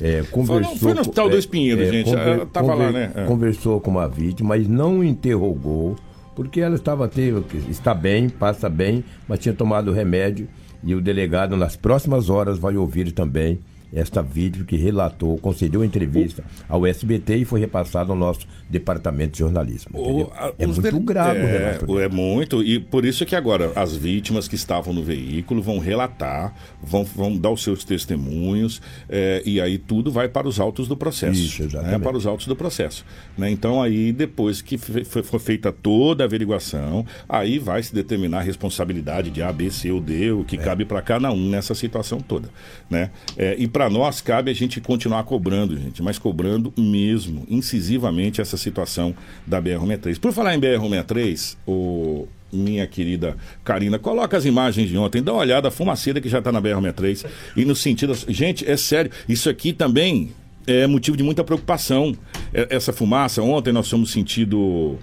É, 0.00 0.24
conversou 0.28 0.64
foi, 0.64 0.74
no, 0.74 0.76
foi 0.80 0.94
no 0.94 1.00
hospital 1.02 1.28
é, 1.28 1.30
do 1.30 1.38
Espinheiro, 1.38 1.82
é, 1.82 1.84
gente. 1.88 2.10
Conver, 2.10 2.46
tava 2.46 2.66
conver, 2.66 2.84
lá, 2.86 2.90
né? 2.90 3.12
É. 3.14 3.24
Conversou 3.26 3.80
com 3.80 3.96
a 3.96 4.08
vítima, 4.08 4.48
mas 4.48 4.66
não 4.66 5.04
interrogou, 5.04 5.94
porque 6.34 6.60
ela 6.60 6.74
estava 6.74 7.06
teve, 7.06 7.44
está 7.70 7.94
bem, 7.94 8.28
passa 8.28 8.68
bem, 8.68 9.04
mas 9.28 9.38
tinha 9.38 9.54
tomado 9.54 9.92
remédio. 9.92 10.48
E 10.82 10.96
o 10.96 11.00
delegado, 11.00 11.56
nas 11.56 11.76
próximas 11.76 12.28
horas, 12.28 12.58
vai 12.58 12.76
ouvir 12.76 13.12
também 13.12 13.60
esta 13.92 14.20
vídeo 14.22 14.64
que 14.64 14.76
relatou, 14.76 15.38
concedeu 15.38 15.84
entrevista 15.84 16.42
ao 16.68 16.86
SBT 16.86 17.36
e 17.36 17.44
foi 17.44 17.60
repassado 17.60 18.12
ao 18.12 18.18
nosso 18.18 18.46
departamento 18.68 19.32
de 19.32 19.38
jornalismo. 19.38 19.92
O- 19.98 20.30
a- 20.34 20.52
é 20.58 20.66
muito 20.66 20.82
de- 20.82 20.98
grave 21.00 21.40
o 21.40 21.42
é, 21.46 21.58
relato. 21.58 22.00
é 22.00 22.08
muito, 22.08 22.62
e 22.62 22.78
por 22.80 23.04
isso 23.04 23.24
que 23.24 23.34
agora 23.36 23.72
as 23.76 23.96
vítimas 23.96 24.48
que 24.48 24.54
estavam 24.54 24.92
no 24.92 25.02
veículo 25.02 25.62
vão 25.62 25.78
relatar, 25.78 26.54
vão, 26.82 27.04
vão 27.04 27.36
dar 27.36 27.50
os 27.50 27.62
seus 27.62 27.84
testemunhos, 27.84 28.80
é, 29.08 29.42
e 29.44 29.60
aí 29.60 29.78
tudo 29.78 30.10
vai 30.10 30.28
para 30.28 30.48
os 30.48 30.58
autos 30.58 30.88
do 30.88 30.96
processo. 30.96 31.40
Isso, 31.40 31.62
né, 31.62 31.68
exatamente. 31.68 32.02
para 32.02 32.16
os 32.16 32.26
autos 32.26 32.46
do 32.46 32.56
processo. 32.56 33.04
né? 33.38 33.50
Então 33.50 33.82
aí, 33.82 34.12
depois 34.12 34.60
que 34.62 34.76
foi, 34.78 35.22
foi 35.22 35.38
feita 35.38 35.70
toda 35.72 36.24
a 36.24 36.26
averiguação, 36.26 37.04
aí 37.28 37.58
vai 37.58 37.82
se 37.82 37.94
determinar 37.94 38.38
a 38.38 38.42
responsabilidade 38.42 39.30
de 39.30 39.42
A, 39.42 39.52
B, 39.52 39.70
C 39.70 39.90
ou 39.90 40.00
D, 40.00 40.32
o 40.32 40.40
É. 40.42 40.44
que 40.44 40.56
cabe 40.58 40.84
para 40.84 41.00
cada 41.02 41.30
um 41.32 41.48
nessa 41.48 41.74
situação 41.74 42.20
toda. 42.20 42.48
Né? 42.90 43.10
É, 43.36 43.54
e 43.58 43.66
para 43.76 43.90
nós 43.90 44.22
cabe 44.22 44.50
a 44.50 44.54
gente 44.54 44.80
continuar 44.80 45.22
cobrando, 45.24 45.76
gente, 45.76 46.02
mas 46.02 46.18
cobrando 46.18 46.72
mesmo, 46.78 47.44
incisivamente, 47.46 48.40
essa 48.40 48.56
situação 48.56 49.14
da 49.46 49.60
BR-63. 49.60 50.18
Por 50.18 50.32
falar 50.32 50.54
em 50.54 50.58
BR-63, 50.58 51.58
o 51.66 52.26
minha 52.50 52.86
querida 52.86 53.36
Karina, 53.62 53.98
coloca 53.98 54.34
as 54.34 54.46
imagens 54.46 54.88
de 54.88 54.96
ontem, 54.96 55.22
dá 55.22 55.34
uma 55.34 55.42
olhada, 55.42 55.68
a 55.68 55.70
fumaceira 55.70 56.22
que 56.22 56.28
já 56.30 56.38
está 56.38 56.50
na 56.50 56.62
BR-63. 56.62 57.26
E 57.54 57.66
no 57.66 57.76
sentido. 57.76 58.14
Gente, 58.28 58.66
é 58.66 58.78
sério, 58.78 59.10
isso 59.28 59.50
aqui 59.50 59.74
também 59.74 60.30
é 60.66 60.86
motivo 60.86 61.14
de 61.14 61.22
muita 61.22 61.44
preocupação. 61.44 62.16
É- 62.54 62.68
Essa 62.70 62.94
fumaça, 62.94 63.42
ontem 63.42 63.74
nós 63.74 63.90
fomos 63.90 64.10
sentido 64.10 64.96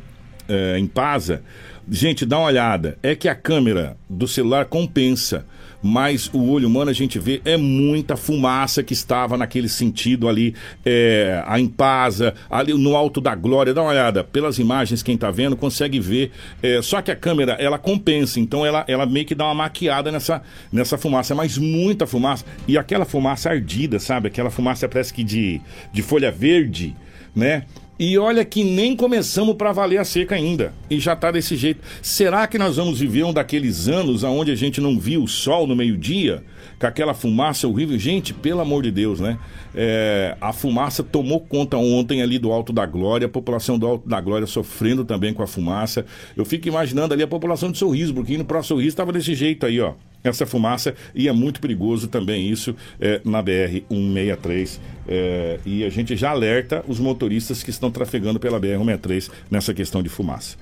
é, 0.49 0.79
em 0.79 0.87
Pasa. 0.87 1.43
Gente, 1.87 2.25
dá 2.25 2.39
uma 2.39 2.47
olhada. 2.47 2.97
É 3.03 3.13
que 3.13 3.29
a 3.29 3.35
câmera 3.35 3.95
do 4.09 4.27
celular 4.27 4.65
compensa, 4.65 5.45
mas 5.83 6.29
o 6.33 6.49
olho 6.49 6.67
humano 6.67 6.89
a 6.89 6.93
gente 6.93 7.19
vê 7.19 7.41
é 7.43 7.57
muita 7.57 8.15
fumaça 8.15 8.81
que 8.81 8.93
estava 8.93 9.37
naquele 9.37 9.67
sentido 9.67 10.29
ali, 10.29 10.55
é, 10.85 11.43
a 11.45 11.59
Impasa, 11.59 12.33
ali 12.49 12.73
no 12.73 12.95
Alto 12.95 13.19
da 13.19 13.35
Glória. 13.35 13.73
Dá 13.73 13.81
uma 13.81 13.91
olhada. 13.91 14.23
Pelas 14.23 14.57
imagens, 14.57 15.03
quem 15.03 15.17
tá 15.17 15.29
vendo 15.29 15.57
consegue 15.57 15.99
ver. 15.99 16.31
É, 16.61 16.81
só 16.81 17.01
que 17.01 17.11
a 17.11 17.15
câmera, 17.15 17.53
ela 17.59 17.77
compensa, 17.77 18.39
então 18.39 18.65
ela, 18.65 18.85
ela 18.87 19.05
meio 19.05 19.25
que 19.25 19.35
dá 19.35 19.43
uma 19.45 19.55
maquiada 19.55 20.11
nessa, 20.11 20.41
nessa 20.71 20.97
fumaça, 20.97 21.35
mas 21.35 21.57
muita 21.57 22.07
fumaça. 22.07 22.45
E 22.65 22.77
aquela 22.77 23.03
fumaça 23.03 23.49
ardida, 23.49 23.99
sabe? 23.99 24.29
Aquela 24.29 24.49
fumaça 24.49 24.87
parece 24.87 25.13
que 25.13 25.23
de, 25.23 25.59
de 25.91 26.01
folha 26.01 26.31
verde, 26.31 26.95
né? 27.35 27.65
E 27.99 28.17
olha 28.17 28.43
que 28.43 28.63
nem 28.63 28.95
começamos 28.95 29.55
para 29.55 29.71
valer 29.71 29.99
a 29.99 30.03
seca 30.03 30.33
ainda. 30.33 30.73
E 30.89 30.99
já 30.99 31.15
tá 31.15 31.29
desse 31.29 31.55
jeito. 31.55 31.81
Será 32.01 32.47
que 32.47 32.57
nós 32.57 32.77
vamos 32.77 32.99
viver 32.99 33.23
um 33.23 33.31
daqueles 33.31 33.87
anos 33.87 34.23
onde 34.23 34.51
a 34.51 34.55
gente 34.55 34.81
não 34.81 34.99
viu 34.99 35.23
o 35.23 35.27
sol 35.27 35.67
no 35.67 35.75
meio-dia? 35.75 36.43
Com 36.79 36.87
aquela 36.87 37.13
fumaça 37.13 37.67
horrível? 37.67 37.97
Gente, 37.99 38.33
pelo 38.33 38.61
amor 38.61 38.81
de 38.81 38.89
Deus, 38.89 39.19
né? 39.19 39.37
É, 39.75 40.35
a 40.41 40.51
fumaça 40.51 41.03
tomou 41.03 41.39
conta 41.39 41.77
ontem 41.77 42.23
ali 42.23 42.39
do 42.39 42.51
Alto 42.51 42.73
da 42.73 42.85
Glória, 42.85 43.27
a 43.27 43.29
população 43.29 43.77
do 43.77 43.85
Alto 43.85 44.09
da 44.09 44.19
Glória 44.19 44.47
sofrendo 44.47 45.05
também 45.05 45.31
com 45.31 45.43
a 45.43 45.47
fumaça. 45.47 46.03
Eu 46.35 46.45
fico 46.45 46.67
imaginando 46.67 47.13
ali 47.13 47.21
a 47.21 47.27
população 47.27 47.71
de 47.71 47.77
Sorriso, 47.77 48.13
porque 48.13 48.33
indo 48.33 48.43
para 48.43 48.63
Sorriso 48.63 48.89
estava 48.89 49.13
desse 49.13 49.35
jeito 49.35 49.67
aí, 49.67 49.79
ó. 49.79 49.93
Essa 50.23 50.45
fumaça, 50.45 50.95
e 51.13 51.27
é 51.27 51.31
muito 51.33 51.59
perigoso 51.59 52.07
também 52.07 52.49
isso 52.49 52.75
é, 52.99 53.19
na 53.25 53.43
BR-163. 53.43 54.79
É, 55.07 55.59
e 55.65 55.83
a 55.83 55.89
gente 55.89 56.15
já 56.15 56.29
alerta 56.29 56.83
os 56.87 56.99
motoristas 56.99 57.61
que 57.61 57.69
estão 57.69 57.91
trafegando 57.91 58.39
pela 58.39 58.59
BR-163 58.59 59.29
nessa 59.51 59.73
questão 59.73 60.01
de 60.01 60.07
fumaça. 60.07 60.55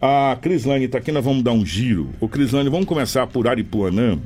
A 0.00 0.36
Crislane 0.40 0.84
está 0.84 0.98
aqui, 0.98 1.10
nós 1.10 1.24
vamos 1.24 1.42
dar 1.42 1.52
um 1.52 1.64
giro. 1.64 2.10
Ô 2.20 2.28
Crislane, 2.28 2.68
vamos 2.68 2.86
começar 2.86 3.26
por 3.26 3.48
Aripuanã, 3.48 4.18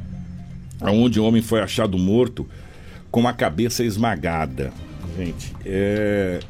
onde 0.82 1.20
o 1.20 1.24
homem 1.24 1.40
foi 1.40 1.60
achado 1.60 1.96
morto 1.96 2.48
com 3.10 3.28
a 3.28 3.32
cabeça 3.32 3.84
esmagada. 3.84 4.72
Gente, 5.16 5.54
é. 5.64 6.40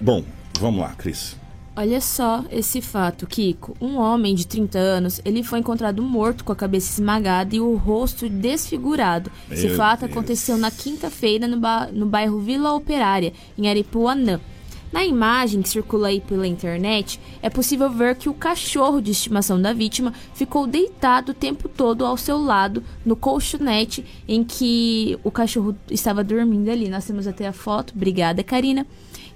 Bom, 0.00 0.24
vamos 0.60 0.80
lá, 0.80 0.90
Cris. 0.90 1.39
Olha 1.80 1.98
só 2.00 2.44
esse 2.50 2.82
fato, 2.82 3.26
Kiko. 3.26 3.74
Um 3.80 3.96
homem 3.96 4.34
de 4.34 4.46
30 4.46 4.78
anos, 4.78 5.18
ele 5.24 5.42
foi 5.42 5.60
encontrado 5.60 6.02
morto 6.02 6.44
com 6.44 6.52
a 6.52 6.56
cabeça 6.56 6.92
esmagada 6.92 7.56
e 7.56 7.60
o 7.60 7.74
rosto 7.74 8.28
desfigurado. 8.28 9.30
Esse 9.50 9.66
Meu 9.66 9.76
fato 9.76 10.00
Deus. 10.00 10.12
aconteceu 10.12 10.58
na 10.58 10.70
quinta-feira 10.70 11.48
no, 11.48 11.58
ba- 11.58 11.88
no 11.90 12.04
bairro 12.04 12.38
Vila 12.38 12.74
Operária, 12.74 13.32
em 13.56 13.66
Aripuanã. 13.66 14.38
Na 14.92 15.04
imagem 15.06 15.62
que 15.62 15.68
circula 15.70 16.08
aí 16.08 16.20
pela 16.20 16.46
internet, 16.46 17.18
é 17.40 17.48
possível 17.48 17.88
ver 17.88 18.16
que 18.16 18.28
o 18.28 18.34
cachorro 18.34 19.00
de 19.00 19.12
estimação 19.12 19.62
da 19.62 19.72
vítima 19.72 20.12
ficou 20.34 20.66
deitado 20.66 21.30
o 21.30 21.34
tempo 21.34 21.68
todo 21.68 22.04
ao 22.04 22.16
seu 22.16 22.36
lado 22.36 22.82
no 23.06 23.14
colchonete 23.16 24.04
em 24.28 24.42
que 24.44 25.16
o 25.24 25.30
cachorro 25.30 25.74
estava 25.90 26.22
dormindo 26.24 26.68
ali. 26.68 26.88
Nós 26.90 27.06
temos 27.06 27.26
até 27.28 27.46
a 27.46 27.52
foto. 27.52 27.94
Obrigada, 27.96 28.42
Karina. 28.42 28.84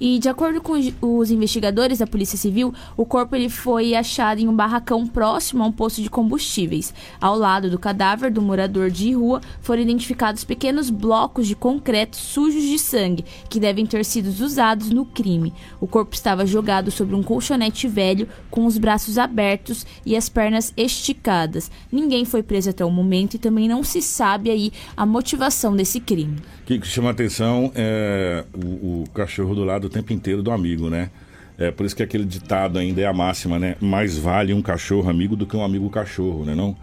E 0.00 0.18
de 0.18 0.28
acordo 0.28 0.60
com 0.60 0.72
os- 1.00 1.30
investigadores 1.30 1.98
da 1.98 2.06
Polícia 2.06 2.36
Civil, 2.38 2.72
o 2.96 3.04
corpo 3.06 3.34
ele 3.36 3.48
foi 3.48 3.94
achado 3.94 4.40
em 4.40 4.48
um 4.48 4.54
barracão 4.54 5.06
próximo 5.06 5.62
a 5.62 5.66
um 5.66 5.72
posto 5.72 6.02
de 6.02 6.10
combustíveis. 6.10 6.92
Ao 7.20 7.36
lado 7.36 7.70
do 7.70 7.78
cadáver 7.78 8.30
do 8.30 8.42
morador 8.42 8.90
de 8.90 9.12
rua 9.12 9.40
foram 9.60 9.82
identificados 9.82 10.44
pequenos 10.44 10.90
blocos 10.90 11.46
de 11.46 11.54
concreto 11.54 12.16
sujos 12.16 12.62
de 12.62 12.78
sangue 12.78 13.24
que 13.48 13.60
devem 13.60 13.86
ter 13.86 14.04
sido 14.04 14.28
usados 14.44 14.90
no 14.90 15.04
crime. 15.04 15.52
O 15.80 15.86
corpo 15.86 16.14
estava 16.14 16.44
jogado 16.46 16.90
sobre 16.90 17.14
um 17.14 17.22
colchonete 17.22 17.88
velho 17.88 18.28
com 18.50 18.66
os 18.66 18.78
braços 18.78 19.18
abertos 19.18 19.86
e 20.04 20.16
as 20.16 20.28
pernas 20.28 20.72
esticadas. 20.76 21.70
Ninguém 21.90 22.24
foi 22.24 22.42
preso 22.42 22.70
até 22.70 22.84
o 22.84 22.90
momento 22.90 23.34
e 23.34 23.38
também 23.38 23.68
não 23.68 23.82
se 23.82 24.02
sabe 24.02 24.50
aí 24.50 24.72
a 24.96 25.06
motivação 25.06 25.74
desse 25.76 26.00
crime. 26.00 26.36
O 26.64 26.66
que 26.66 26.86
chama 26.86 27.10
atenção 27.10 27.70
é 27.74 28.42
o, 28.54 29.02
o 29.02 29.04
cachorro 29.12 29.54
do 29.54 29.64
lado 29.64 29.84
o 29.84 29.90
tempo 29.90 30.14
inteiro 30.14 30.42
do 30.42 30.50
amigo, 30.50 30.88
né? 30.88 31.10
É 31.58 31.70
por 31.70 31.84
isso 31.84 31.94
que 31.94 32.02
aquele 32.02 32.24
ditado 32.24 32.78
ainda 32.78 33.02
é 33.02 33.06
a 33.06 33.12
máxima, 33.12 33.58
né? 33.58 33.76
Mais 33.80 34.16
vale 34.16 34.54
um 34.54 34.62
cachorro 34.62 35.08
amigo 35.10 35.36
do 35.36 35.46
que 35.46 35.54
um 35.54 35.62
amigo 35.62 35.90
cachorro, 35.90 36.44
né? 36.44 36.54
Não? 36.54 36.74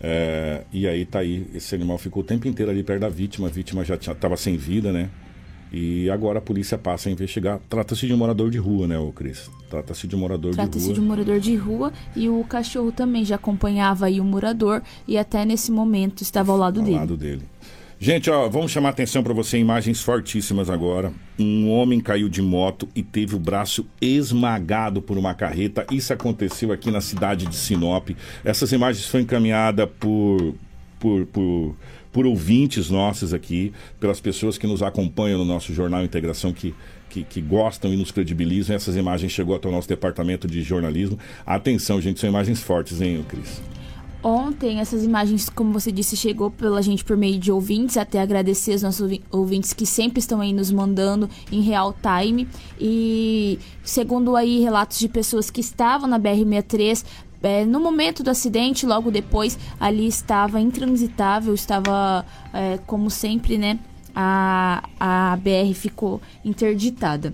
É, 0.00 0.62
e 0.72 0.88
aí 0.88 1.06
tá 1.06 1.20
aí, 1.20 1.46
esse 1.54 1.72
animal 1.72 1.96
ficou 1.98 2.24
o 2.24 2.26
tempo 2.26 2.48
inteiro 2.48 2.72
ali 2.72 2.82
perto 2.82 3.02
da 3.02 3.08
vítima, 3.08 3.46
a 3.46 3.50
vítima 3.50 3.84
já 3.84 3.94
estava 3.94 4.36
sem 4.36 4.56
vida, 4.56 4.90
né? 4.90 5.08
E 5.72 6.10
agora 6.10 6.40
a 6.40 6.42
polícia 6.42 6.76
passa 6.76 7.08
a 7.08 7.12
investigar. 7.12 7.60
Trata-se 7.70 8.06
de 8.06 8.12
um 8.12 8.16
morador 8.16 8.50
de 8.50 8.58
rua, 8.58 8.86
né, 8.88 8.98
ô 8.98 9.10
Cris? 9.12 9.48
Trata-se 9.70 10.06
de 10.06 10.16
um 10.16 10.18
morador 10.18 10.50
de 10.50 10.56
Trata-se 10.56 10.86
rua. 10.86 10.94
de 10.94 11.00
um 11.00 11.04
morador 11.04 11.40
de 11.40 11.54
rua 11.54 11.92
e 12.14 12.28
o 12.28 12.44
cachorro 12.44 12.90
também 12.90 13.24
já 13.24 13.36
acompanhava 13.36 14.06
aí 14.06 14.20
o 14.20 14.24
morador 14.24 14.82
e 15.08 15.16
até 15.16 15.44
nesse 15.46 15.70
momento 15.70 16.22
estava 16.22 16.52
ao 16.52 16.58
lado 16.58 16.80
ao 16.80 16.84
dele. 16.84 16.98
lado 16.98 17.16
dele. 17.16 17.42
Gente, 18.04 18.28
ó, 18.28 18.48
vamos 18.48 18.72
chamar 18.72 18.88
atenção 18.88 19.22
para 19.22 19.32
você, 19.32 19.58
imagens 19.58 20.02
fortíssimas 20.02 20.68
agora. 20.68 21.12
Um 21.38 21.70
homem 21.70 22.00
caiu 22.00 22.28
de 22.28 22.42
moto 22.42 22.88
e 22.96 23.00
teve 23.00 23.36
o 23.36 23.38
braço 23.38 23.86
esmagado 24.00 25.00
por 25.00 25.16
uma 25.16 25.34
carreta. 25.34 25.86
Isso 25.88 26.12
aconteceu 26.12 26.72
aqui 26.72 26.90
na 26.90 27.00
cidade 27.00 27.46
de 27.46 27.54
Sinop. 27.54 28.10
Essas 28.44 28.72
imagens 28.72 29.06
foram 29.06 29.22
encaminhadas 29.22 29.88
por, 30.00 30.56
por, 30.98 31.26
por, 31.26 31.76
por 32.12 32.26
ouvintes 32.26 32.90
nossos 32.90 33.32
aqui, 33.32 33.72
pelas 34.00 34.20
pessoas 34.20 34.58
que 34.58 34.66
nos 34.66 34.82
acompanham 34.82 35.38
no 35.38 35.44
nosso 35.44 35.72
jornal 35.72 36.02
Integração, 36.02 36.52
que, 36.52 36.74
que, 37.08 37.22
que 37.22 37.40
gostam 37.40 37.94
e 37.94 37.96
nos 37.96 38.10
credibilizam. 38.10 38.74
Essas 38.74 38.96
imagens 38.96 39.30
chegou 39.30 39.54
até 39.54 39.68
o 39.68 39.70
nosso 39.70 39.86
departamento 39.88 40.48
de 40.48 40.60
jornalismo. 40.60 41.20
Atenção, 41.46 42.00
gente, 42.00 42.18
são 42.18 42.28
imagens 42.28 42.60
fortes, 42.60 43.00
hein, 43.00 43.24
Cris? 43.28 43.62
Ontem, 44.22 44.78
essas 44.78 45.02
imagens, 45.02 45.48
como 45.48 45.72
você 45.72 45.90
disse, 45.90 46.16
chegou 46.16 46.48
pela 46.48 46.80
gente 46.80 47.04
por 47.04 47.16
meio 47.16 47.38
de 47.38 47.50
ouvintes. 47.50 47.96
Até 47.96 48.20
agradecer 48.20 48.74
os 48.74 48.82
nossos 48.82 49.00
ouvi- 49.00 49.22
ouvintes 49.32 49.72
que 49.72 49.84
sempre 49.84 50.20
estão 50.20 50.40
aí 50.40 50.52
nos 50.52 50.70
mandando 50.70 51.28
em 51.50 51.60
real 51.60 51.92
time. 51.94 52.46
E 52.80 53.58
segundo 53.82 54.36
aí 54.36 54.60
relatos 54.60 54.98
de 55.00 55.08
pessoas 55.08 55.50
que 55.50 55.60
estavam 55.60 56.08
na 56.08 56.20
BR-63, 56.20 57.04
é, 57.42 57.64
no 57.64 57.80
momento 57.80 58.22
do 58.22 58.30
acidente, 58.30 58.86
logo 58.86 59.10
depois, 59.10 59.58
ali 59.80 60.06
estava 60.06 60.60
intransitável, 60.60 61.52
estava, 61.52 62.24
é, 62.52 62.78
como 62.86 63.10
sempre, 63.10 63.58
né? 63.58 63.80
A, 64.14 64.88
a 65.00 65.36
BR 65.36 65.74
ficou 65.74 66.20
interditada. 66.44 67.32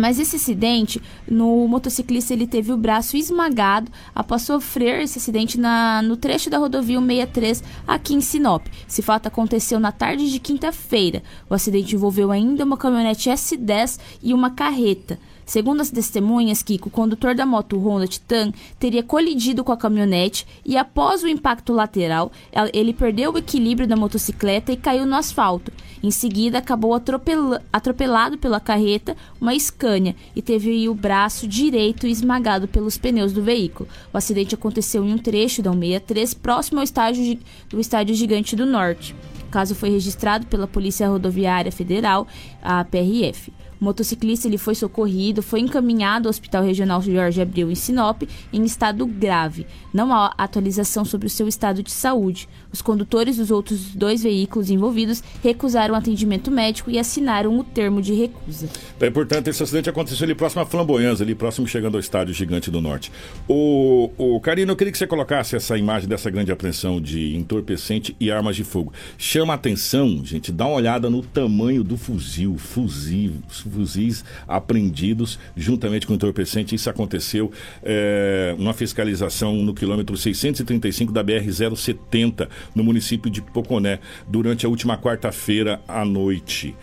Mas 0.00 0.18
esse 0.18 0.36
acidente, 0.36 1.00
no 1.28 1.68
motociclista 1.68 2.32
ele 2.32 2.46
teve 2.46 2.72
o 2.72 2.76
braço 2.76 3.16
esmagado 3.16 3.92
após 4.14 4.42
sofrer 4.42 5.02
esse 5.02 5.18
acidente 5.18 5.60
na, 5.60 6.00
no 6.00 6.16
trecho 6.16 6.48
da 6.48 6.56
rodovia 6.56 6.98
63 6.98 7.62
aqui 7.86 8.14
em 8.14 8.20
Sinop. 8.22 8.66
Esse 8.88 9.02
fato 9.02 9.26
aconteceu 9.26 9.78
na 9.78 9.92
tarde 9.92 10.30
de 10.30 10.38
quinta-feira. 10.38 11.22
O 11.50 11.54
acidente 11.54 11.94
envolveu 11.94 12.30
ainda 12.30 12.64
uma 12.64 12.78
caminhonete 12.78 13.28
S10 13.28 14.00
e 14.22 14.32
uma 14.32 14.50
carreta. 14.50 15.18
Segundo 15.50 15.80
as 15.80 15.90
testemunhas, 15.90 16.62
Kiko, 16.62 16.86
o 16.86 16.92
condutor 16.92 17.34
da 17.34 17.44
moto 17.44 17.76
Honda 17.76 18.06
Titan 18.06 18.52
teria 18.78 19.02
colidido 19.02 19.64
com 19.64 19.72
a 19.72 19.76
caminhonete 19.76 20.46
e 20.64 20.76
após 20.76 21.24
o 21.24 21.26
impacto 21.26 21.72
lateral, 21.72 22.30
el- 22.52 22.70
ele 22.72 22.92
perdeu 22.92 23.32
o 23.32 23.38
equilíbrio 23.38 23.88
da 23.88 23.96
motocicleta 23.96 24.70
e 24.70 24.76
caiu 24.76 25.04
no 25.04 25.16
asfalto. 25.16 25.72
Em 26.00 26.10
seguida, 26.12 26.58
acabou 26.58 26.94
atropela- 26.94 27.60
atropelado 27.72 28.38
pela 28.38 28.60
carreta, 28.60 29.16
uma 29.40 29.52
Scania, 29.58 30.14
e 30.36 30.40
teve 30.40 30.88
o 30.88 30.94
braço 30.94 31.48
direito 31.48 32.06
esmagado 32.06 32.68
pelos 32.68 32.96
pneus 32.96 33.32
do 33.32 33.42
veículo. 33.42 33.88
O 34.14 34.16
acidente 34.18 34.54
aconteceu 34.54 35.04
em 35.04 35.12
um 35.12 35.18
trecho 35.18 35.62
da 35.62 35.72
163, 35.72 36.32
próximo 36.32 36.78
ao 36.78 36.84
estádio, 36.84 37.36
do 37.68 37.80
estádio 37.80 38.14
Gigante 38.14 38.54
do 38.54 38.64
Norte. 38.64 39.16
caso 39.50 39.74
foi 39.74 39.90
registrado 39.90 40.46
pela 40.46 40.68
Polícia 40.68 41.08
Rodoviária 41.08 41.72
Federal, 41.72 42.24
a 42.62 42.84
PRF. 42.84 43.52
O 43.80 43.84
motociclista 43.84 44.46
ele 44.46 44.58
foi 44.58 44.74
socorrido, 44.74 45.42
foi 45.42 45.60
encaminhado 45.60 46.28
ao 46.28 46.30
Hospital 46.30 46.62
Regional 46.62 47.00
Jorge 47.00 47.40
Abreu 47.40 47.70
em 47.70 47.74
Sinop 47.74 48.22
em 48.52 48.62
estado 48.64 49.06
grave. 49.06 49.66
Não 49.92 50.12
há 50.12 50.34
atualização 50.36 51.04
sobre 51.04 51.26
o 51.26 51.30
seu 51.30 51.48
estado 51.48 51.82
de 51.82 51.90
saúde. 51.90 52.48
Os 52.70 52.82
condutores 52.82 53.38
dos 53.38 53.50
outros 53.50 53.94
dois 53.94 54.22
veículos 54.22 54.70
envolvidos 54.70 55.22
recusaram 55.42 55.94
atendimento 55.94 56.50
médico 56.50 56.90
e 56.90 56.98
assinaram 56.98 57.58
o 57.58 57.64
termo 57.64 58.02
de 58.02 58.12
recusa. 58.12 58.68
É 59.00 59.06
importante, 59.06 59.48
esse 59.48 59.62
acidente 59.62 59.88
aconteceu 59.88 60.24
ali 60.24 60.34
próximo 60.34 60.62
a 60.62 60.66
Flamboyãs, 60.66 61.20
ali 61.20 61.34
próximo 61.34 61.66
chegando 61.66 61.94
ao 61.94 62.00
estádio 62.00 62.34
Gigante 62.34 62.70
do 62.70 62.80
Norte. 62.80 63.10
O, 63.48 64.10
o 64.18 64.40
Karina, 64.40 64.72
eu 64.72 64.76
queria 64.76 64.92
que 64.92 64.98
você 64.98 65.06
colocasse 65.06 65.56
essa 65.56 65.78
imagem 65.78 66.08
dessa 66.08 66.30
grande 66.30 66.52
apreensão 66.52 67.00
de 67.00 67.34
entorpecente 67.34 68.14
e 68.20 68.30
armas 68.30 68.56
de 68.56 68.64
fogo. 68.64 68.92
Chama 69.16 69.54
atenção, 69.54 70.22
gente, 70.24 70.52
dá 70.52 70.66
uma 70.66 70.76
olhada 70.76 71.08
no 71.08 71.22
tamanho 71.22 71.82
do 71.82 71.96
fuzil, 71.96 72.58
fuzil, 72.58 73.32
fuzis 73.70 74.24
apreendidos 74.46 75.38
juntamente 75.56 76.06
com 76.06 76.14
entorpecente. 76.14 76.74
Isso 76.74 76.90
aconteceu 76.90 77.50
é, 77.82 78.54
numa 78.58 78.74
fiscalização 78.74 79.54
no 79.56 79.74
quilômetro 79.74 80.16
635 80.16 81.12
da 81.12 81.24
BR-070, 81.24 82.48
no 82.74 82.84
município 82.84 83.30
de 83.30 83.40
Poconé, 83.40 84.00
durante 84.28 84.66
a 84.66 84.68
última 84.68 84.96
quarta-feira 84.98 85.80
à 85.86 86.04
noite. 86.04 86.74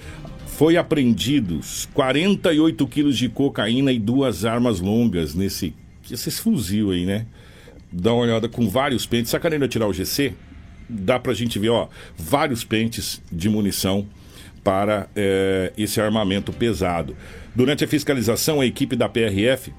Foi 0.45 0.75
apreendidos 0.75 1.88
48 1.93 2.88
quilos 2.88 3.17
de 3.17 3.29
cocaína 3.29 3.91
e 3.91 3.99
duas 3.99 4.43
armas 4.43 4.79
longas 4.79 5.35
nesse 5.35 5.73
esses 6.09 6.39
fuzil 6.39 6.91
aí, 6.91 7.05
né? 7.05 7.25
Dá 7.91 8.13
uma 8.13 8.23
olhada 8.23 8.49
com 8.49 8.67
vários 8.67 9.05
pentes. 9.05 9.29
Sacaneiro 9.29 9.67
tirar 9.67 9.88
o 9.88 9.93
GC, 9.93 10.33
dá 10.88 11.19
pra 11.19 11.33
gente 11.33 11.59
ver, 11.59 11.69
ó, 11.69 11.88
vários 12.17 12.63
pentes 12.63 13.21
de 13.31 13.49
munição 13.49 14.07
para 14.68 15.07
é, 15.15 15.72
esse 15.78 16.01
armamento 16.01 16.51
pesado. 16.51 17.15
Durante 17.55 17.86
a 17.86 17.88
fiscalização, 17.88 18.59
a 18.59 18.65
equipe 18.65 18.97
da 18.97 19.07
PRF 19.07 19.72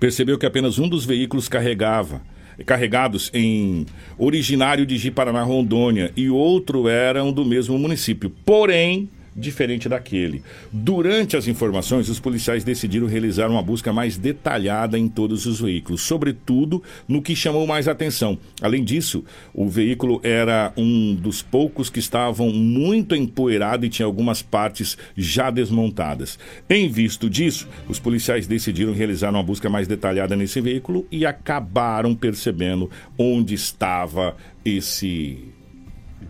percebeu 0.00 0.36
que 0.36 0.44
apenas 0.44 0.80
um 0.80 0.88
dos 0.88 1.04
veículos 1.04 1.48
carregava 1.48 2.20
carregados 2.66 3.30
em 3.32 3.86
originário 4.18 4.84
de 4.84 4.98
Ji-Paraná, 4.98 5.44
Rondônia, 5.44 6.10
e 6.16 6.28
outro 6.28 6.88
eram 6.88 7.32
do 7.32 7.44
mesmo 7.44 7.78
município. 7.78 8.28
Porém, 8.44 9.08
diferente 9.34 9.88
daquele. 9.88 10.42
Durante 10.72 11.36
as 11.36 11.46
informações, 11.46 12.08
os 12.08 12.20
policiais 12.20 12.64
decidiram 12.64 13.06
realizar 13.06 13.48
uma 13.48 13.62
busca 13.62 13.92
mais 13.92 14.16
detalhada 14.16 14.98
em 14.98 15.08
todos 15.08 15.46
os 15.46 15.60
veículos, 15.60 16.02
sobretudo 16.02 16.82
no 17.08 17.22
que 17.22 17.34
chamou 17.34 17.66
mais 17.66 17.88
atenção. 17.88 18.38
Além 18.60 18.84
disso, 18.84 19.24
o 19.54 19.68
veículo 19.68 20.20
era 20.22 20.72
um 20.76 21.14
dos 21.14 21.42
poucos 21.42 21.88
que 21.88 21.98
estavam 21.98 22.50
muito 22.50 23.14
empoeirado 23.14 23.86
e 23.86 23.88
tinha 23.88 24.06
algumas 24.06 24.42
partes 24.42 24.96
já 25.16 25.50
desmontadas. 25.50 26.38
Em 26.68 26.88
visto 26.88 27.28
disso, 27.28 27.68
os 27.88 27.98
policiais 27.98 28.46
decidiram 28.46 28.92
realizar 28.92 29.30
uma 29.30 29.42
busca 29.42 29.68
mais 29.68 29.88
detalhada 29.88 30.36
nesse 30.36 30.60
veículo 30.60 31.06
e 31.10 31.24
acabaram 31.26 32.14
percebendo 32.14 32.90
onde 33.18 33.54
estava 33.54 34.36
esse 34.64 35.51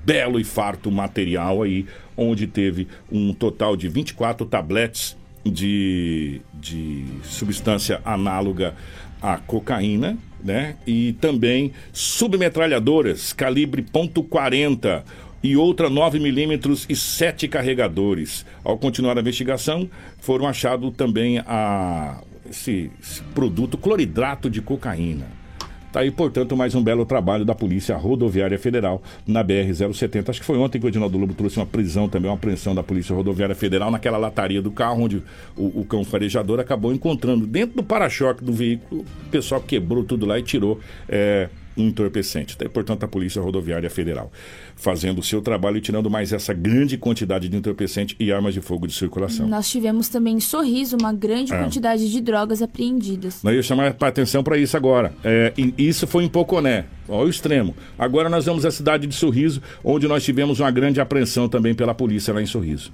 belo 0.04 0.38
e 0.40 0.44
farto 0.44 0.90
material 0.90 1.62
aí 1.62 1.86
onde 2.16 2.46
teve 2.46 2.88
um 3.10 3.32
total 3.32 3.76
de 3.76 3.88
24 3.88 4.46
tabletes 4.46 5.16
de, 5.44 6.40
de 6.54 7.04
substância 7.24 8.00
análoga 8.04 8.74
à 9.20 9.36
cocaína, 9.38 10.16
né? 10.42 10.76
E 10.86 11.14
também 11.14 11.72
submetralhadoras 11.92 13.32
calibre 13.32 13.82
.40 13.82 15.02
e 15.42 15.56
outra 15.56 15.90
9 15.90 16.20
milímetros 16.20 16.86
e 16.88 16.94
sete 16.94 17.48
carregadores. 17.48 18.46
Ao 18.62 18.78
continuar 18.78 19.16
a 19.16 19.20
investigação, 19.20 19.90
foram 20.20 20.46
achados 20.46 20.92
também 20.96 21.38
a, 21.40 22.20
esse, 22.48 22.90
esse 23.00 23.22
produto 23.34 23.76
cloridrato 23.76 24.48
de 24.48 24.62
cocaína. 24.62 25.41
Tá 25.92 26.00
aí, 26.00 26.10
portanto, 26.10 26.56
mais 26.56 26.74
um 26.74 26.82
belo 26.82 27.04
trabalho 27.04 27.44
da 27.44 27.54
Polícia 27.54 27.94
Rodoviária 27.94 28.58
Federal 28.58 29.02
na 29.26 29.44
BR-070. 29.44 30.30
Acho 30.30 30.40
que 30.40 30.46
foi 30.46 30.56
ontem 30.56 30.80
que 30.80 30.86
o 30.86 30.88
Edinaldo 30.88 31.18
Lobo 31.18 31.34
trouxe 31.34 31.58
uma 31.58 31.66
prisão 31.66 32.08
também, 32.08 32.30
uma 32.30 32.36
apreensão 32.36 32.74
da 32.74 32.82
Polícia 32.82 33.14
Rodoviária 33.14 33.54
Federal 33.54 33.90
naquela 33.90 34.16
lataria 34.16 34.62
do 34.62 34.70
carro, 34.70 35.02
onde 35.02 35.22
o, 35.54 35.80
o 35.80 35.84
cão 35.84 36.02
farejador 36.02 36.58
acabou 36.58 36.94
encontrando 36.94 37.46
dentro 37.46 37.76
do 37.76 37.82
para-choque 37.82 38.42
do 38.42 38.54
veículo. 38.54 39.02
O 39.26 39.30
pessoal 39.30 39.60
quebrou 39.60 40.02
tudo 40.02 40.24
lá 40.24 40.38
e 40.38 40.42
tirou. 40.42 40.80
É, 41.06 41.50
entorpecente. 41.76 42.56
Tá? 42.56 42.68
portanto, 42.68 43.04
a 43.04 43.08
Polícia 43.08 43.40
Rodoviária 43.40 43.90
Federal 43.90 44.30
fazendo 44.82 45.20
o 45.20 45.22
seu 45.22 45.40
trabalho 45.40 45.76
e 45.76 45.80
tirando 45.80 46.10
mais 46.10 46.32
essa 46.32 46.52
grande 46.52 46.98
quantidade 46.98 47.48
de 47.48 47.56
entorpecente 47.56 48.16
e 48.18 48.32
armas 48.32 48.52
de 48.52 48.60
fogo 48.60 48.86
de 48.86 48.92
circulação. 48.92 49.46
Nós 49.46 49.70
tivemos 49.70 50.08
também 50.08 50.36
em 50.36 50.40
Sorriso 50.40 50.96
uma 51.00 51.12
grande 51.12 51.52
é. 51.52 51.58
quantidade 51.58 52.10
de 52.10 52.20
drogas 52.20 52.60
apreendidas. 52.62 53.42
Nós 53.42 53.54
ia 53.54 53.62
chamar 53.62 53.94
a 53.98 54.06
atenção 54.06 54.42
para 54.42 54.58
isso 54.58 54.76
agora. 54.76 55.12
É, 55.22 55.52
isso 55.78 56.06
foi 56.06 56.24
em 56.24 56.28
Poconé, 56.28 56.86
ao 57.08 57.28
extremo. 57.28 57.76
Agora 57.96 58.28
nós 58.28 58.46
vamos 58.46 58.66
à 58.66 58.70
cidade 58.70 59.06
de 59.06 59.14
Sorriso, 59.14 59.62
onde 59.84 60.08
nós 60.08 60.24
tivemos 60.24 60.58
uma 60.58 60.70
grande 60.70 61.00
apreensão 61.00 61.48
também 61.48 61.74
pela 61.74 61.94
polícia 61.94 62.34
lá 62.34 62.42
em 62.42 62.46
Sorriso. 62.46 62.92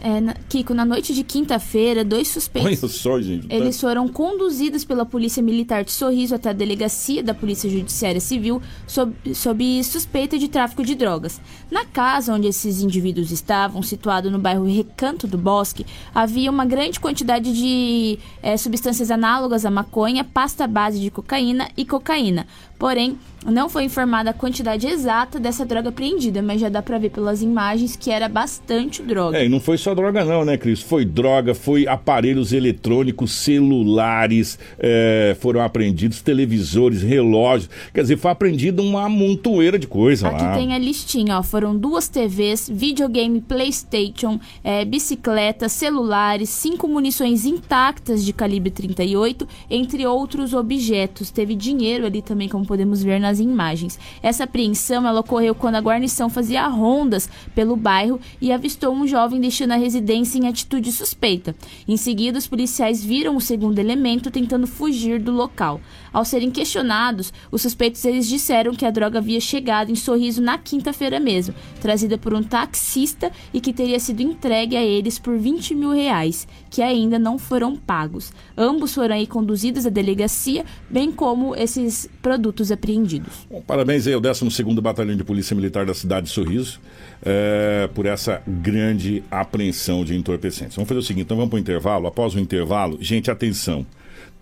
É, 0.00 0.20
na, 0.20 0.34
Kiko, 0.48 0.74
na 0.74 0.84
noite 0.84 1.14
de 1.14 1.22
quinta-feira, 1.22 2.04
dois 2.04 2.28
suspeitos. 2.28 2.82
Olha 2.82 2.92
só, 2.92 3.20
gente. 3.20 3.46
Tá? 3.46 3.54
Eles 3.54 3.80
foram 3.80 4.08
conduzidos 4.08 4.84
pela 4.84 5.04
Polícia 5.04 5.42
Militar 5.42 5.84
de 5.84 5.92
Sorriso 5.92 6.34
até 6.34 6.50
a 6.50 6.52
delegacia 6.52 7.22
da 7.22 7.34
Polícia 7.34 7.68
Judiciária 7.68 8.20
Civil 8.20 8.60
sob, 8.86 9.14
sob 9.34 9.84
suspeita 9.84 10.38
de 10.38 10.48
tráfico 10.48 10.84
de 10.84 10.94
drogas. 10.94 11.40
Na 11.70 11.84
casa 11.84 12.34
onde 12.34 12.48
esses 12.48 12.82
indivíduos 12.82 13.30
estavam, 13.30 13.82
situado 13.82 14.30
no 14.30 14.38
bairro 14.38 14.64
Recanto 14.64 15.26
do 15.26 15.38
Bosque, 15.38 15.86
havia 16.14 16.50
uma 16.50 16.64
grande 16.64 16.98
quantidade 16.98 17.52
de 17.52 18.18
é, 18.42 18.56
substâncias 18.56 19.10
análogas 19.10 19.64
à 19.64 19.70
maconha, 19.70 20.24
pasta 20.24 20.66
base 20.66 20.98
de 21.00 21.10
cocaína 21.10 21.68
e 21.76 21.84
cocaína. 21.84 22.46
Porém, 22.82 23.16
não 23.46 23.68
foi 23.68 23.84
informada 23.84 24.30
a 24.30 24.32
quantidade 24.32 24.86
exata 24.86 25.38
dessa 25.38 25.64
droga 25.64 25.88
apreendida, 25.88 26.40
mas 26.42 26.60
já 26.60 26.68
dá 26.68 26.82
para 26.82 26.98
ver 26.98 27.10
pelas 27.10 27.42
imagens 27.42 27.96
que 27.96 28.10
era 28.10 28.28
bastante 28.28 29.02
droga. 29.02 29.38
É, 29.38 29.46
e 29.46 29.48
não 29.48 29.60
foi 29.60 29.76
só 29.78 29.94
droga 29.94 30.24
não, 30.24 30.44
né, 30.44 30.56
Cris? 30.56 30.80
Foi 30.80 31.04
droga, 31.04 31.54
foi 31.54 31.86
aparelhos 31.86 32.52
eletrônicos, 32.52 33.32
celulares, 33.32 34.58
é, 34.78 35.36
foram 35.40 35.60
apreendidos, 35.60 36.22
televisores, 36.22 37.02
relógios. 37.02 37.70
Quer 37.92 38.02
dizer, 38.02 38.16
foi 38.16 38.30
apreendida 38.30 38.82
uma 38.82 39.08
montoeira 39.08 39.78
de 39.78 39.86
coisa 39.86 40.28
Aqui 40.28 40.42
lá. 40.42 40.50
Aqui 40.50 40.58
tem 40.58 40.74
a 40.74 40.78
listinha, 40.78 41.38
ó. 41.38 41.42
Foram 41.42 41.76
duas 41.76 42.08
TVs, 42.08 42.68
videogame, 42.72 43.40
Playstation, 43.40 44.40
é, 44.62 44.84
bicicleta, 44.84 45.68
celulares, 45.68 46.48
cinco 46.48 46.86
munições 46.88 47.44
intactas 47.44 48.24
de 48.24 48.32
calibre 48.32 48.70
38, 48.70 49.48
entre 49.70 50.06
outros 50.06 50.52
objetos. 50.52 51.30
Teve 51.30 51.54
dinheiro 51.54 52.06
ali 52.06 52.22
também, 52.22 52.48
como 52.48 52.64
podemos 52.72 53.02
ver 53.02 53.20
nas 53.20 53.38
imagens. 53.38 53.98
Essa 54.22 54.44
apreensão 54.44 55.06
ela 55.06 55.20
ocorreu 55.20 55.54
quando 55.54 55.74
a 55.74 55.80
guarnição 55.80 56.30
fazia 56.30 56.66
rondas 56.68 57.28
pelo 57.54 57.76
bairro 57.76 58.18
e 58.40 58.50
avistou 58.50 58.94
um 58.94 59.06
jovem 59.06 59.38
deixando 59.38 59.72
a 59.72 59.76
residência 59.76 60.38
em 60.38 60.48
atitude 60.48 60.90
suspeita. 60.90 61.54
Em 61.86 61.98
seguida, 61.98 62.38
os 62.38 62.46
policiais 62.46 63.04
viram 63.04 63.36
o 63.36 63.42
segundo 63.42 63.78
elemento 63.78 64.30
tentando 64.30 64.66
fugir 64.66 65.20
do 65.20 65.30
local. 65.30 65.82
Ao 66.10 66.24
serem 66.24 66.50
questionados, 66.50 67.30
os 67.50 67.60
suspeitos 67.60 68.02
eles 68.06 68.26
disseram 68.26 68.72
que 68.72 68.86
a 68.86 68.90
droga 68.90 69.18
havia 69.18 69.40
chegado 69.40 69.90
em 69.90 69.94
Sorriso 69.94 70.40
na 70.40 70.56
quinta-feira 70.56 71.20
mesmo, 71.20 71.54
trazida 71.78 72.16
por 72.16 72.32
um 72.32 72.42
taxista 72.42 73.30
e 73.52 73.60
que 73.60 73.74
teria 73.74 74.00
sido 74.00 74.22
entregue 74.22 74.78
a 74.78 74.82
eles 74.82 75.18
por 75.18 75.36
20 75.36 75.74
mil 75.74 75.90
reais, 75.90 76.48
que 76.70 76.80
ainda 76.80 77.18
não 77.18 77.38
foram 77.38 77.76
pagos. 77.76 78.32
Ambos 78.56 78.94
foram 78.94 79.14
aí 79.14 79.26
conduzidos 79.26 79.84
à 79.84 79.90
delegacia, 79.90 80.64
bem 80.88 81.12
como 81.12 81.54
esses 81.54 82.08
produtos 82.22 82.61
apreendidos. 82.70 83.46
Bom, 83.50 83.62
parabéns 83.62 84.06
aí 84.06 84.14
ao 84.14 84.20
12º 84.20 84.80
Batalhão 84.80 85.16
de 85.16 85.24
Polícia 85.24 85.56
Militar 85.56 85.84
da 85.84 85.94
cidade 85.94 86.26
de 86.26 86.32
Sorriso 86.32 86.80
é, 87.24 87.88
por 87.94 88.06
essa 88.06 88.42
grande 88.46 89.24
apreensão 89.30 90.04
de 90.04 90.14
entorpecentes. 90.14 90.76
Vamos 90.76 90.88
fazer 90.88 91.00
o 91.00 91.02
seguinte, 91.02 91.24
então 91.24 91.36
vamos 91.36 91.50
para 91.50 91.56
o 91.56 91.60
intervalo. 91.60 92.06
Após 92.06 92.34
o 92.34 92.38
intervalo, 92.38 92.98
gente, 93.00 93.30
atenção 93.30 93.86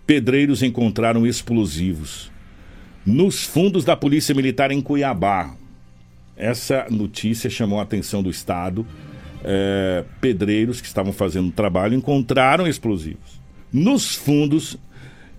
pedreiros 0.05 0.61
encontraram 0.61 1.25
explosivos 1.25 2.31
nos 3.05 3.43
fundos 3.43 3.85
da 3.85 3.95
Polícia 3.95 4.35
Militar 4.35 4.71
em 4.71 4.81
Cuiabá. 4.81 5.55
Essa 6.35 6.85
notícia 6.89 7.49
chamou 7.49 7.79
a 7.79 7.83
atenção 7.83 8.21
do 8.21 8.29
Estado. 8.29 8.85
É, 9.43 10.03
pedreiros 10.19 10.81
que 10.81 10.87
estavam 10.87 11.11
fazendo 11.11 11.49
trabalho 11.51 11.95
encontraram 11.95 12.67
explosivos 12.67 13.39
nos 13.71 14.13
fundos 14.13 14.77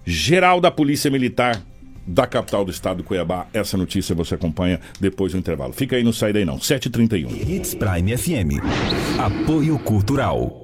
geral 0.04 0.60
da 0.60 0.70
Polícia 0.70 1.10
Militar 1.10 1.62
da 2.06 2.26
capital 2.26 2.64
do 2.64 2.70
estado, 2.70 3.02
Cuiabá. 3.02 3.46
Essa 3.52 3.76
notícia 3.76 4.14
você 4.14 4.34
acompanha 4.34 4.80
depois 5.00 5.32
do 5.32 5.38
intervalo. 5.38 5.72
Fica 5.72 5.96
aí, 5.96 6.02
não 6.02 6.12
sai 6.12 6.32
daí 6.32 6.44
não. 6.44 6.58
7h31. 6.58 7.48
Hits 7.48 7.74
Prime 7.74 8.16
FM. 8.16 8.60
Apoio 9.18 9.78
Cultural. 9.78 10.61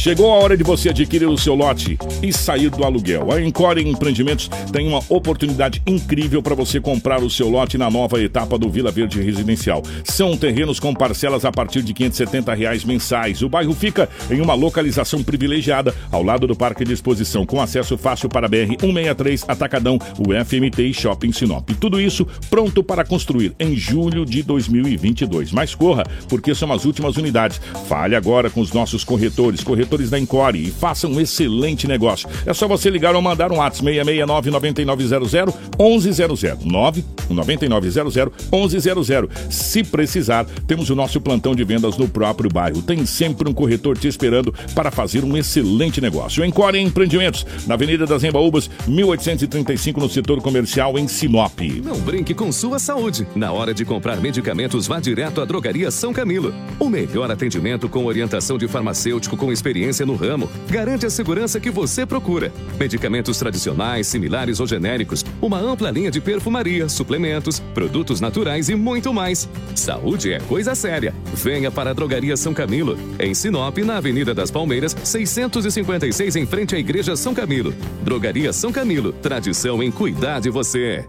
Chegou 0.00 0.32
a 0.32 0.36
hora 0.36 0.56
de 0.56 0.64
você 0.64 0.88
adquirir 0.88 1.28
o 1.28 1.36
seu 1.36 1.54
lote 1.54 1.98
e 2.22 2.32
sair 2.32 2.70
do 2.70 2.84
aluguel. 2.84 3.30
A 3.30 3.38
Encore 3.38 3.86
Empreendimentos 3.86 4.48
tem 4.72 4.88
uma 4.88 5.02
oportunidade 5.10 5.82
incrível 5.86 6.42
para 6.42 6.54
você 6.54 6.80
comprar 6.80 7.22
o 7.22 7.28
seu 7.28 7.50
lote 7.50 7.76
na 7.76 7.90
nova 7.90 8.18
etapa 8.18 8.56
do 8.56 8.70
Vila 8.70 8.90
Verde 8.90 9.20
Residencial. 9.20 9.82
São 10.02 10.38
terrenos 10.38 10.80
com 10.80 10.94
parcelas 10.94 11.44
a 11.44 11.52
partir 11.52 11.82
de 11.82 11.92
570 11.92 12.54
reais 12.54 12.82
mensais. 12.82 13.42
O 13.42 13.48
bairro 13.50 13.74
fica 13.74 14.08
em 14.30 14.40
uma 14.40 14.54
localização 14.54 15.22
privilegiada 15.22 15.94
ao 16.10 16.22
lado 16.22 16.46
do 16.46 16.56
Parque 16.56 16.82
de 16.82 16.94
Exposição, 16.94 17.44
com 17.44 17.60
acesso 17.60 17.98
fácil 17.98 18.30
para 18.30 18.46
a 18.46 18.48
BR 18.48 18.76
163, 18.80 19.44
Atacadão, 19.48 19.98
o 20.18 20.32
FMT 20.32 20.82
e 20.82 20.94
Shopping 20.94 21.30
Sinop. 21.30 21.68
Tudo 21.78 22.00
isso 22.00 22.26
pronto 22.48 22.82
para 22.82 23.04
construir 23.04 23.54
em 23.60 23.76
julho 23.76 24.24
de 24.24 24.42
2022. 24.42 25.52
Mas 25.52 25.74
corra, 25.74 26.04
porque 26.26 26.54
são 26.54 26.72
as 26.72 26.86
últimas 26.86 27.18
unidades. 27.18 27.60
Fale 27.86 28.16
agora 28.16 28.48
com 28.48 28.62
os 28.62 28.72
nossos 28.72 29.04
corretores, 29.04 29.62
corretores 29.62 29.89
da 29.90 30.18
Encore 30.18 30.56
e 30.56 30.70
faça 30.70 31.08
um 31.08 31.20
excelente 31.20 31.88
negócio. 31.88 32.28
É 32.46 32.54
só 32.54 32.68
você 32.68 32.88
ligar 32.88 33.14
ou 33.14 33.22
mandar 33.22 33.50
um 33.50 33.56
WhatsApp 33.56 33.84
669 33.84 34.50
9900 34.50 35.54
1100 35.78 36.64
9 36.64 37.04
9900 37.28 38.14
1100. 38.52 39.28
Se 39.50 39.82
precisar, 39.82 40.44
temos 40.66 40.90
o 40.90 40.94
nosso 40.94 41.20
plantão 41.20 41.54
de 41.54 41.64
vendas 41.64 41.96
no 41.96 42.08
próprio 42.08 42.50
bairro. 42.50 42.82
Tem 42.82 43.04
sempre 43.04 43.48
um 43.48 43.52
corretor 43.52 43.98
te 43.98 44.06
esperando 44.06 44.54
para 44.74 44.90
fazer 44.90 45.24
um 45.24 45.36
excelente 45.36 46.00
negócio. 46.00 46.44
Encore 46.44 46.78
Empreendimentos, 46.78 47.44
na 47.66 47.74
Avenida 47.74 48.06
das 48.06 48.22
Embaúbas, 48.22 48.70
1835, 48.86 50.00
no 50.00 50.08
setor 50.08 50.40
comercial 50.40 50.98
em 50.98 51.08
Sinop. 51.08 51.60
Não 51.84 51.98
brinque 52.00 52.34
com 52.34 52.52
sua 52.52 52.78
saúde. 52.78 53.26
Na 53.34 53.52
hora 53.52 53.74
de 53.74 53.84
comprar 53.84 54.20
medicamentos, 54.20 54.86
vá 54.86 55.00
direto 55.00 55.40
à 55.40 55.44
Drogaria 55.44 55.90
São 55.90 56.12
Camilo. 56.12 56.54
O 56.78 56.88
melhor 56.88 57.30
atendimento 57.30 57.88
com 57.88 58.06
orientação 58.06 58.56
de 58.56 58.68
farmacêutico 58.68 59.36
com 59.36 59.50
experiência 59.50 59.79
no 60.06 60.14
ramo 60.14 60.48
garante 60.68 61.06
a 61.06 61.10
segurança 61.10 61.58
que 61.58 61.70
você 61.70 62.04
procura. 62.04 62.52
Medicamentos 62.78 63.38
tradicionais, 63.38 64.06
similares 64.06 64.60
ou 64.60 64.66
genéricos, 64.66 65.24
uma 65.40 65.58
ampla 65.58 65.90
linha 65.90 66.10
de 66.10 66.20
perfumaria, 66.20 66.88
suplementos, 66.88 67.60
produtos 67.74 68.20
naturais 68.20 68.68
e 68.68 68.74
muito 68.74 69.12
mais. 69.12 69.48
Saúde 69.74 70.32
é 70.32 70.40
coisa 70.40 70.74
séria. 70.74 71.14
Venha 71.34 71.70
para 71.70 71.90
a 71.90 71.92
Drogaria 71.92 72.36
São 72.36 72.54
Camilo, 72.54 72.98
em 73.18 73.34
Sinop, 73.34 73.78
na 73.78 73.96
Avenida 73.96 74.34
das 74.34 74.50
Palmeiras, 74.50 74.96
656, 75.02 76.36
em 76.36 76.46
frente 76.46 76.74
à 76.74 76.78
Igreja 76.78 77.16
São 77.16 77.34
Camilo. 77.34 77.74
Drogaria 78.02 78.52
São 78.52 78.70
Camilo, 78.72 79.12
tradição 79.12 79.82
em 79.82 79.90
cuidar 79.90 80.40
de 80.40 80.50
você. 80.50 81.08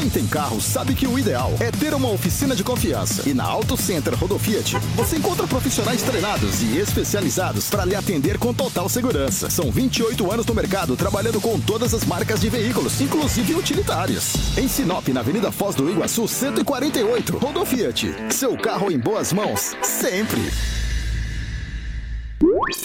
Quem 0.00 0.08
tem 0.08 0.26
carro 0.26 0.62
sabe 0.62 0.94
que 0.94 1.06
o 1.06 1.18
ideal 1.18 1.52
é 1.60 1.70
ter 1.70 1.92
uma 1.92 2.10
oficina 2.10 2.56
de 2.56 2.64
confiança. 2.64 3.28
E 3.28 3.34
na 3.34 3.44
Auto 3.44 3.76
Center 3.76 4.14
Rodofiat, 4.14 4.78
você 4.96 5.16
encontra 5.16 5.46
profissionais 5.46 6.00
treinados 6.00 6.62
e 6.62 6.78
especializados 6.78 7.68
para 7.68 7.84
lhe 7.84 7.94
atender 7.94 8.38
com 8.38 8.54
total 8.54 8.88
segurança. 8.88 9.50
São 9.50 9.70
28 9.70 10.32
anos 10.32 10.46
no 10.46 10.54
mercado 10.54 10.96
trabalhando 10.96 11.38
com 11.38 11.60
todas 11.60 11.92
as 11.92 12.06
marcas 12.06 12.40
de 12.40 12.48
veículos, 12.48 12.98
inclusive 12.98 13.54
utilitários. 13.54 14.56
Em 14.56 14.66
Sinop, 14.66 15.06
na 15.08 15.20
Avenida 15.20 15.52
Foz 15.52 15.74
do 15.74 15.90
Iguaçu, 15.90 16.26
148, 16.26 17.36
Rodofiat. 17.36 18.14
Seu 18.30 18.56
carro 18.56 18.90
em 18.90 18.98
boas 18.98 19.34
mãos, 19.34 19.76
sempre. 19.82 20.40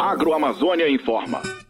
Agroamazônia 0.10 0.90
informa. 0.90 1.59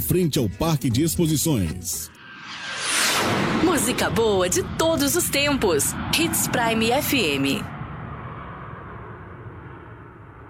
frente 0.00 0.38
ao 0.38 0.48
Parque 0.48 0.90
de 0.90 1.02
Exposições. 1.02 2.10
Música 3.64 4.10
boa 4.10 4.48
de 4.48 4.62
todos 4.76 5.16
os 5.16 5.28
tempos. 5.28 5.94
Hits 6.18 6.48
Prime 6.48 6.90
FM. 7.02 7.73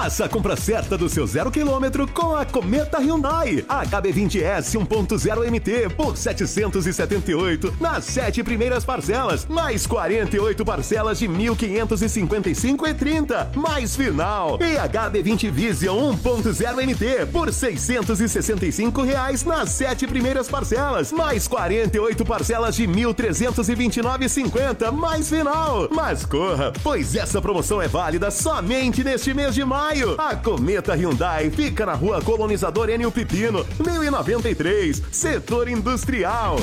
Faça 0.00 0.26
a 0.26 0.28
compra 0.28 0.54
certa 0.54 0.96
do 0.96 1.08
seu 1.08 1.26
zero 1.26 1.50
quilômetro 1.50 2.06
com 2.06 2.36
a 2.36 2.44
Cometa 2.44 3.00
Hyundai. 3.00 3.64
HB20S 3.68 4.78
1.0 4.78 5.50
MT 5.50 5.88
por 5.96 6.16
778 6.16 7.74
nas 7.80 8.04
sete 8.04 8.44
primeiras 8.44 8.84
parcelas, 8.84 9.44
mais 9.46 9.88
48 9.88 10.64
parcelas 10.64 11.18
de 11.18 11.26
1.555,30 11.26 13.56
mais 13.56 13.96
final. 13.96 14.56
E 14.60 14.76
HB20 14.88 15.50
Vision 15.50 16.14
1.0 16.14 16.86
MT 16.86 17.26
por 17.32 17.52
665 17.52 19.02
reais 19.02 19.44
nas 19.44 19.70
sete 19.70 20.06
primeiras 20.06 20.46
parcelas, 20.46 21.10
mais 21.10 21.48
48 21.48 22.24
parcelas 22.24 22.76
de 22.76 22.86
1.329,50 22.86 24.92
mais 24.92 25.28
final. 25.28 25.88
Mas 25.90 26.24
corra, 26.24 26.72
pois 26.84 27.16
essa 27.16 27.42
promoção 27.42 27.82
é 27.82 27.88
válida 27.88 28.30
somente 28.30 29.02
neste 29.02 29.34
mês 29.34 29.56
de 29.56 29.64
maio. 29.64 29.87
Maio. 29.88 30.14
A 30.18 30.36
Cometa 30.36 30.94
Hyundai 30.94 31.50
fica 31.50 31.86
na 31.86 31.94
rua 31.94 32.20
Colonizador 32.20 32.90
Enio 32.90 33.10
Pipino, 33.10 33.66
1093, 33.78 35.02
setor 35.10 35.68
industrial. 35.68 36.58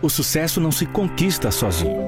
O 0.00 0.08
sucesso 0.08 0.60
não 0.60 0.70
se 0.70 0.86
conquista 0.86 1.50
sozinho. 1.50 2.07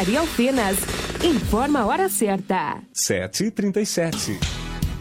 Drogaria 0.00 0.20
Alfenas. 0.20 0.78
Informa 1.22 1.80
a 1.80 1.86
hora 1.86 2.08
certa. 2.08 2.78
7h37. 2.94 4.59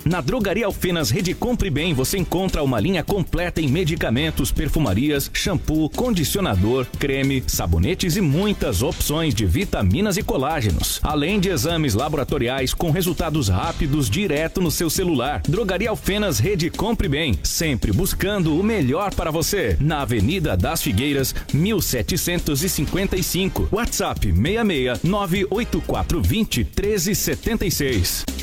Na 0.10 0.20
Drogaria 0.22 0.66
Alfenas 0.66 1.12
Rede 1.12 1.36
Compre 1.36 1.70
Bem 1.70 1.93
você 1.93 2.18
encontra 2.18 2.64
uma 2.64 2.80
linha 2.80 3.03
completa 3.03 3.62
em 3.62 3.68
medicamentos, 3.68 4.51
perfumarias, 4.51 5.30
shampoo, 5.32 5.88
condicionador, 5.88 6.88
creme, 6.97 7.43
sabonetes 7.45 8.16
e 8.16 8.22
muitas 8.22 8.82
opções 8.82 9.36
de 9.36 9.45
vitaminas 9.45 10.18
e 10.18 10.24
colágenos. 10.24 10.99
Além 11.03 11.39
de 11.39 11.49
exames 11.49 11.93
laboratoriais 11.93 12.74
com 12.74 12.89
resultados 12.89 13.49
rápidos 13.49 14.10
direto 14.10 14.60
no 14.60 14.72
seu 14.72 14.89
celular. 14.89 15.43
Drogaria 15.47 15.91
Alfenas 15.91 16.39
Rede 16.39 16.72
Compre 16.72 17.07
Bem, 17.07 17.38
sempre 17.43 17.91
buscando 17.91 18.60
o 18.60 18.64
melhor 18.64 19.14
para 19.14 19.30
você. 19.30 19.78
Na 19.80 20.01
Avenida 20.01 20.57
das 20.57 20.82
Figueiras, 20.82 21.36
1755. 21.53 23.70
WhatsApp 23.72 24.22
66 24.22 25.03
98420 25.03 26.64
1376. 26.64 28.39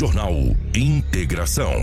Jornal 0.00 0.32
Integração. 0.74 1.74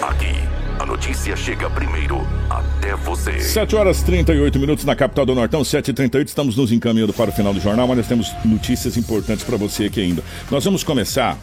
Aqui, 0.00 0.32
a 0.78 0.86
notícia 0.86 1.34
chega 1.34 1.68
primeiro 1.68 2.24
até 2.48 2.94
você. 2.94 3.40
7 3.40 3.74
horas 3.74 4.00
38 4.04 4.56
minutos 4.60 4.84
na 4.84 4.94
capital 4.94 5.26
do 5.26 5.34
Nortão, 5.34 5.62
7h38. 5.62 6.28
Estamos 6.28 6.56
nos 6.56 6.70
encaminhando 6.70 7.12
para 7.12 7.30
o 7.30 7.32
final 7.32 7.52
do 7.52 7.58
jornal, 7.58 7.88
mas 7.88 7.96
nós 7.96 8.06
temos 8.06 8.32
notícias 8.44 8.96
importantes 8.96 9.44
para 9.44 9.56
você 9.56 9.86
aqui 9.86 10.00
ainda. 10.00 10.22
Nós 10.52 10.64
vamos 10.64 10.84
começar. 10.84 11.36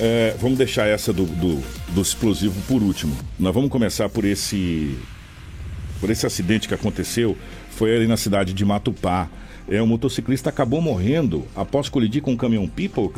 é, 0.00 0.34
vamos 0.40 0.58
deixar 0.58 0.88
essa 0.88 1.12
do, 1.12 1.24
do, 1.26 1.62
do 1.90 2.02
explosivo 2.02 2.60
por 2.62 2.82
último. 2.82 3.16
Nós 3.38 3.54
vamos 3.54 3.70
começar 3.70 4.08
por 4.08 4.24
esse. 4.24 4.98
Por 6.00 6.10
esse 6.10 6.26
acidente 6.26 6.66
que 6.66 6.74
aconteceu. 6.74 7.38
Foi 7.70 7.94
ali 7.94 8.08
na 8.08 8.16
cidade 8.16 8.54
de 8.54 8.64
Matupá. 8.64 9.28
É, 9.68 9.80
um 9.80 9.86
motociclista 9.86 10.50
acabou 10.50 10.82
morrendo 10.82 11.46
após 11.54 11.88
colidir 11.88 12.22
com 12.22 12.32
um 12.32 12.36
caminhão-pipa, 12.36 13.00
ô 13.00 13.08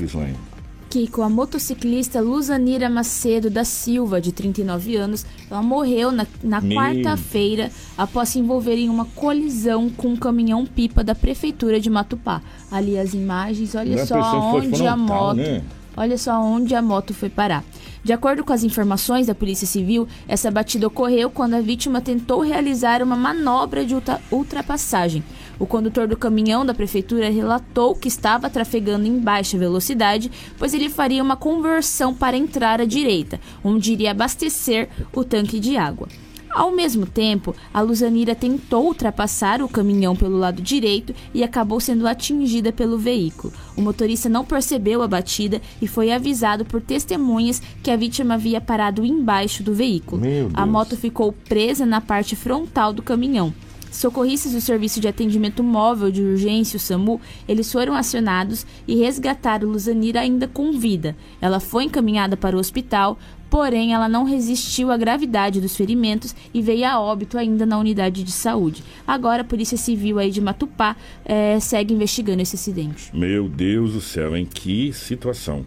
Crislane? 0.93 1.07
Kiko, 1.07 1.23
a 1.23 1.29
motociclista 1.29 2.21
Luzanira 2.21 2.89
Macedo 2.91 3.49
da 3.49 3.65
Silva, 3.65 4.21
de 4.21 4.31
39 4.33 4.97
anos, 4.97 5.25
ela 5.51 5.63
morreu 5.63 6.13
na, 6.13 6.27
na 6.43 6.61
Meu. 6.61 6.77
quarta-feira 6.79 7.71
após 7.97 8.29
se 8.31 8.39
envolver 8.39 8.77
em 8.77 8.89
uma 8.89 9.05
colisão 9.07 9.89
com 9.91 10.09
um 10.09 10.17
caminhão-pipa 10.17 11.03
da 11.03 11.15
prefeitura 11.15 11.81
de 11.81 11.89
Matupá. 11.91 12.43
Ali 12.71 12.99
as 12.99 13.15
imagens, 13.15 13.75
olha 13.75 13.97
Não 13.97 14.03
é 14.03 14.07
só 14.07 14.21
onde 14.55 14.87
a 14.87 14.97
moto. 14.97 15.37
né? 15.37 15.63
Olha 15.97 16.17
só 16.17 16.41
onde 16.43 16.75
a 16.75 16.81
moto 16.81 17.13
foi 17.13 17.29
parar. 17.29 17.63
De 18.03 18.13
acordo 18.13 18.43
com 18.43 18.53
as 18.53 18.65
informações 18.65 19.27
da 19.27 19.35
Polícia 19.35 19.67
Civil, 19.67 20.09
essa 20.27 20.51
batida 20.51 20.87
ocorreu 20.87 21.31
quando 21.31 21.55
a 21.55 21.61
vítima 21.61 22.01
tentou 22.01 22.41
realizar 22.41 23.03
uma 23.03 23.15
manobra 23.15 23.85
de 23.85 23.95
ultra- 23.95 24.19
ultrapassagem. 24.31 25.23
O 25.63 25.67
condutor 25.67 26.09
do 26.09 26.17
caminhão 26.17 26.67
da 26.67 26.75
prefeitura 26.75 27.31
relatou 27.31 27.95
que 27.95 28.09
estava 28.09 28.51
trafegando 28.51 29.07
em 29.07 29.21
baixa 29.21 29.57
velocidade, 29.57 30.29
pois 30.59 30.75
ele 30.75 30.91
faria 30.91 31.23
uma 31.23 31.37
conversão 31.37 32.13
para 32.13 32.37
entrar 32.37 32.81
à 32.81 32.85
direita, 32.85 33.41
onde 33.63 33.93
iria 33.93 34.11
abastecer 34.11 34.89
o 35.15 35.23
tanque 35.23 35.61
de 35.61 35.77
água. 35.77 36.09
Ao 36.51 36.73
mesmo 36.73 37.07
tempo, 37.07 37.55
a 37.73 37.81
Luzanira 37.81 38.35
tentou 38.35 38.87
ultrapassar 38.87 39.63
o 39.63 39.69
caminhão 39.69 40.17
pelo 40.17 40.37
lado 40.37 40.61
direito 40.61 41.15
e 41.33 41.45
acabou 41.45 41.79
sendo 41.79 42.09
atingida 42.09 42.73
pelo 42.73 42.99
veículo. 42.99 43.53
O 43.77 43.81
motorista 43.81 44.29
não 44.29 44.45
percebeu 44.45 45.01
a 45.01 45.07
batida 45.07 45.63
e 45.81 45.87
foi 45.87 46.11
avisado 46.11 46.65
por 46.65 46.81
testemunhas 46.81 47.63
que 47.85 47.91
a 47.93 47.97
vítima 47.97 48.35
havia 48.35 48.61
parado 48.61 49.05
embaixo 49.05 49.63
do 49.63 49.73
veículo. 49.73 50.23
A 50.55 50.67
moto 50.67 50.97
ficou 50.97 51.31
presa 51.31 51.87
na 51.87 52.01
parte 52.01 52.35
frontal 52.35 52.93
do 52.93 53.01
caminhão. 53.01 53.55
Socorristas 53.93 54.53
do 54.53 54.61
Serviço 54.61 55.01
de 55.01 55.07
Atendimento 55.07 55.63
Móvel 55.63 56.11
de 56.11 56.23
Urgência, 56.23 56.79
o 56.79 56.81
SAMU, 56.81 57.21
eles 57.47 57.71
foram 57.71 57.95
acionados 57.95 58.67
e 58.89 58.97
resgataram 58.97 59.69
Luzanira 59.69 60.21
ainda 60.21 60.49
com 60.49 60.73
vida. 60.73 61.15
Ela 61.43 61.61
foi 61.61 61.85
encaminhada 61.85 62.35
para 62.35 62.57
o 62.57 62.59
hospital, 62.59 63.19
porém 63.51 63.93
ela 63.93 64.09
não 64.09 64.25
resistiu 64.25 64.91
à 64.91 64.97
gravidade 64.97 65.61
dos 65.61 65.77
ferimentos 65.77 66.35
e 66.55 66.63
veio 66.63 66.87
a 66.87 66.99
óbito 66.99 67.37
ainda 67.37 67.67
na 67.67 67.79
unidade 67.79 68.25
de 68.25 68.33
saúde. 68.33 68.83
Agora 69.07 69.43
a 69.43 69.45
Polícia 69.45 69.77
Civil 69.77 70.19
aí 70.19 70.31
de 70.31 70.41
Matupá 70.41 70.97
eh, 71.23 71.61
segue 71.61 71.93
investigando 71.93 72.41
esse 72.41 72.57
acidente. 72.57 73.15
Meu 73.15 73.47
Deus 73.47 73.93
do 73.93 74.01
céu, 74.01 74.35
em 74.35 74.47
que 74.47 74.91
situação. 74.95 75.67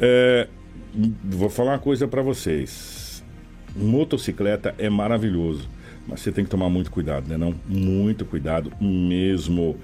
É, 0.00 0.46
vou 1.24 1.50
falar 1.50 1.72
uma 1.72 1.78
coisa 1.80 2.06
para 2.06 2.22
vocês. 2.22 3.24
Motocicleta 3.74 4.76
é 4.78 4.88
maravilhoso, 4.88 5.68
mas 6.08 6.20
você 6.20 6.32
tem 6.32 6.44
que 6.44 6.50
tomar 6.50 6.68
muito 6.68 6.90
cuidado, 6.90 7.28
né? 7.28 7.36
Não, 7.36 7.54
muito 7.68 8.24
cuidado 8.24 8.72
mesmo. 8.80 9.76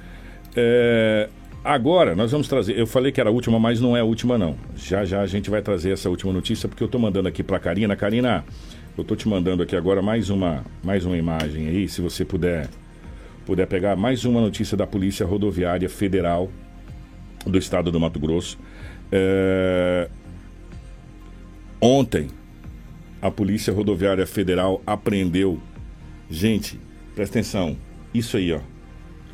É, 0.56 1.28
agora 1.62 2.16
nós 2.16 2.32
vamos 2.32 2.48
trazer. 2.48 2.78
Eu 2.78 2.86
falei 2.86 3.12
que 3.12 3.20
era 3.20 3.30
a 3.30 3.32
última, 3.32 3.58
mas 3.58 3.80
não 3.80 3.96
é 3.96 4.00
a 4.00 4.04
última 4.04 4.38
não. 4.38 4.56
Já 4.76 5.04
já 5.04 5.20
a 5.20 5.26
gente 5.26 5.50
vai 5.50 5.62
trazer 5.62 5.92
essa 5.92 6.08
última 6.08 6.32
notícia 6.32 6.68
porque 6.68 6.82
eu 6.82 6.88
tô 6.88 6.98
mandando 6.98 7.28
aqui 7.28 7.42
para 7.42 7.58
Karina. 7.58 7.94
Karina, 7.94 8.44
eu 8.96 9.04
tô 9.04 9.14
te 9.14 9.28
mandando 9.28 9.62
aqui 9.62 9.76
agora 9.76 10.00
mais 10.00 10.30
uma 10.30 10.64
mais 10.82 11.04
uma 11.04 11.16
imagem 11.16 11.68
aí, 11.68 11.88
se 11.88 12.00
você 12.00 12.24
puder 12.24 12.68
puder 13.44 13.66
pegar 13.66 13.94
mais 13.94 14.24
uma 14.24 14.40
notícia 14.40 14.76
da 14.76 14.86
Polícia 14.86 15.26
Rodoviária 15.26 15.88
Federal 15.88 16.50
do 17.46 17.58
estado 17.58 17.92
do 17.92 18.00
Mato 18.00 18.18
Grosso. 18.18 18.58
É, 19.12 20.08
Ontem, 21.86 22.28
a 23.20 23.30
Polícia 23.30 23.70
Rodoviária 23.70 24.26
Federal 24.26 24.82
apreendeu. 24.86 25.60
Gente, 26.30 26.78
presta 27.14 27.38
atenção. 27.38 27.76
Isso 28.12 28.36
aí, 28.36 28.52
ó. 28.52 28.60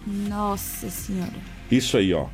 Nossa 0.06 0.88
Senhora. 0.90 1.32
Isso 1.70 1.96
aí, 1.96 2.12
ó. 2.14 2.26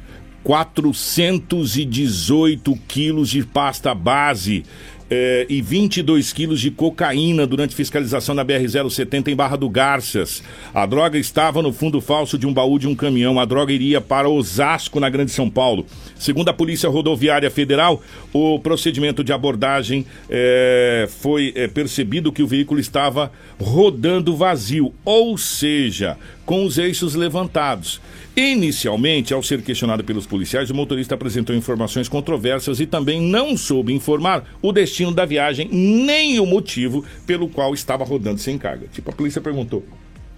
418 0.43 2.77
quilos 2.87 3.31
de 3.31 3.45
pasta 3.45 3.93
base 3.93 4.65
eh, 5.11 5.47
e 5.49 5.61
22 5.61 6.33
quilos 6.33 6.61
de 6.61 6.71
cocaína 6.71 7.47
durante 7.47 7.75
fiscalização 7.75 8.35
na 8.35 8.45
BR-070 8.45 9.29
em 9.29 9.37
Barra 9.37 9.57
do 9.57 9.69
Garças. 9.69 10.43
A 10.75 10.87
droga 10.87 11.19
estava 11.19 11.63
no 11.63 11.73
fundo 11.73 12.01
falso 12.01 12.39
de 12.39 12.47
um 12.47 12.53
baú 12.53 12.79
de 12.79 12.89
um 12.89 12.95
caminhão. 12.95 13.39
A 13.39 13.45
droga 13.45 13.73
iria 13.73 14.01
para 14.01 14.29
Osasco, 14.29 15.01
na 15.01 15.09
Grande 15.09 15.31
São 15.31 15.49
Paulo. 15.49 15.87
Segundo 16.19 16.49
a 16.49 16.53
Polícia 16.53 16.89
Rodoviária 16.89 17.51
Federal, 17.51 18.03
o 18.33 18.59
procedimento 18.59 19.23
de 19.23 19.33
abordagem 19.33 20.05
eh, 20.29 21.09
foi 21.21 21.53
eh, 21.55 21.69
percebido 21.69 22.33
que 22.33 22.43
o 22.43 22.47
veículo 22.47 22.81
estava 22.81 23.31
rodando 23.61 24.37
vazio, 24.37 24.93
ou 25.05 25.37
seja, 25.39 26.17
com 26.45 26.65
os 26.65 26.79
eixos 26.79 27.15
levantados. 27.15 28.01
Inicialmente, 28.37 29.33
ao 29.33 29.43
ser 29.43 29.63
questionado 29.63 30.05
pelos 30.05 30.27
policiais, 30.27 30.69
o 30.69 30.75
motorista 30.75 31.15
apresentou 31.15 31.57
informações 31.57 32.07
controversas 32.07 32.81
e 32.81 32.87
também 32.87 33.19
não 33.19 33.57
soube 33.57 33.95
informar 33.95 34.45
o 34.61 34.73
destino 34.73 35.11
da 35.11 35.25
viagem 35.25 35.71
nem 35.73 36.39
o 36.39 36.45
motivo 36.45 37.03
pelo 37.27 37.49
qual 37.49 37.73
estava 37.73 38.05
rodando 38.05 38.39
sem 38.39 38.59
carga. 38.59 38.89
Tipo, 38.93 39.11
a 39.11 39.15
polícia 39.15 39.41
perguntou: 39.41 39.83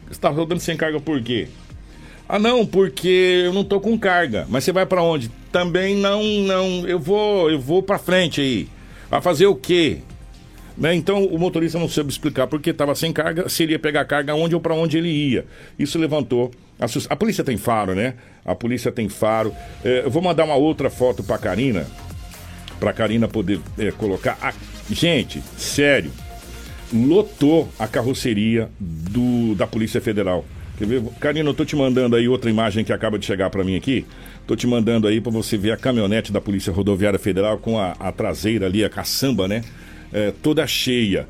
está 0.09 0.28
rodando 0.28 0.61
sem 0.61 0.76
carga 0.76 1.01
por 1.01 1.20
quê? 1.20 1.49
Ah, 2.28 2.38
não, 2.38 2.64
porque 2.64 3.42
eu 3.46 3.53
não 3.53 3.64
tô 3.64 3.80
com 3.80 3.99
carga. 3.99 4.46
Mas 4.49 4.62
você 4.62 4.70
vai 4.70 4.86
para 4.86 5.03
onde? 5.03 5.28
Também 5.51 5.96
não, 5.96 6.22
não. 6.22 6.86
Eu 6.86 7.01
vou, 7.01 7.51
eu 7.51 7.59
vou 7.59 7.82
para 7.82 7.99
frente 7.99 8.40
aí. 8.40 8.68
Vai 9.11 9.20
fazer 9.20 9.46
o 9.46 9.57
quê? 9.57 9.99
Né? 10.76 10.94
Então 10.94 11.24
o 11.24 11.36
motorista 11.36 11.80
não 11.80 11.88
soube 11.88 12.12
explicar 12.12 12.46
porque 12.46 12.70
estava 12.70 12.94
sem 12.94 13.12
carga, 13.12 13.49
se 13.49 13.64
ele 13.64 13.76
pegar 13.76 14.05
carga 14.05 14.36
onde 14.36 14.55
ou 14.55 14.61
para 14.61 14.74
onde 14.74 14.99
ele 14.99 15.09
ia. 15.09 15.44
Isso 15.76 15.99
levantou. 15.99 16.53
A, 17.09 17.16
polícia 17.16 17.43
tem 17.45 17.57
faro, 17.57 17.95
né? 17.95 18.14
A 18.45 18.55
polícia 18.55 18.93
tem 18.93 19.09
faro. 19.09 19.53
É, 19.85 20.03
eu 20.05 20.11
vou 20.11 20.22
mandar 20.22 20.45
uma 20.45 20.55
outra 20.55 20.89
foto 20.89 21.22
para 21.22 21.37
Karina, 21.39 21.87
para 22.79 22.93
Karina 22.93 23.26
poder 23.29 23.61
é, 23.79 23.91
colocar. 23.91 24.39
a- 24.41 24.55
Gente, 24.91 25.43
sério. 25.57 26.11
lotou 26.93 27.68
a 27.79 27.87
carroceria 27.87 28.70
do, 28.81 29.55
da 29.55 29.66
Polícia 29.66 30.01
Federal. 30.01 30.45
Quer 30.79 30.87
ver? 30.87 31.03
Karina, 31.20 31.51
eu 31.51 31.55
tô 31.55 31.64
te 31.64 31.76
mandando 31.76 32.16
aí 32.16 32.29
outra 32.29 32.49
imagem 32.49 32.85
que 32.85 32.93
acaba 32.93 33.18
de 33.18 33.26
chegar 33.26 33.51
para 33.51 33.62
mim 33.64 33.76
aqui. 33.76 34.07
Tô 34.47 34.57
te 34.57 34.66
mandando 34.66 35.07
aí 35.07 35.20
para 35.20 35.31
você 35.33 35.59
ver 35.59 35.72
a 35.72 35.76
caminhonete 35.76 36.33
da 36.33 36.41
Polícia 36.41 36.72
Rodoviária 36.72 37.18
Federal 37.18 37.59
com 37.59 37.79
a, 37.79 37.91
a 38.01 38.11
traseira 38.12 38.64
ali, 38.66 38.83
a 38.85 38.89
caçamba, 38.89 39.47
né? 39.47 39.62
É, 40.13 40.33
toda 40.43 40.67
cheia. 40.67 41.27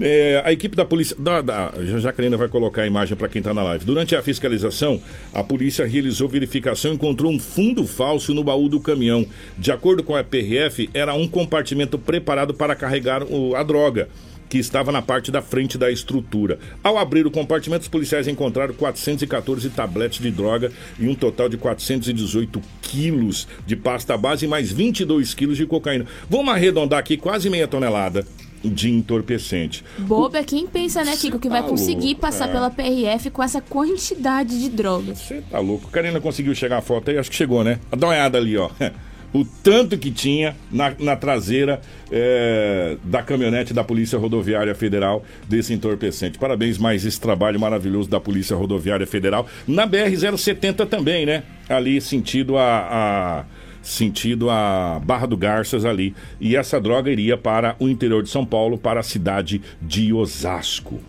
É, 0.00 0.42
a 0.44 0.52
equipe 0.52 0.76
da 0.76 0.84
polícia. 0.84 1.16
Da, 1.18 1.40
da, 1.40 1.72
já 2.00 2.12
vai 2.36 2.48
colocar 2.48 2.82
a 2.82 2.86
imagem 2.86 3.16
para 3.16 3.28
quem 3.28 3.40
está 3.40 3.54
na 3.54 3.62
live. 3.62 3.84
Durante 3.84 4.16
a 4.16 4.22
fiscalização, 4.22 5.00
a 5.32 5.42
polícia 5.44 5.86
realizou 5.86 6.28
verificação 6.28 6.92
e 6.92 6.94
encontrou 6.94 7.32
um 7.32 7.38
fundo 7.38 7.86
falso 7.86 8.34
no 8.34 8.42
baú 8.42 8.68
do 8.68 8.80
caminhão. 8.80 9.26
De 9.56 9.70
acordo 9.70 10.02
com 10.02 10.16
a 10.16 10.24
PRF, 10.24 10.90
era 10.92 11.14
um 11.14 11.28
compartimento 11.28 11.98
preparado 11.98 12.54
para 12.54 12.74
carregar 12.74 13.22
o, 13.22 13.54
a 13.54 13.62
droga 13.62 14.08
que 14.52 14.58
estava 14.58 14.92
na 14.92 15.00
parte 15.00 15.30
da 15.30 15.40
frente 15.40 15.78
da 15.78 15.90
estrutura. 15.90 16.58
Ao 16.84 16.98
abrir 16.98 17.26
o 17.26 17.30
compartimento, 17.30 17.84
os 17.84 17.88
policiais 17.88 18.28
encontraram 18.28 18.74
414 18.74 19.70
tabletes 19.70 20.20
de 20.20 20.30
droga 20.30 20.70
e 20.98 21.08
um 21.08 21.14
total 21.14 21.48
de 21.48 21.56
418 21.56 22.60
quilos 22.82 23.48
de 23.66 23.74
pasta 23.74 24.14
base 24.14 24.44
e 24.44 24.48
mais 24.48 24.70
22 24.70 25.32
quilos 25.32 25.56
de 25.56 25.64
cocaína. 25.64 26.04
Vamos 26.28 26.52
arredondar 26.52 26.98
aqui 26.98 27.16
quase 27.16 27.48
meia 27.48 27.66
tonelada 27.66 28.26
de 28.62 28.90
entorpecente. 28.90 29.82
Bobo 30.00 30.36
é 30.36 30.44
quem 30.44 30.66
pensa, 30.66 31.02
né, 31.02 31.16
Kiko, 31.16 31.38
que 31.38 31.48
vai 31.48 31.62
tá 31.62 31.68
conseguir 31.70 32.08
louco, 32.08 32.20
passar 32.20 32.50
é. 32.50 32.52
pela 32.52 32.68
PRF 32.68 33.30
com 33.30 33.42
essa 33.42 33.62
quantidade 33.62 34.60
de 34.60 34.68
drogas. 34.68 35.18
Você 35.18 35.42
tá 35.50 35.60
louco. 35.60 35.88
Karina 35.88 36.20
conseguiu 36.20 36.54
chegar 36.54 36.76
a 36.76 36.82
foto 36.82 37.10
aí? 37.10 37.16
Acho 37.16 37.30
que 37.30 37.36
chegou, 37.36 37.64
né? 37.64 37.80
Dá 37.90 38.06
uma 38.06 38.12
olhada 38.12 38.36
ali, 38.36 38.54
ó. 38.58 38.68
O 39.34 39.44
tanto 39.44 39.96
que 39.96 40.10
tinha 40.10 40.54
na, 40.70 40.94
na 40.98 41.16
traseira 41.16 41.80
é, 42.10 42.96
da 43.04 43.22
caminhonete 43.22 43.72
da 43.72 43.82
Polícia 43.82 44.18
Rodoviária 44.18 44.74
Federal 44.74 45.24
desse 45.48 45.72
entorpecente. 45.72 46.38
Parabéns 46.38 46.76
mais 46.76 47.04
esse 47.06 47.18
trabalho 47.20 47.58
maravilhoso 47.58 48.10
da 48.10 48.20
Polícia 48.20 48.54
Rodoviária 48.54 49.06
Federal. 49.06 49.46
Na 49.66 49.86
BR-070 49.86 50.86
também, 50.86 51.24
né? 51.24 51.42
Ali 51.68 51.98
sentido 52.00 52.58
a- 52.58 52.88
a 52.90 53.44
sentido 53.82 54.50
a 54.50 55.00
Barra 55.02 55.26
do 55.26 55.36
Garças 55.36 55.84
ali. 55.84 56.14
E 56.40 56.54
essa 56.54 56.78
droga 56.80 57.10
iria 57.10 57.36
para 57.36 57.74
o 57.80 57.88
interior 57.88 58.22
de 58.22 58.28
São 58.28 58.44
Paulo, 58.44 58.76
para 58.76 59.00
a 59.00 59.02
cidade 59.02 59.60
de 59.80 60.12
Osasco. 60.12 61.00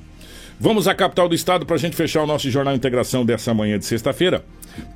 Vamos 0.59 0.88
à 0.88 0.95
capital 0.95 1.28
do 1.28 1.36
estado 1.36 1.65
para 1.65 1.76
a 1.76 1.80
gente 1.80 1.95
fechar 1.95 2.24
o 2.24 2.26
nosso 2.28 2.49
Jornal 2.49 2.74
Integração 2.74 3.26
dessa 3.26 3.53
manhã 3.53 3.78
de 3.78 3.86
sexta-feira. 3.86 4.45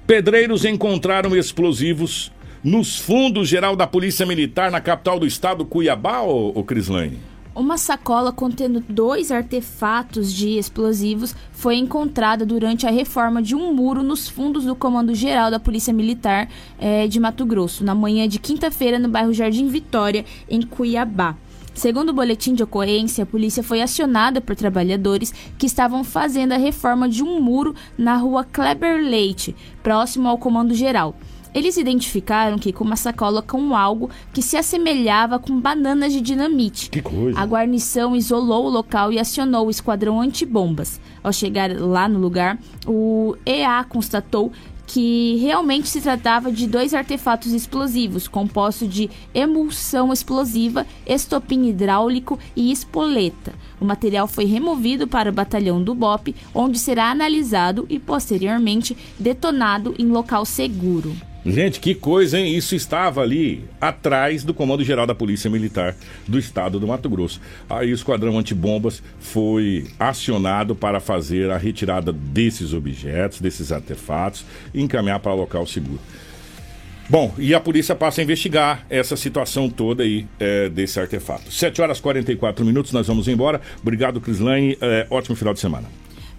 Pedreiros 0.07 0.63
encontraram 0.63 1.35
explosivos 1.35 2.31
nos 2.67 2.99
fundos 2.99 3.47
geral 3.47 3.77
da 3.77 3.87
Polícia 3.87 4.25
Militar 4.25 4.69
na 4.69 4.81
capital 4.81 5.17
do 5.17 5.25
estado, 5.25 5.63
Cuiabá, 5.63 6.21
ô, 6.23 6.51
ô 6.53 6.63
Crislane? 6.65 7.17
Uma 7.55 7.77
sacola 7.77 8.33
contendo 8.33 8.83
dois 8.89 9.31
artefatos 9.31 10.33
de 10.33 10.57
explosivos 10.57 11.33
foi 11.53 11.77
encontrada 11.77 12.45
durante 12.45 12.85
a 12.85 12.91
reforma 12.91 13.41
de 13.41 13.55
um 13.55 13.73
muro 13.73 14.03
nos 14.03 14.27
fundos 14.27 14.65
do 14.65 14.75
Comando 14.75 15.15
Geral 15.15 15.49
da 15.49 15.61
Polícia 15.61 15.93
Militar 15.93 16.49
eh, 16.77 17.07
de 17.07 17.21
Mato 17.21 17.45
Grosso, 17.45 17.85
na 17.85 17.95
manhã 17.95 18.27
de 18.27 18.37
quinta-feira, 18.37 18.99
no 18.99 19.07
bairro 19.07 19.33
Jardim 19.33 19.69
Vitória, 19.69 20.25
em 20.49 20.61
Cuiabá. 20.61 21.37
Segundo 21.73 22.09
o 22.09 22.13
boletim 22.13 22.53
de 22.53 22.63
ocorrência, 22.63 23.23
a 23.23 23.27
polícia 23.27 23.63
foi 23.63 23.81
acionada 23.81 24.41
por 24.41 24.57
trabalhadores 24.57 25.33
que 25.57 25.67
estavam 25.67 26.03
fazendo 26.03 26.51
a 26.51 26.57
reforma 26.57 27.07
de 27.07 27.23
um 27.23 27.39
muro 27.39 27.73
na 27.97 28.17
rua 28.17 28.43
Kleber 28.43 29.01
Leite, 29.01 29.55
próximo 29.81 30.27
ao 30.27 30.37
Comando 30.37 30.73
Geral. 30.73 31.15
Eles 31.57 31.75
identificaram 31.75 32.59
que 32.59 32.71
com 32.71 32.83
uma 32.83 32.95
sacola 32.95 33.41
com 33.41 33.75
algo 33.75 34.11
que 34.31 34.43
se 34.43 34.55
assemelhava 34.55 35.39
com 35.39 35.59
bananas 35.59 36.13
de 36.13 36.21
dinamite. 36.21 36.87
Que 36.87 37.01
coisa. 37.01 37.39
A 37.39 37.43
guarnição 37.47 38.15
isolou 38.15 38.67
o 38.67 38.69
local 38.69 39.11
e 39.11 39.17
acionou 39.17 39.65
o 39.65 39.71
esquadrão 39.71 40.21
antibombas. 40.21 41.01
Ao 41.23 41.33
chegar 41.33 41.71
lá 41.75 42.07
no 42.07 42.19
lugar, 42.19 42.59
o 42.85 43.35
EA 43.43 43.83
constatou 43.83 44.51
que 44.85 45.37
realmente 45.37 45.89
se 45.89 45.99
tratava 45.99 46.51
de 46.51 46.67
dois 46.67 46.93
artefatos 46.93 47.51
explosivos, 47.51 48.27
compostos 48.27 48.87
de 48.87 49.09
emulsão 49.33 50.13
explosiva, 50.13 50.85
estopim 51.07 51.65
hidráulico 51.65 52.37
e 52.55 52.71
espoleta. 52.71 53.55
O 53.81 53.85
material 53.85 54.27
foi 54.27 54.45
removido 54.45 55.07
para 55.07 55.31
o 55.31 55.33
batalhão 55.33 55.81
do 55.81 55.95
BOP, 55.95 56.35
onde 56.53 56.77
será 56.77 57.09
analisado 57.09 57.87
e 57.89 57.97
posteriormente 57.97 58.95
detonado 59.17 59.95
em 59.97 60.05
local 60.05 60.45
seguro. 60.45 61.15
Gente, 61.49 61.79
que 61.79 61.95
coisa, 61.95 62.37
hein? 62.37 62.57
Isso 62.57 62.75
estava 62.75 63.21
ali 63.21 63.63
atrás 63.79 64.43
do 64.43 64.53
Comando 64.53 64.83
Geral 64.83 65.07
da 65.07 65.15
Polícia 65.15 65.49
Militar 65.49 65.95
do 66.27 66.37
Estado 66.37 66.77
do 66.77 66.85
Mato 66.85 67.09
Grosso. 67.09 67.39
Aí 67.69 67.91
o 67.91 67.95
Esquadrão 67.95 68.37
Antibombas 68.37 69.01
foi 69.17 69.87
acionado 69.97 70.75
para 70.75 70.99
fazer 70.99 71.49
a 71.49 71.57
retirada 71.57 72.11
desses 72.11 72.73
objetos, 72.73 73.39
desses 73.39 73.71
artefatos 73.71 74.45
e 74.73 74.81
encaminhar 74.81 75.21
para 75.21 75.33
local 75.33 75.65
seguro. 75.65 76.01
Bom, 77.09 77.33
e 77.37 77.55
a 77.55 77.59
polícia 77.61 77.95
passa 77.95 78.19
a 78.19 78.23
investigar 78.25 78.85
essa 78.89 79.15
situação 79.15 79.69
toda 79.69 80.03
aí 80.03 80.27
é, 80.37 80.67
desse 80.67 80.99
artefato. 80.99 81.49
7 81.49 81.81
horas 81.81 81.99
e 81.99 82.01
44 82.01 82.65
minutos, 82.65 82.91
nós 82.91 83.07
vamos 83.07 83.29
embora. 83.29 83.61
Obrigado, 83.81 84.19
Crislane. 84.19 84.77
É, 84.81 85.07
ótimo 85.09 85.33
final 85.33 85.53
de 85.53 85.61
semana. 85.61 85.87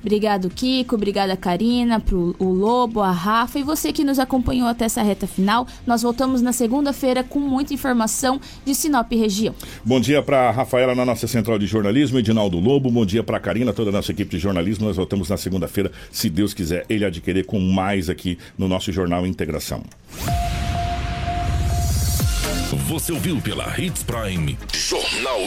Obrigado, 0.00 0.48
Kiko. 0.50 0.94
Obrigada, 0.94 1.36
Karina, 1.36 2.00
pro 2.00 2.34
o 2.38 2.44
Lobo, 2.44 3.00
a 3.00 3.10
Rafa 3.10 3.58
e 3.58 3.62
você 3.62 3.92
que 3.92 4.04
nos 4.04 4.18
acompanhou 4.18 4.68
até 4.68 4.84
essa 4.84 5.02
reta 5.02 5.26
final. 5.26 5.66
Nós 5.86 6.02
voltamos 6.02 6.40
na 6.40 6.52
segunda-feira 6.52 7.24
com 7.24 7.40
muita 7.40 7.74
informação 7.74 8.40
de 8.64 8.74
Sinop 8.74 9.10
região. 9.12 9.54
Bom 9.84 10.00
dia 10.00 10.22
para 10.22 10.50
Rafaela 10.50 10.94
na 10.94 11.04
nossa 11.04 11.26
central 11.26 11.58
de 11.58 11.66
jornalismo, 11.66 12.18
Edinaldo 12.18 12.58
Lobo. 12.58 12.90
Bom 12.90 13.04
dia 13.04 13.22
para 13.22 13.40
Karina, 13.40 13.72
toda 13.72 13.90
a 13.90 13.92
nossa 13.92 14.12
equipe 14.12 14.30
de 14.30 14.38
jornalismo. 14.38 14.86
Nós 14.86 14.96
voltamos 14.96 15.28
na 15.28 15.36
segunda-feira, 15.36 15.90
se 16.10 16.30
Deus 16.30 16.54
quiser, 16.54 16.84
ele 16.88 17.04
adquirir 17.04 17.44
com 17.44 17.58
mais 17.58 18.08
aqui 18.08 18.38
no 18.56 18.68
nosso 18.68 18.92
Jornal 18.92 19.26
Integração. 19.26 19.82
Você 22.88 23.12
ouviu 23.12 23.40
pela 23.40 23.78
Hits 23.78 24.02
Prime 24.02 24.58
Jornal 24.74 25.40